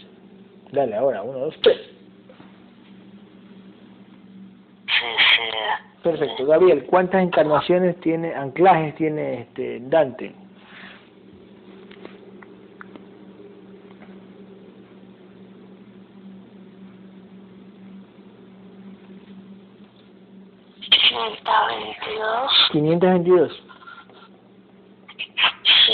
[0.71, 1.77] Dale, ahora, uno, dos, tres.
[6.03, 6.45] Perfecto.
[6.45, 10.33] Gabriel, ¿cuántas encarnaciones tiene, anclajes tiene este Dante?
[22.71, 23.51] ¿522?
[25.85, 25.93] Sí.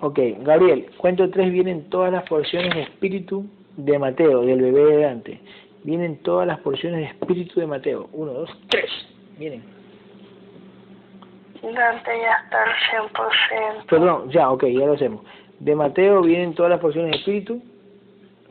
[0.00, 3.46] Ok, Gabriel, cuento tres vienen todas las porciones de espíritu
[3.76, 5.40] de Mateo, del bebé de Dante.
[5.84, 8.08] Vienen todas las porciones de espíritu de Mateo.
[8.12, 8.90] Uno, dos, tres.
[9.38, 9.62] Vienen.
[11.62, 13.10] Dante ya está al
[13.82, 13.86] 100%.
[13.88, 15.22] Perdón, ya, ok, ya lo hacemos.
[15.58, 17.62] De Mateo vienen todas las porciones de espíritu.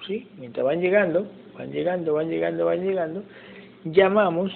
[0.05, 0.29] ¿Sí?
[0.37, 3.23] Mientras van llegando, van llegando, van llegando, van llegando.
[3.85, 4.51] Llamamos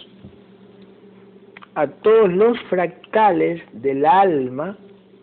[1.76, 4.78] a todos los fractales del alma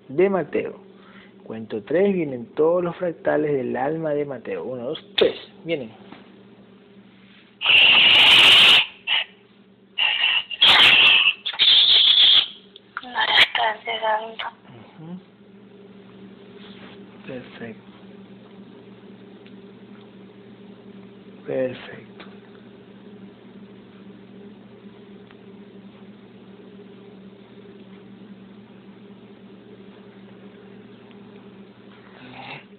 [0.08, 0.80] de Mateo.
[1.44, 4.64] Cuento tres, vienen todos los fractales del alma de Mateo.
[4.64, 5.90] Uno, dos, tres, vienen.
[17.26, 17.82] Perfecto.
[21.46, 22.07] Perfecto.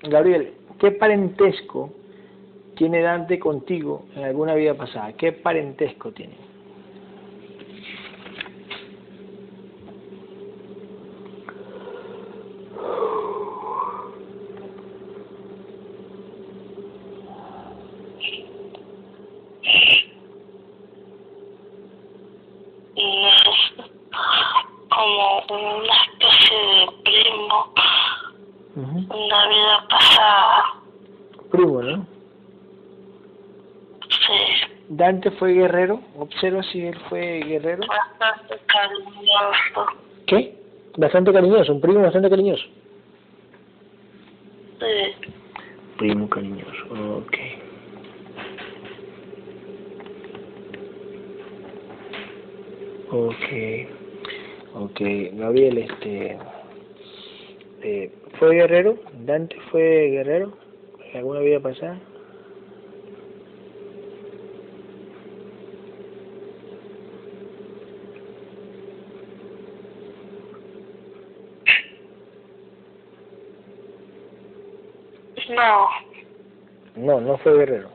[0.10, 1.91] Gabriel, ¿qué parentesco
[2.76, 5.14] tiene Dante contigo en alguna vida pasada?
[5.14, 6.49] ¿Qué parentesco tiene?
[24.90, 27.73] como una especie de primo
[29.30, 30.64] una vida pasada.
[31.52, 32.06] Primo, ¿no?
[35.32, 36.02] Fue guerrero.
[36.18, 37.82] Observa si él fue guerrero.
[37.88, 40.00] Bastante cariñoso.
[40.28, 40.56] ¿Qué?
[40.98, 42.64] Bastante cariñoso, un primo bastante cariñoso.
[44.80, 45.30] Sí.
[45.98, 46.86] Primo cariñoso,
[47.18, 47.38] ok.
[53.12, 53.36] Ok,
[54.76, 55.02] ok,
[55.34, 56.38] Gabriel, este,
[57.82, 59.00] eh, ¿fue guerrero?
[59.26, 60.54] ¿Dante fue guerrero?
[61.12, 62.00] ¿En alguna vida pasada?
[75.70, 75.90] No,
[76.96, 77.91] No, no fue guerrero,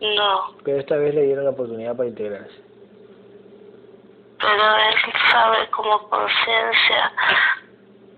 [0.00, 0.56] no.
[0.62, 2.54] pero esta vez le dieron la oportunidad para integrarse.
[4.38, 4.94] Pero él
[5.32, 7.12] sabe como conciencia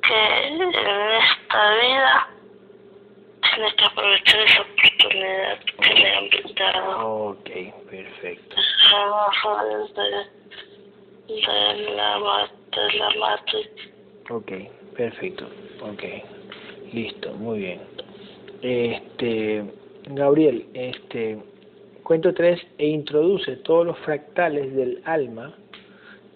[0.02, 2.28] que en esta vida
[3.54, 7.28] tiene que aprovechar esa oportunidad que le han brindado.
[7.30, 7.50] Ok,
[7.90, 8.56] perfecto.
[8.92, 11.40] Vamos de, de
[11.96, 13.58] la de la mata.
[14.30, 14.52] Ok,
[14.96, 15.46] perfecto.
[15.80, 16.04] Ok,
[16.92, 17.80] listo, muy bien.
[18.62, 19.64] Este,
[20.10, 21.38] Gabriel, este,
[22.02, 25.54] cuento tres e introduce todos los fractales del alma,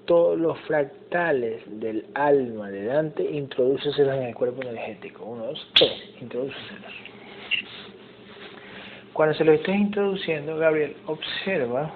[0.04, 5.24] todos los fractales del alma de Dante, introdúceselos en el cuerpo energético.
[5.24, 6.92] Uno, dos, tres, introdúceselos.
[9.12, 11.92] Cuando se los estés introduciendo, Gabriel, observa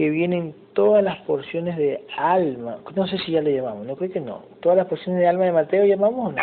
[0.00, 4.10] que vienen todas las porciones de alma, no sé si ya le llamamos, no creo
[4.10, 6.42] que no, todas las porciones de alma de Mateo llamamos o no.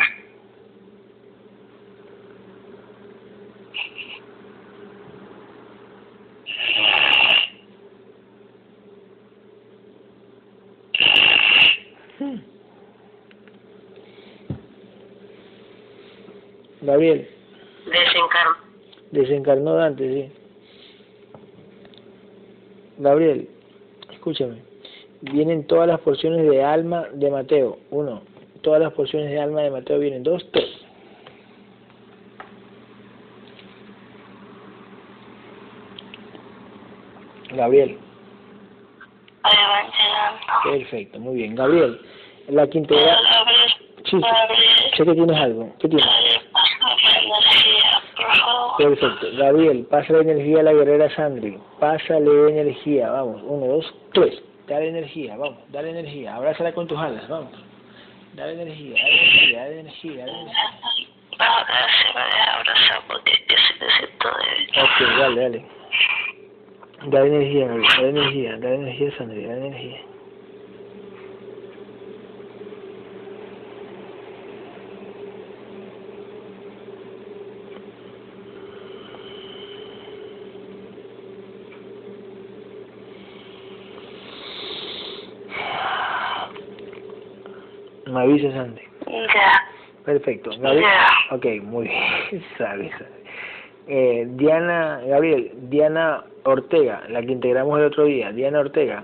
[12.20, 12.40] Hmm.
[16.82, 17.28] Gabriel,
[17.86, 18.56] Desencarno.
[19.10, 20.47] desencarnó Dante, sí.
[22.98, 23.50] Gabriel,
[24.12, 24.62] escúchame.
[25.22, 27.80] Vienen todas las porciones de alma de Mateo.
[27.92, 28.22] Uno.
[28.62, 30.24] Todas las porciones de alma de Mateo vienen.
[30.24, 30.70] Dos, tres.
[37.54, 37.98] Gabriel.
[40.64, 41.56] Perfecto, muy bien.
[41.56, 42.00] Gabriel,
[42.50, 43.18] la quinta edad.
[44.06, 45.74] Sí, Gabriel, sé que tienes algo.
[45.80, 46.06] ¿Qué tienes?
[46.06, 48.67] Gabriel, pásame la energía, por favor.
[48.78, 49.28] Perfecto.
[49.38, 51.58] Gabriel, pásale energía a la guerrera Sandri.
[51.80, 53.10] Pásale energía.
[53.12, 53.42] Vamos.
[53.44, 54.42] Uno, dos, tres.
[54.68, 55.36] Dale energía.
[55.38, 55.60] Vamos.
[55.70, 56.36] Dale energía.
[56.36, 57.28] Abrázala con tus alas.
[57.28, 57.52] Vamos.
[58.36, 58.96] Dale energía.
[59.02, 59.60] Dale energía.
[59.60, 60.26] Dale energía.
[60.26, 60.68] Dale energía.
[61.38, 64.70] Se me deja abrazar porque yo sí me siento débil.
[64.84, 65.66] Ok, dale, dale.
[67.06, 67.92] Dale energía, Gabriel.
[67.96, 68.52] Dale energía.
[68.58, 69.46] Dale energía, Sandri.
[69.46, 70.02] Dale energía.
[88.10, 88.82] Me avisa, Sandy.
[89.06, 89.64] Ya.
[90.06, 90.52] Perfecto.
[90.60, 90.84] Gabriel.
[90.84, 91.36] Ya.
[91.36, 92.44] Ok, muy bien.
[92.58, 93.18] Sabe, sabe.
[93.90, 98.32] Eh, Diana, Gabriel, Diana Ortega, la que integramos el otro día.
[98.32, 99.04] Diana Ortega.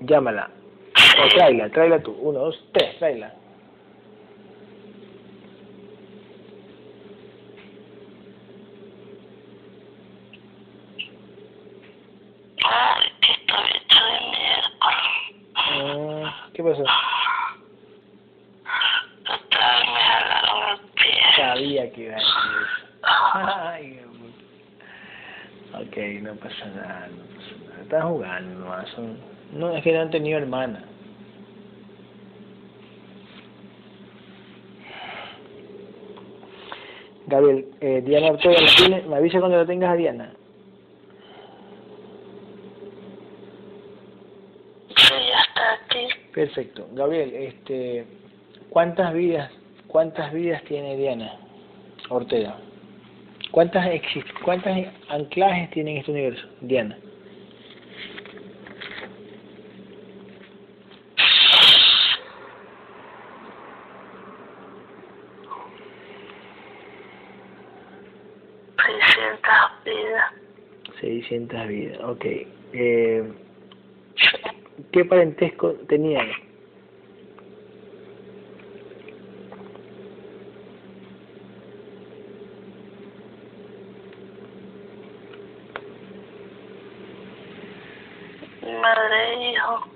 [0.00, 0.50] Llámala.
[1.24, 2.12] O tráela, tráela tú.
[2.20, 3.34] Uno, dos, tres, tráela.
[12.64, 14.68] Ay, que estoy hecho de mierda.
[15.54, 16.84] Ah, ¿Qué pasó?
[19.22, 21.20] Otra vez me jalaron el pie.
[21.36, 22.32] Sabía que iba a decir
[22.62, 22.88] eso.
[23.34, 24.32] Ay, Dios mío.
[25.74, 27.24] Ok, no pasa nada, no
[27.88, 28.86] Están jugando nomás.
[28.90, 29.16] Son...
[29.54, 30.84] No, es que no han tenido hermana.
[37.26, 39.02] Gabriel, eh, Diana Ortega, ¿la tiene?
[39.08, 40.34] Me avisa cuando la tengas a Diana.
[44.94, 46.08] Sí, ya está aquí.
[46.34, 46.88] Perfecto.
[46.92, 48.04] Gabriel, este,
[48.68, 49.50] ¿cuántas vidas,
[49.86, 51.38] cuántas vidas tiene Diana
[52.10, 52.58] Ortega?
[53.50, 54.76] ¿Cuántas exist cuántas
[55.08, 56.98] anclajes tiene en este universo, Diana?
[68.88, 70.32] Seiscientas vidas.
[71.28, 72.24] 600 vidas, ok.
[72.72, 73.22] Eh,
[74.92, 76.26] ¿Qué parentesco tenían?
[88.80, 89.88] Madre e hijo.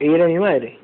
[0.00, 0.79] Ella era mi madre.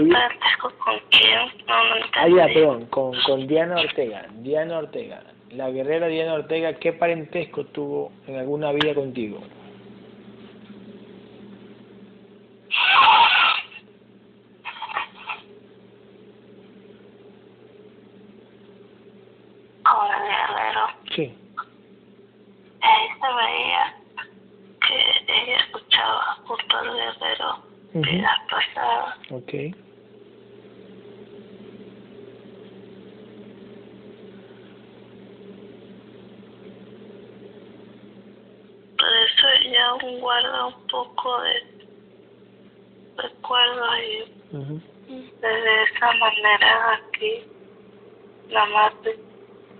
[0.00, 0.10] ¿Cómo?
[0.10, 1.66] ¿Qué Ella- parentesco con quién?
[1.66, 4.26] No, no Ah, ya, perdón, con, con Diana Ortega.
[4.36, 5.22] Diana Ortega.
[5.50, 9.40] La guerrera Diana Ortega, ¿qué parentesco tuvo en alguna vida contigo?
[19.84, 20.86] Con el guerrero.
[21.14, 21.34] Sí.
[22.82, 23.94] Ahí se veía
[24.80, 27.58] que ella escuchaba justo al guerrero
[27.94, 28.02] Ujú.
[28.02, 29.16] vidas pasadas.
[29.30, 29.52] Ok.
[38.98, 41.62] Por eso ella aún guarda un poco de
[43.16, 43.94] recuerdos
[44.52, 44.80] y Ujú.
[45.40, 47.42] de esa manera aquí
[48.50, 49.18] la madre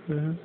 [0.07, 0.37] Ujú.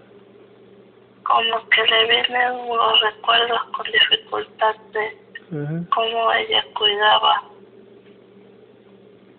[1.97, 5.87] Le vienen los recuerdos con dificultad de Ujú.
[5.95, 7.43] cómo ella cuidaba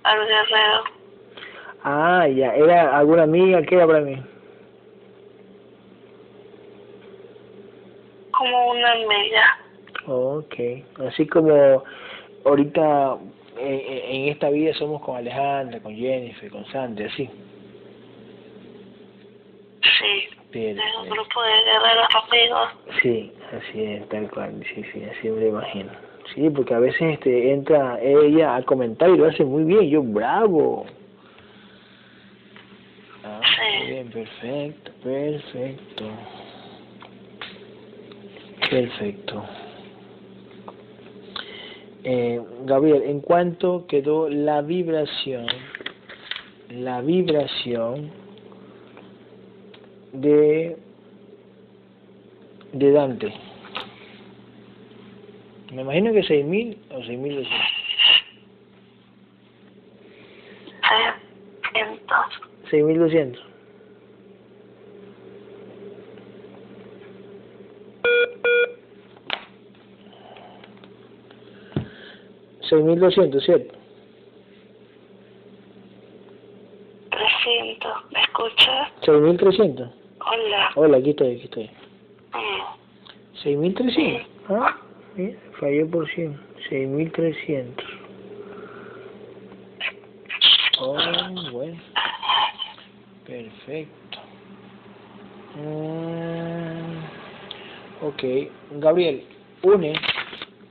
[0.04, 0.84] al guerrero
[1.84, 2.54] Ah, ya.
[2.56, 3.62] ¿Era alguna amiga?
[3.62, 4.22] ¿Qué era para mí?
[8.32, 9.58] como una amiga
[10.06, 10.56] Ok.
[11.08, 11.84] Así como
[12.46, 13.18] ahorita
[13.58, 13.80] en,
[14.16, 17.30] en esta vida somos con Alejandra, con Jennifer, con Sandy, así.
[19.82, 20.76] sí Bien.
[20.76, 22.70] de un grupo de guerreros amigos
[23.02, 25.92] Sí, así es, tal cual, sí, sí, así me lo imagino.
[26.34, 30.02] Sí, porque a veces este entra ella a comentar y lo hace muy bien, yo
[30.04, 30.86] bravo.
[33.24, 33.78] Ah, Sí.
[33.80, 36.06] muy bien, perfecto, perfecto.
[38.70, 39.46] Perfecto.
[42.04, 45.46] Eh, Gabriel, ¿en cuánto quedó la vibración,
[46.70, 48.12] la vibración
[50.22, 50.78] de
[52.74, 53.34] de Dante?
[55.74, 57.48] Me imagino que 6.000 o 6.200.
[61.74, 62.18] cientos
[62.72, 63.48] 6.200.
[72.70, 73.74] Seis mil doscientos, ¿cierto?
[77.10, 78.92] trescientos ¿me escuchas?
[79.06, 80.07] Seis mil trescientos.
[80.78, 81.64] Hola aquí estoy, aquí estoy.
[82.34, 83.38] Mm.
[83.42, 84.28] Seis mil trescientos.
[84.48, 84.78] Ah,
[85.16, 86.40] mira, falló por cien.
[86.70, 87.86] Seis mil trescientos.
[90.80, 90.96] Oh,
[91.52, 91.78] bueno.
[93.26, 94.20] Perfecto.
[95.56, 97.00] Mm,
[98.06, 98.24] ok,
[98.80, 99.24] Gabriel,
[99.64, 99.94] une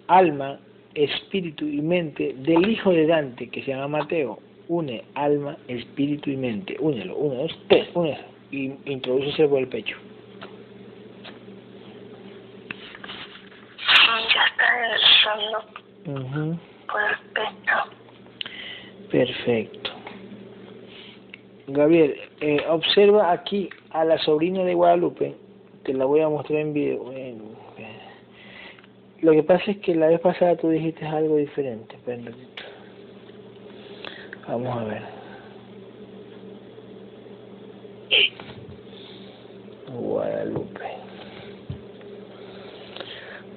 [0.07, 0.61] alma,
[0.95, 4.39] espíritu y mente del hijo de Dante, que se llama Mateo.
[4.69, 6.77] Une alma, espíritu y mente.
[6.79, 8.17] Únelo, uno, dos, tres, une
[8.57, 9.97] y introduce por el pecho.
[14.35, 14.67] Ya está
[16.87, 17.77] por el pecho.
[19.11, 19.91] Perfecto.
[21.69, 25.35] Gabriel, eh, observa aquí a la sobrina de Guadalupe,
[25.85, 27.13] te la voy a mostrar en video.
[29.21, 31.97] lo que pasa es que la vez pasada tú dijiste algo diferente.
[34.47, 35.16] Vamos a ver.
[40.17, 40.81] Guadalupe.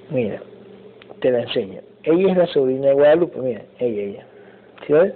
[0.09, 0.41] Mira,
[1.21, 1.81] te la enseño.
[2.03, 4.25] Ella es la sobrina de Guadalupe, mira, ella, ella.
[4.85, 5.13] ¿Sí ves?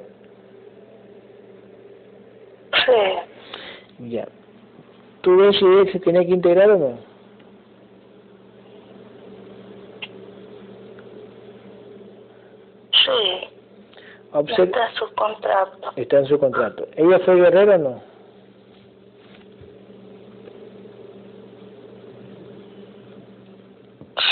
[2.85, 4.09] Sí.
[4.09, 4.27] Ya.
[5.21, 6.97] ¿Tú ves si él se tiene que integrar o no?
[13.03, 13.49] Sí.
[14.33, 15.91] Está en su contrato.
[15.97, 16.87] Está en su contrato.
[16.95, 18.13] ¿Ella fue guerrera o no?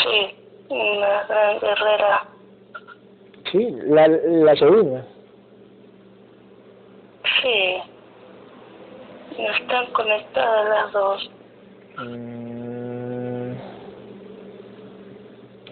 [0.04, 0.36] Sí,
[1.42, 2.24] gran guerrera.
[3.52, 5.06] Sí, la, la sobrina.
[7.42, 7.82] Sí.
[9.38, 11.32] Están conectadas las dos.
[11.98, 13.54] Mm,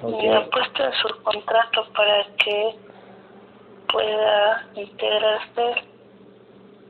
[0.02, 0.30] okay.
[0.30, 2.76] Y ha puesto en su contrato para que
[3.91, 5.84] pueda integrarse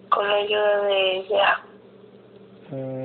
[0.09, 1.59] con la ayuda de ella.
[2.71, 2.98] Mm,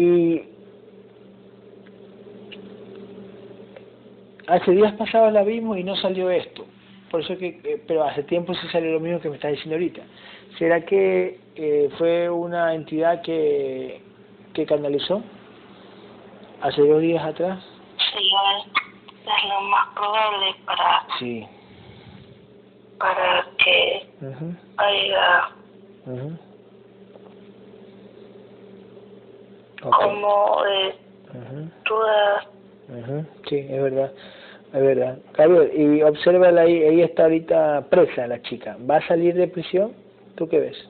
[0.00, 0.42] y
[4.46, 6.64] hace días pasados la vimos y no salió esto.
[7.10, 9.74] Por eso que, eh, pero hace tiempo sí salió lo mismo que me está diciendo
[9.74, 10.00] ahorita.
[10.58, 14.00] ¿Será que eh, fue una entidad que,
[14.54, 15.22] que canalizó
[16.62, 17.62] hace dos días atrás?
[18.14, 18.30] Sí,
[19.24, 21.46] es lo más probable para, sí.
[22.98, 24.06] para que
[24.78, 25.50] haya
[29.80, 30.94] como eh,
[31.84, 32.46] dudas.
[33.48, 34.12] Sí, es verdad.
[34.72, 35.18] Es verdad.
[35.34, 38.76] Gabriel, y obsérvala ahí, ella está ahorita presa, la chica.
[38.88, 39.92] ¿Va a salir de prisión?
[40.36, 40.88] ¿Tú qué ves?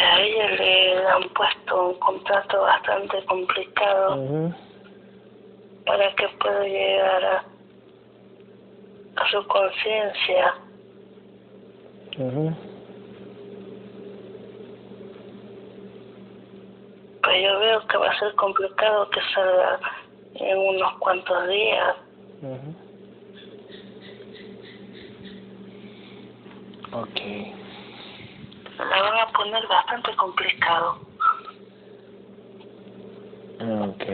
[0.00, 4.52] A ella le han puesto un contrato bastante complicado
[5.84, 7.44] para que pueda llegar a,
[9.16, 10.54] a su conciencia.
[17.28, 19.78] Pues yo veo que va a ser complicado que salga
[20.32, 21.96] en unos cuantos días.
[26.92, 27.20] Ok.
[28.78, 30.96] La van a poner bastante complicado.
[33.60, 34.04] Ok.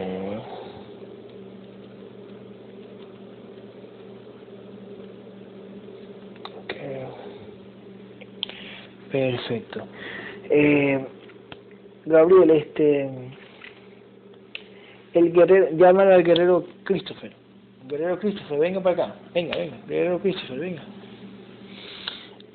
[6.57, 6.75] Ok.
[9.09, 9.89] Perfecto.
[10.51, 11.14] Eh,
[12.07, 13.09] Gabriel, este,
[15.15, 17.33] el guerrero, llaman al guerrero Christopher.
[17.89, 20.83] Guerrero Christopher, venga para acá, venga, venga, guerrero Christopher, venga.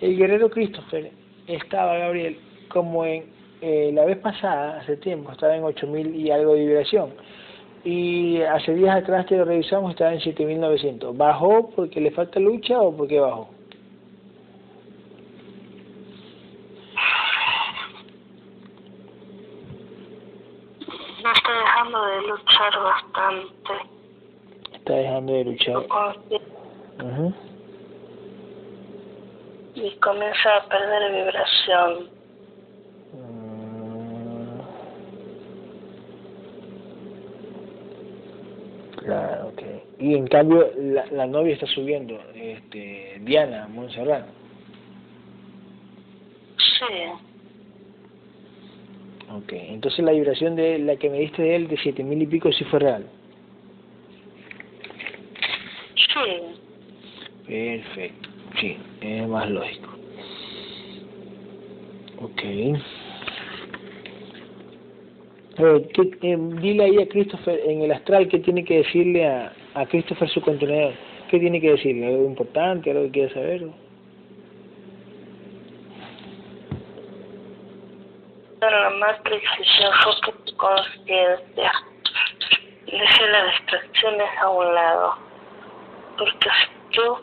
[0.01, 1.11] El guerrero Christopher
[1.47, 2.37] estaba, Gabriel,
[2.69, 3.25] como en
[3.61, 7.09] eh, la vez pasada, hace tiempo, estaba en 8000 y algo de vibración.
[7.83, 11.17] Y hace días atrás que lo revisamos, estaba en 7900.
[11.17, 13.49] ¿Bajó porque le falta lucha o porque bajó?
[21.33, 23.73] está dejando de luchar bastante.
[24.73, 25.77] Está dejando de luchar.
[27.03, 27.33] Uh
[29.75, 32.09] Y comienza a perder vibración.
[33.13, 34.59] Mm.
[38.97, 39.61] Claro, ok.
[39.99, 44.25] Y en cambio la, la novia está subiendo, este, Diana Montserrat.
[46.57, 46.85] Sí.
[49.31, 52.27] Ok, entonces la vibración de la que me diste de él de siete mil y
[52.27, 53.05] pico sí fue real.
[57.47, 58.29] Perfecto,
[58.59, 59.89] sí, es más lógico.
[62.21, 62.43] Ok.
[65.61, 69.85] Eh, ¿qué, dile ahí a Christopher en el astral qué tiene que decirle a, a
[69.85, 70.93] Christopher su contenedor.
[71.29, 72.07] ¿Qué tiene que decirle?
[72.07, 72.91] ¿Algo importante?
[72.91, 73.67] ¿Algo que quiere saber?
[78.61, 81.71] la Matrix y se enfoque tu conciencia.
[82.85, 85.28] deje las distracciones a un lado.
[86.19, 87.17] Porque si tú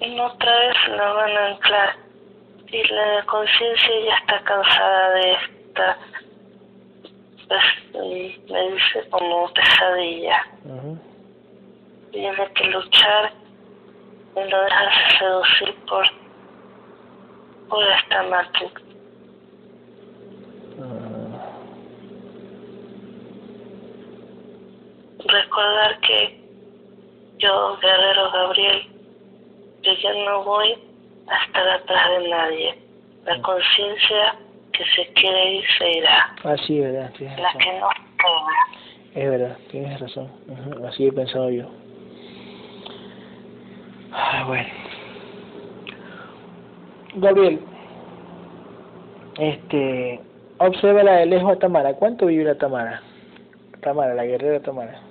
[0.00, 1.96] una otra vez la van a anclar.
[2.68, 5.98] Y la conciencia ya está cansada de esta
[7.48, 10.46] pues, me dice como pesadilla.
[12.10, 13.32] Tiene que luchar
[14.34, 16.06] y no dejarse seducir por
[17.68, 18.70] por esta máquina.
[20.80, 21.16] Ah.
[25.28, 26.45] recordar que
[27.38, 28.96] yo guerrero Gabriel
[29.82, 30.74] yo ya no voy
[31.28, 32.74] a estar atrás de nadie.
[33.24, 34.36] La conciencia
[34.72, 36.34] que se quiere ir se irá.
[36.44, 37.10] Así es verdad.
[37.20, 37.88] La que no
[38.18, 38.76] queda.
[39.14, 40.30] Es verdad, tienes razón.
[40.88, 41.66] Así he pensado yo.
[44.12, 44.68] Ay, bueno.
[47.14, 47.60] Gabriel,
[49.38, 50.20] este,
[50.58, 51.94] observa la de lejos a Tamara.
[51.94, 53.02] ¿Cuánto vive la Tamara?
[53.80, 55.05] Tamara, la guerrera Tamara.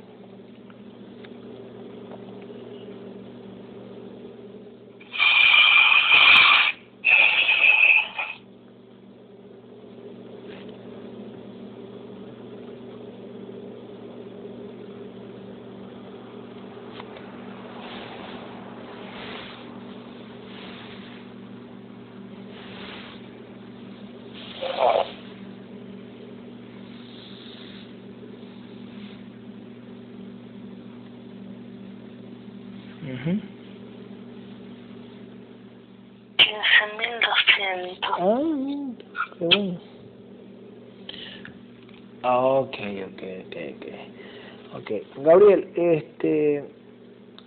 [45.26, 46.64] Gabriel, este,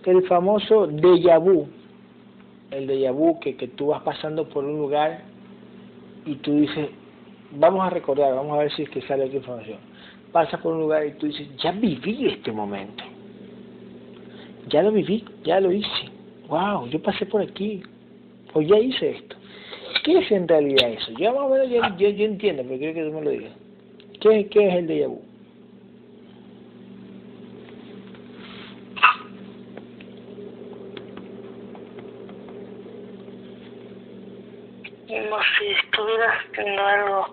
[0.05, 1.65] el famoso déjà vu,
[2.71, 5.21] el déjà vu que, que tú vas pasando por un lugar
[6.25, 6.89] y tú dices,
[7.51, 9.77] vamos a recordar, vamos a ver si es que sale otra información.
[10.33, 13.01] Pasas por un lugar y tú dices, ya viví este momento.
[14.67, 16.09] Ya lo viví, ya lo hice.
[16.49, 17.81] Wow, yo pasé por aquí.
[18.53, 19.37] O ya hice esto.
[20.03, 21.11] ¿Qué es en realidad eso?
[21.17, 23.53] Yo más o menos yo, yo, entiendo, pero quiero que tú me lo digas.
[24.19, 25.29] ¿Qué, qué es el déjà vu?
[35.29, 37.25] como si estuvieras haciendo algo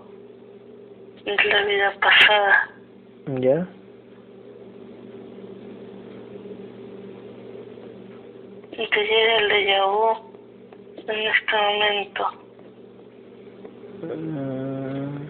[1.25, 2.71] en la vida pasada.
[3.41, 3.69] ¿Ya?
[8.73, 10.09] Y te llega el déjà vu
[11.09, 12.25] en este momento.
[14.03, 15.27] Mm.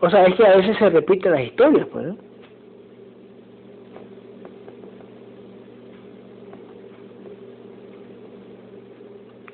[0.00, 2.16] O sea, es que a veces se repiten las historias, pues, ¿no?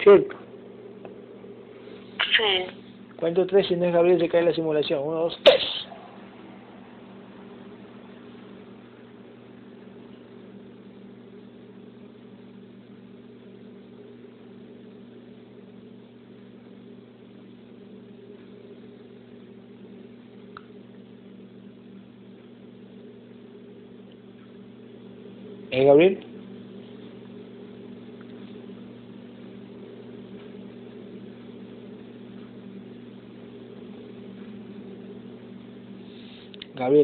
[0.02, 0.36] ¿Cierto?
[2.36, 2.83] Sí.
[3.18, 5.00] Cuento tres, si no es Gabriel se cae la simulación.
[5.02, 5.62] Uno, dos, tres.
[25.70, 26.34] ¿Eh, Gabriel?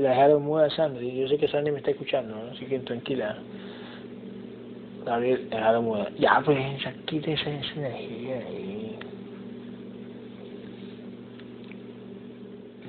[0.00, 1.20] Gabriel, dejaron muda a Sandy.
[1.20, 2.50] Yo sé que Sandy me está escuchando, ¿no?
[2.52, 3.36] así que tranquila.
[5.04, 6.08] Gabriel, dejaron muda.
[6.18, 6.58] Ya, pues,
[7.06, 8.98] quita esa, esa energía ahí.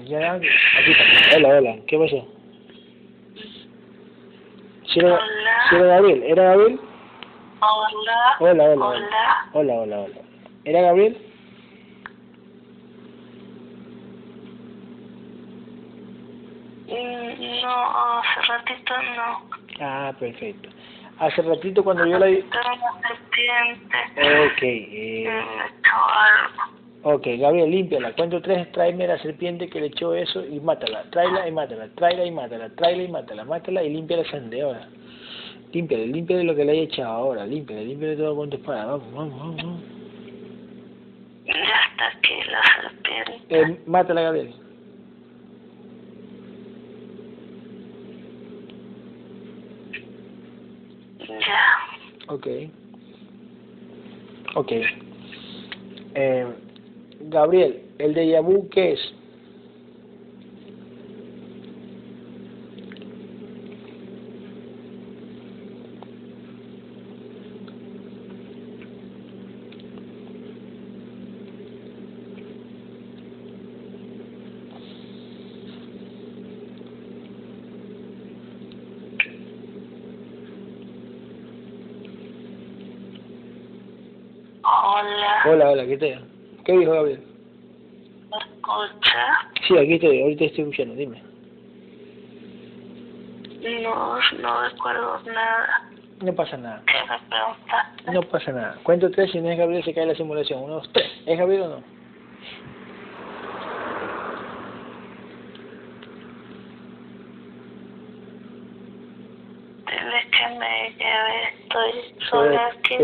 [0.06, 0.48] Ya, aquí
[0.92, 1.38] está.
[1.38, 2.28] Hola, hola, ¿qué pasó?
[4.88, 5.52] ¿Sí era, hola.
[5.70, 6.24] ¿sí era Gabriel?
[6.24, 6.80] ¿Era Gabriel?
[7.62, 8.36] Hola.
[8.40, 9.50] Hola, hola, hola.
[9.54, 10.18] Hola, hola, hola.
[10.66, 11.32] ¿Era Gabriel?
[17.62, 19.50] No, hace ratito no.
[19.80, 20.70] Ah, perfecto.
[21.20, 22.28] Hace ratito cuando yo la.
[22.28, 24.62] Ok.
[24.62, 25.44] Eh...
[27.04, 28.14] Ok, Gabriel, límpiala.
[28.14, 31.04] Cuento tres, tráeme la serpiente que le echó eso y mátala.
[31.12, 31.88] Tráela y mátala.
[31.96, 32.70] Tráela y mátala.
[32.76, 33.44] Tráela y mátala.
[33.44, 34.88] Mátala y limpia la sangre ahora.
[35.74, 37.46] Límpiale, límpiale lo que le haya echado ahora.
[37.46, 38.86] Límpiale, límpiale todo con tu espada.
[38.86, 39.56] Vamos, vamos, vamos.
[39.58, 39.82] vamos.
[41.46, 43.42] Ya está aquí la serpiente.
[43.50, 44.54] Eh, mátala, Gabriel.
[52.32, 52.48] Ok.
[54.56, 54.72] Ok.
[56.16, 56.46] Eh,
[57.20, 59.00] Gabriel, ¿el de Yabu qué es?
[85.52, 85.72] Hola.
[85.72, 86.26] Hola, ¿qué tal?
[86.64, 87.22] ¿Qué dijo Gabriel?
[88.32, 89.50] ¿Me escucha?
[89.68, 91.22] Sí, aquí estoy, ahorita estoy escuchando, dime.
[93.84, 95.90] No, no recuerdo nada.
[96.22, 96.82] No pasa nada.
[96.88, 98.12] ¿Qué me preguntaste?
[98.14, 98.78] No pasa nada.
[98.84, 100.64] Cuento tres, si no es Gabriel se cae la simulación.
[100.64, 101.12] Uno, dos, tres.
[101.26, 101.84] ¿Es Gabriel o no?
[109.86, 111.92] Dile que me lleve, estoy
[112.30, 112.96] sola aquí.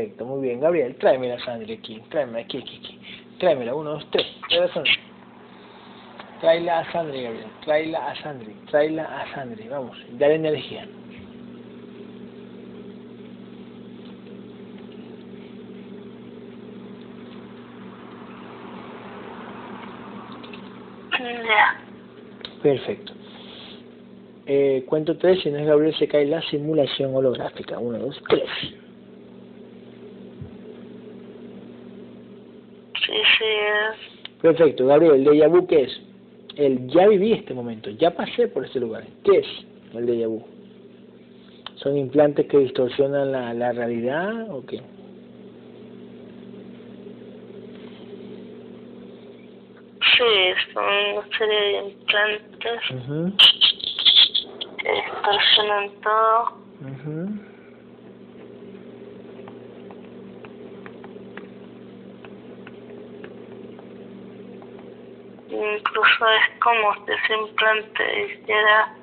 [0.00, 0.60] Perfecto, muy bien.
[0.60, 2.00] Gabriel, tráeme a Sandri aquí.
[2.08, 2.98] Tráeme aquí, aquí, aquí.
[3.38, 4.26] Tráemela, uno, dos, tres.
[4.48, 4.92] Tráela a Sandri.
[6.40, 7.46] Tráela a Sandri, Gabriel.
[7.62, 8.54] Tráela a Sandri.
[8.70, 9.68] Tráela a Sandri.
[9.68, 10.88] Vamos, dale energía.
[22.62, 23.12] Perfecto.
[24.46, 27.78] Eh, cuento tres, si no es Gabriel se cae la simulación holográfica.
[27.78, 28.48] Uno, dos, tres.
[33.10, 34.29] Sí, sí, es.
[34.42, 36.00] Perfecto, Gabriel, el déjà vu, ¿qué es?
[36.56, 39.04] El ya viví este momento, ya pasé por este lugar.
[39.24, 39.46] ¿Qué es
[39.94, 40.42] el déjà vu?
[41.76, 44.80] ¿Son implantes que distorsionan la, la realidad o qué?
[50.00, 52.80] Sí, son una serie de implantes
[54.78, 56.52] que distorsionan todo.
[56.80, 57.29] ujú.
[65.60, 68.94] Incluso es como si ese implante hiciera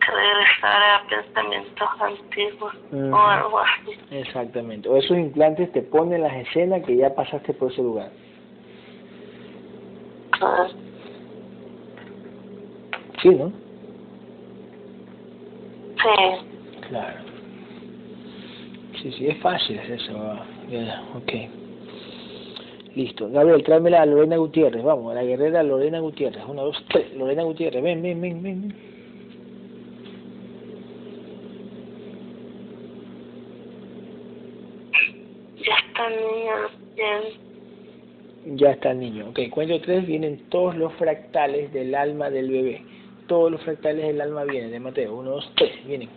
[0.00, 3.92] que regresara a pensamientos antiguos o algo así.
[4.10, 4.88] Exactamente.
[4.88, 8.10] O esos implantes te ponen las escenas que ya pasaste por ese lugar.
[10.40, 10.66] Ah,
[13.20, 13.52] Sí, ¿no?
[16.02, 17.20] Sí, Claro.
[19.00, 20.12] Sí, sí, es fácil eso.
[20.16, 21.61] ah, ya, ok.
[22.94, 23.30] Listo.
[23.30, 24.82] Gabriel, tráemela a Lorena Gutiérrez.
[24.82, 26.42] Vamos, a la guerrera Lorena Gutiérrez.
[26.46, 27.14] Uno, dos, tres.
[27.16, 27.82] Lorena Gutiérrez.
[27.82, 28.92] Ven, ven, ven, ven.
[35.64, 36.54] ya está niño
[36.96, 38.56] bien.
[38.58, 39.28] Ya está el niño.
[39.30, 40.06] Ok, cuento tres.
[40.06, 42.82] Vienen todos los fractales del alma del bebé.
[43.28, 45.14] Todos los fractales del alma vienen de Mateo.
[45.14, 45.72] Uno, dos, tres.
[45.86, 46.08] Vienen.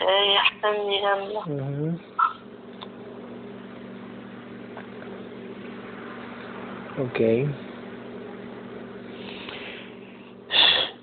[0.00, 1.40] Eh, ya están llegando.
[1.40, 1.98] Ujú.
[6.98, 7.20] Ok.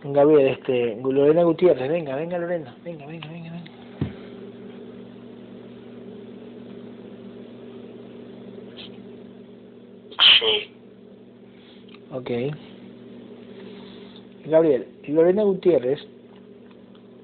[0.04, 3.72] Gabriel, este, Lorena Gutiérrez, venga, venga Lorena, venga, venga, venga, venga.
[10.40, 10.72] Sí,
[12.12, 12.30] Ok.
[14.48, 16.00] Gabriel, Lorena Gutiérrez,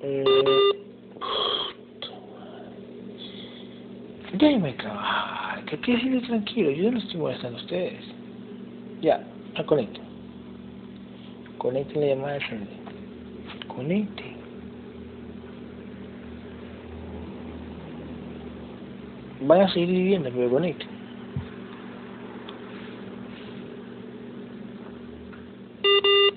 [0.02, 0.24] eh,
[4.34, 8.21] déjenme trabajar, que aquí sigue tranquilo, yo no estoy molestando a ustedes.
[9.02, 10.00] Ya, la conecto.
[11.58, 12.72] Conecten la llamada de Sandy.
[13.68, 14.24] Conecte.
[19.40, 20.88] Van a seguir viviendo, pero conecten.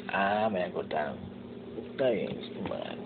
[0.08, 1.18] Ah, me acortaron.
[1.76, 2.38] Está bien,
[2.68, 3.03] vale.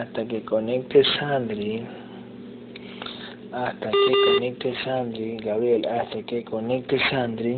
[0.00, 1.86] Hasta que conecte Sandri.
[3.52, 7.56] Hasta que conecte Sandri, Gabriel, hasta que conecte Sandri.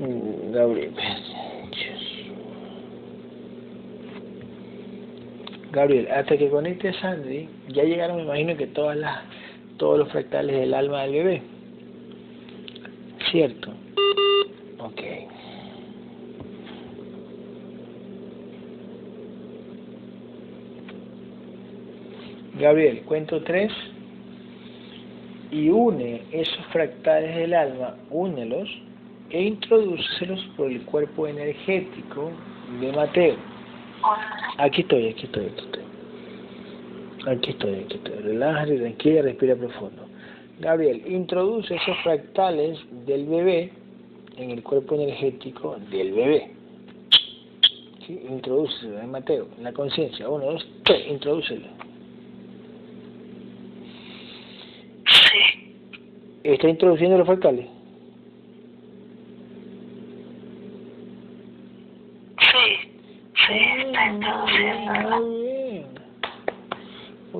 [0.00, 0.92] Mm, Gabriel.
[5.72, 9.22] Gabriel, hasta que conecte Sandri, ya llegaron, me imagino que todas las,
[9.78, 11.42] todos los fractales del alma del bebé.
[13.30, 13.72] ¿Cierto?
[14.78, 15.28] Ok.
[22.58, 23.72] Gabriel, cuento tres
[25.50, 28.68] y une esos fractales del alma, únelos
[29.30, 32.30] e introdúcelos por el cuerpo energético
[32.80, 33.36] de Mateo.
[34.58, 35.82] Aquí estoy, aquí estoy, aquí estoy.
[37.26, 38.14] Aquí estoy, aquí estoy.
[38.22, 40.08] Relájate, tranquila, respira profundo.
[40.60, 43.70] Gabriel, introduce esos fractales del bebé
[44.36, 46.50] en el cuerpo energético del bebé.
[48.06, 48.20] ¿Sí?
[48.28, 50.28] Introdúcelo en Mateo, en la conciencia.
[50.28, 51.66] Uno, dos, tres, introdúcelo.
[55.06, 55.74] Sí,
[56.48, 57.66] ¿Está introduciendo los fractales?
[62.40, 62.90] sí,
[63.46, 65.20] sí, está introduciéndolo.
[65.20, 65.86] Muy bien.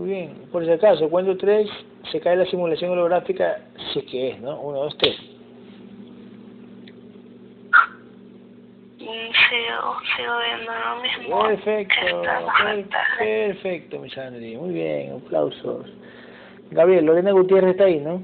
[0.04, 0.34] bien.
[0.52, 1.70] Por si acaso, cuando tres
[2.12, 3.62] se cae la simulación holográfica,
[3.92, 4.60] si es que es, ¿no?
[4.60, 5.18] Uno, dos, tres.
[8.98, 11.42] Mm, sigo, sigo viendo lo mismo.
[11.44, 12.22] Perfecto,
[13.18, 14.54] perfecto, mi Sandri.
[14.54, 15.86] Muy bien, aplausos.
[16.70, 18.20] Gabriel, Lorena Gutiérrez está ahí, ¿no?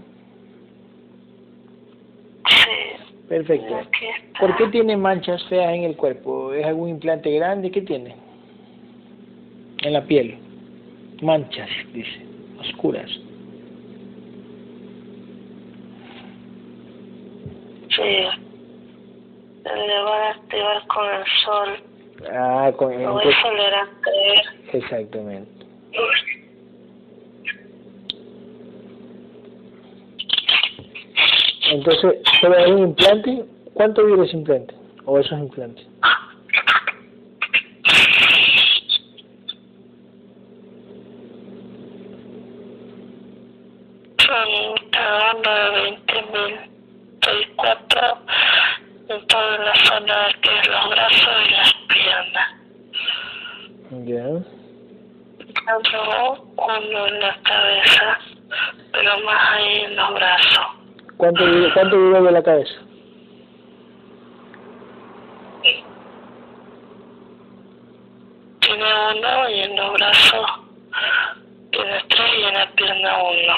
[2.49, 3.14] Sí.
[3.29, 3.81] Perfecto.
[4.39, 6.53] ¿Por qué tiene manchas feas en el cuerpo?
[6.53, 7.71] ¿Es algún implante grande?
[7.71, 8.15] ¿Qué tiene?
[9.83, 10.39] En la piel.
[11.23, 12.21] Manchas, dice.
[12.61, 13.11] Oscuras.
[17.89, 18.27] Sí.
[19.65, 21.69] Le van a activar con el sol.
[22.31, 23.07] Ah, con el
[24.01, 24.43] creer.
[24.73, 25.67] Exactamente.
[31.75, 33.45] Entonces, ¿solo hay un implante?
[33.73, 34.73] ¿Cuánto dura ese implante?
[35.07, 35.85] ¿O esos implantes?
[44.19, 46.55] Son de 20 mil,
[47.27, 48.19] 24
[49.09, 52.49] en toda la zona que es los brazos y las piernas.
[54.07, 54.27] Ya.
[55.93, 58.19] Luego uno en la cabeza,
[58.93, 59.44] pero más
[61.25, 61.43] ¿Cuánto,
[61.73, 62.75] cuánto dura de la cabeza?
[68.61, 68.85] Tiene
[69.17, 70.51] uno y en los brazos
[71.71, 73.57] tiene tres y en la pierna uno.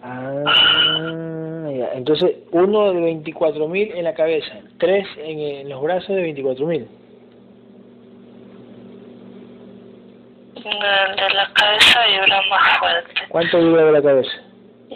[0.00, 1.88] Ah, ya.
[1.94, 6.86] Entonces, uno de 24.000 en la cabeza, tres en, en los brazos de 24.000.
[10.54, 13.14] El de la cabeza vibra más fuerte.
[13.28, 14.45] ¿Cuánto dura de la cabeza?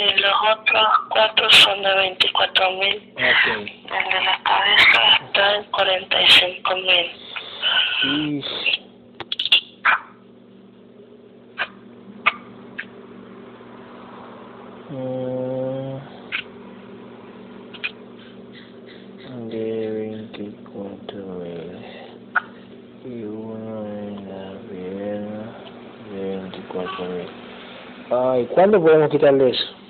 [0.00, 2.78] Y los otros cuatro son de 24.000.
[2.78, 2.96] mil.
[3.16, 3.84] Okay.
[3.84, 7.10] El de la cabeza está en 45.000.
[8.04, 8.44] mil.
[14.88, 16.00] Mm.
[19.50, 21.76] de 24 mil
[23.04, 25.42] y uno en la pierna
[26.10, 27.28] de 24 mil.
[28.10, 29.80] Ay, ¿cuándo podemos quitarle eso?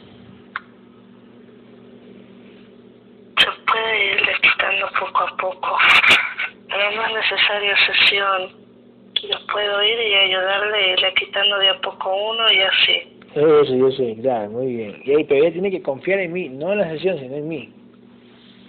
[13.40, 15.02] Eso, yo sé, claro, muy bien.
[15.04, 17.48] Y ahí, pero ella tiene que confiar en mí, no en la sesión, sino en
[17.48, 17.72] mí.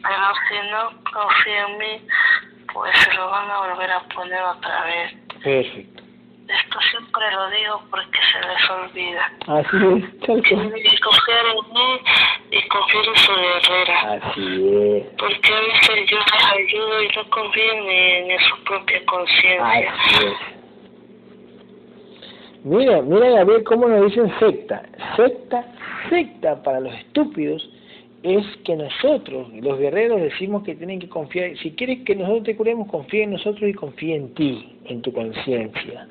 [0.02, 0.16] Pero
[0.48, 2.08] si no confía en mí,
[2.74, 5.14] pues se lo van a volver a poner otra vez.
[5.44, 6.04] Perfecto.
[6.48, 9.32] Esto siempre lo digo porque se les olvida.
[9.48, 10.42] Así es, tal.
[10.42, 12.00] Tienen que confiar en mí
[12.52, 14.00] y confiar en su guerrera.
[14.14, 15.06] Así es.
[15.18, 19.94] Porque a veces yo les ayudo y no confío ni, ni en su propia conciencia.
[19.94, 20.61] Así es.
[22.64, 24.84] Mira, mira Gabriel cómo nos dicen secta.
[25.16, 25.66] Secta,
[26.10, 27.68] secta para los estúpidos
[28.22, 31.58] es que nosotros, los guerreros, decimos que tienen que confiar.
[31.58, 35.12] Si quieres que nosotros te curemos, confía en nosotros y confía en ti, en tu
[35.12, 36.08] conciencia.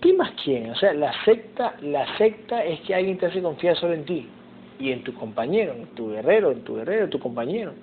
[0.00, 0.70] ¿Qué más quieren?
[0.70, 4.28] O sea, la secta, la secta es que alguien te hace confiar solo en ti
[4.78, 7.74] y en tu compañero, en tu guerrero, en tu guerrero, en tu compañero.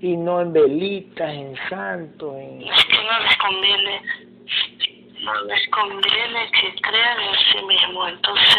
[0.00, 2.62] Y no en velitas, en santos, en...
[2.62, 4.00] Es que no les conviene
[5.22, 8.58] no les conviene que crean en sí mismos, entonces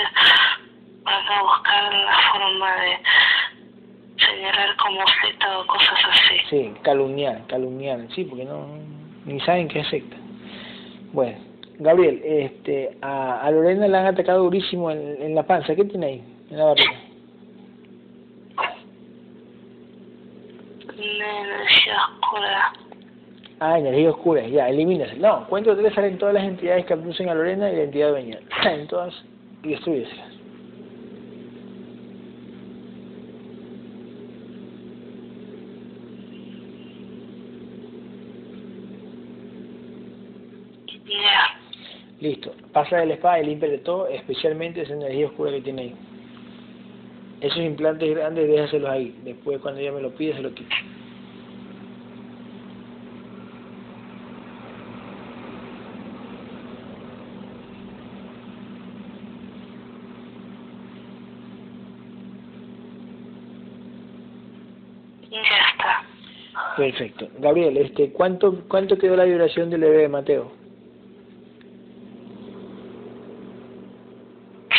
[1.04, 2.98] van a buscar la forma de
[4.18, 6.38] señalar como secta o cosas así.
[6.50, 8.68] Sí, calumniar, calumniar, sí, porque no
[9.26, 10.18] ni saben qué es secta.
[11.14, 11.38] Bueno,
[11.80, 16.06] Gabriel, este, a, a Lorena la han atacado durísimo en, en la panza, ¿qué tiene
[16.06, 17.00] ahí, en la barriga?
[20.98, 22.74] Energía oscura.
[23.62, 25.18] Ah, energía oscura, ya, elimínalas.
[25.18, 28.40] No, cuento tres salen todas las entidades que abducen a Lorena y la entidad dueña.
[28.64, 29.14] Salen todas
[29.64, 30.40] y destruyeselas.
[42.20, 42.54] Listo.
[42.74, 45.96] Pasa de espada y limpia de todo, especialmente esa energía oscura que tiene ahí.
[47.42, 49.16] Esos implantes grandes, déjaselos ahí.
[49.24, 50.76] Después, cuando ella me lo pide, se lo quito.
[65.32, 65.40] Ya
[65.72, 66.04] está.
[66.80, 67.28] Perfecto.
[67.40, 70.50] Gabriel, este, ¿cuánto, cuánto quedó la vibración del bebé de Mateo?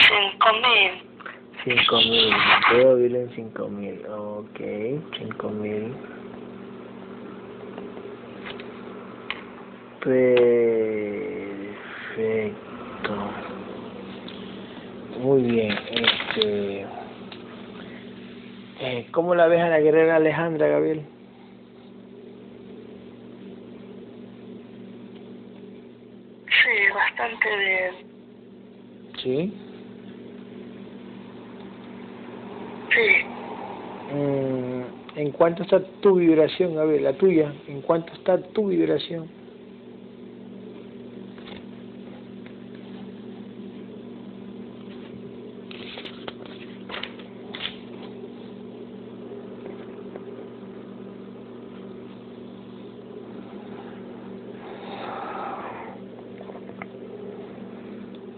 [0.08, 0.92] Cinco mil.
[1.62, 2.30] Cinco mil.
[2.30, 4.00] Mateo vive en cinco mil.
[4.06, 4.60] Ok,
[5.18, 5.92] cinco mil.
[10.00, 10.24] Perfecto.
[15.18, 15.78] Muy bien.
[15.90, 16.86] Este,
[18.80, 21.04] eh, ¿Cómo la ves a la guerrera Alejandra, Gabriel?
[27.42, 27.48] Sí.
[29.22, 29.58] ¿Sí?
[32.94, 34.12] Sí.
[34.12, 34.82] Mm,
[35.14, 37.04] ¿En cuánto está tu vibración, Gabriel?
[37.04, 37.54] La tuya.
[37.66, 39.30] ¿En cuánto está tu vibración?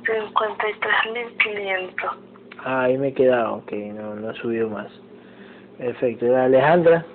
[0.04, 2.10] Cincuenta y tres mil quinientos.
[2.10, 4.92] Ah, ahí me he quedado, ok, no, no he subido más.
[5.78, 6.26] Perfecto.
[6.26, 7.06] ¿Y Alejandra?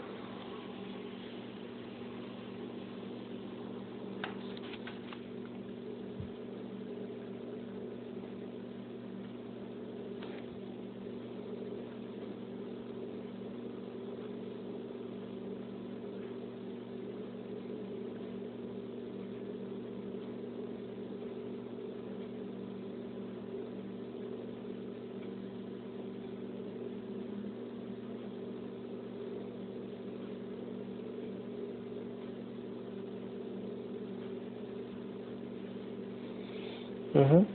[37.14, 37.48] Ujú.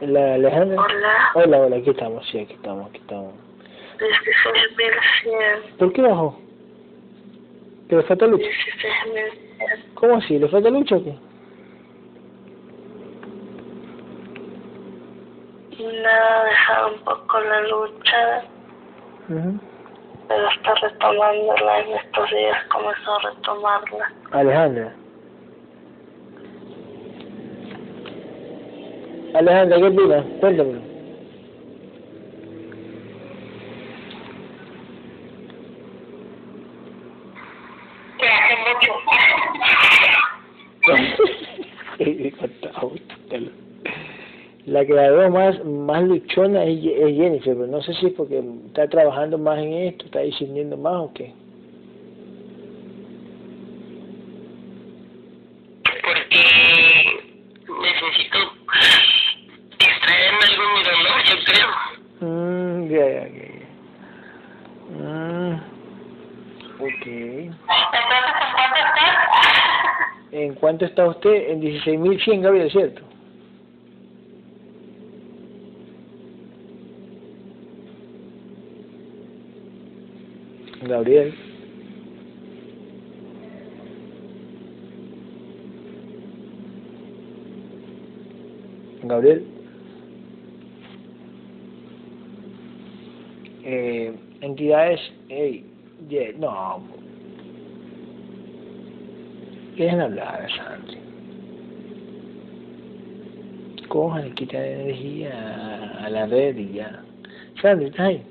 [0.00, 0.80] La Alejandra.
[0.82, 1.30] Hola.
[1.34, 3.34] Hola, hola, aquí estamos, sí, aquí estamos, aquí estamos.
[5.78, 6.40] ¿Por qué bajó?
[7.88, 8.44] ¿Que le falta lucha?
[9.94, 10.38] ¿Cómo así?
[10.38, 11.14] ¿Le falta lucha o qué?
[16.02, 18.44] Nada, dejado un poco la lucha,
[19.28, 19.60] Ujú.
[20.28, 24.12] pero está retomándola en estos días, comenzó a retomarla.
[24.32, 24.94] Alejandra.
[29.34, 30.24] Alejandra, ¿qué opinas?
[30.40, 30.80] Cuéntame.
[38.18, 38.92] Que hace mucho.
[44.66, 48.12] La que la veo más, más luchona es es Jennifer, pero no sé si es
[48.12, 51.34] porque está trabajando más en esto, está discerniendo más o qué.
[55.82, 57.22] Porque
[57.82, 58.38] necesito
[59.80, 61.68] extraerme algo de mi dolor, yo creo.
[62.20, 63.68] Mm, ya, ya, ya, ya.
[64.96, 65.54] Mm,
[66.78, 67.04] ok.
[67.04, 69.14] Entonces, ¿en cuánto estás?
[70.32, 71.50] ¿En cuánto está usted?
[71.50, 73.02] En 16.100, Gabriel, ¿cierto?
[80.80, 81.34] Gabriel.
[89.02, 89.46] Gabriel.
[93.64, 95.66] Eh, entidades, ey,
[96.08, 97.01] ye- no,
[99.82, 100.96] Dejen hablar, Sandri.
[103.88, 107.02] Cojan y quitan energía a, la red y ya.
[107.60, 108.22] Sandri, ¿estás ahí?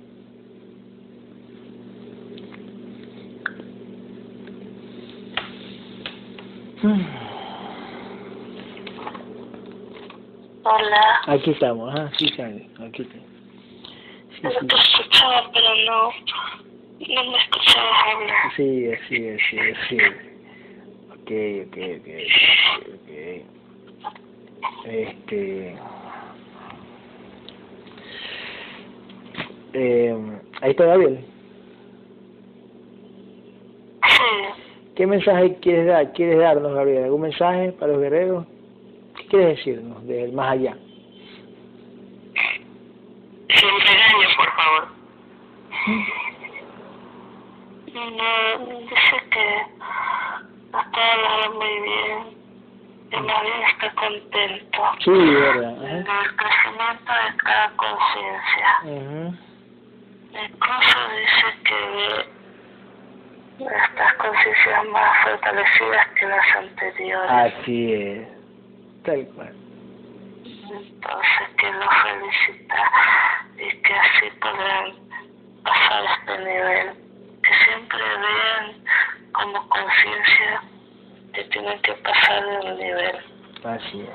[10.64, 11.22] Hola.
[11.28, 13.18] Aquí estamos, ah, sí, Sandri, aquí está.
[14.36, 16.12] Sí, te escuchaba, pero no,
[17.14, 18.56] no me escuchabas hablar.
[18.56, 19.42] sí, así es,
[19.90, 19.98] sí,
[21.32, 22.08] ok, ok, ok,
[22.96, 23.10] ok.
[24.86, 25.76] Este...
[29.74, 30.16] Eh,
[30.62, 31.26] ahí está Gabriel.
[34.96, 37.06] ¿Qué mensaje quieres dar, quieres darnos, Gabriel?
[37.06, 38.46] ¿Algún mensaje para los guerreros?
[39.16, 40.78] ¿Qué quieres decirnos del más allá?
[43.48, 44.88] Sin regaños, por favor.
[47.94, 48.96] No, dice
[49.32, 49.81] que
[51.00, 52.42] hablando muy bien.
[53.12, 54.82] Y bien está contento.
[55.04, 55.76] Sí, verdad.
[55.76, 56.36] Del Ajá.
[56.38, 58.68] crecimiento de cada conciencia.
[60.32, 62.42] Incluso dice que
[63.66, 67.32] estas conciencias más fortalecidas que las anteriores.
[67.32, 68.28] Así es.
[69.04, 69.54] Tal cual.
[70.46, 72.92] Entonces que los felicita
[73.58, 74.94] y que así podrán
[75.64, 76.94] pasar este nivel.
[77.44, 78.84] Que siempre vean
[79.34, 80.62] como conciencia
[81.34, 83.16] que tienen que pasar un nivel.
[83.64, 84.10] Así es.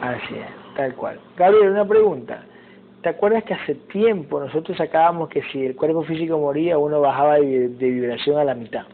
[0.00, 0.74] Así es.
[0.76, 1.20] Tal cual.
[1.36, 2.44] Gabriel, una pregunta.
[3.02, 7.36] ¿Te acuerdas que hace tiempo nosotros sacábamos que si el cuerpo físico moría, uno bajaba
[7.36, 8.84] de, de vibración a la mitad?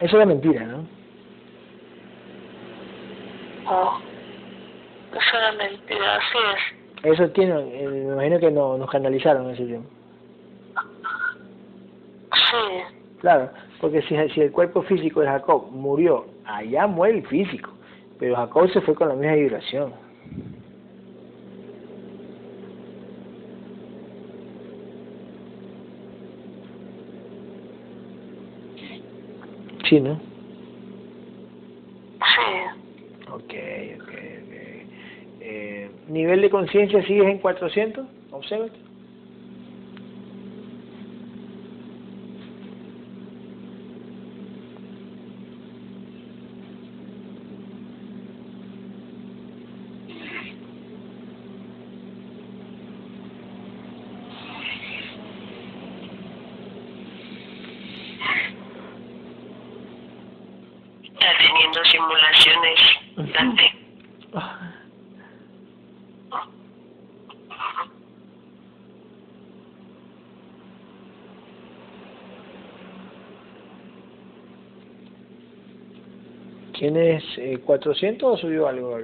[0.00, 0.86] Eso era mentira, ¿no?
[3.70, 3.98] Oh,
[5.12, 7.14] Es una mentira, así es.
[7.14, 9.88] Eso tiene, eh, me imagino que no, nos canalizaron ese tiempo.
[12.32, 12.97] Sí.
[13.18, 13.50] Claro,
[13.80, 17.70] porque si, si el cuerpo físico de Jacob murió, allá muere el físico,
[18.16, 19.94] pero Jacob se fue con la misma vibración.
[29.88, 30.20] Sí, ¿no?
[32.20, 33.30] Sí.
[33.30, 33.54] Ok,
[33.96, 34.12] ok,
[34.44, 34.54] ok.
[35.40, 38.06] Eh, ¿Nivel de conciencia sigues en 400?
[38.30, 38.66] Observa.
[61.04, 62.80] Está teniendo simulaciones,
[63.34, 63.72] Dante.
[76.90, 78.98] ¿Tienes eh, 400 o subió algo?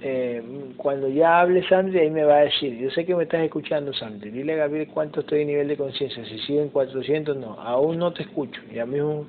[0.00, 0.42] Eh,
[0.78, 2.74] cuando ya hable Sandri, ahí me va a decir.
[2.78, 4.30] Yo sé que me estás escuchando, Sandri.
[4.30, 6.24] Dile a Gabriel cuánto estoy en nivel de conciencia.
[6.24, 7.52] Si sigo en 400, no.
[7.60, 8.62] Aún no te escucho.
[8.70, 9.28] Ya mismo.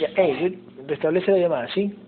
[0.00, 2.03] Ya, hey, restablece la llamada, ¿sí?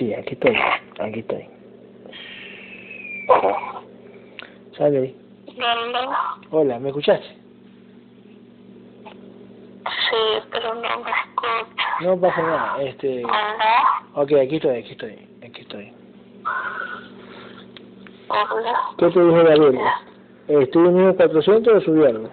[0.00, 0.56] Sí, aquí estoy.
[0.98, 1.46] Aquí estoy.
[4.78, 5.14] ¿Dónde?
[6.50, 7.26] Hola, ¿me escuchaste?
[9.84, 11.84] Sí, pero no me escucha.
[12.00, 12.82] No pasa nada.
[12.82, 13.22] Este.
[13.26, 14.02] Hola.
[14.14, 15.28] Ok, aquí estoy, aquí estoy.
[15.46, 15.92] Aquí estoy.
[18.28, 18.80] Hola.
[18.96, 19.80] ¿Qué te dijo Gabriel?
[20.48, 22.30] ¿Estuvo en nivel 400 o subió algo?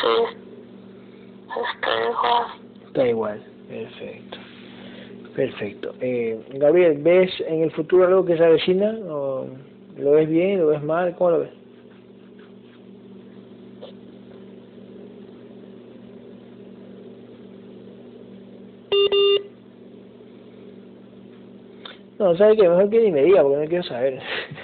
[0.00, 0.38] Sí.
[1.74, 2.46] Está igual.
[2.86, 3.44] Está igual.
[3.98, 4.38] Perfecto.
[5.34, 5.94] Perfecto.
[6.00, 8.96] Eh, Gabriel, ¿ves en el futuro algo que se avecina?
[9.04, 9.46] ¿O
[9.96, 10.60] ¿Lo ves bien?
[10.60, 11.14] ¿Lo ves mal?
[11.16, 11.50] ¿Cómo lo ves?
[22.18, 22.68] No, ¿sabes qué?
[22.68, 24.20] Mejor que ni me diga porque no quiero saber.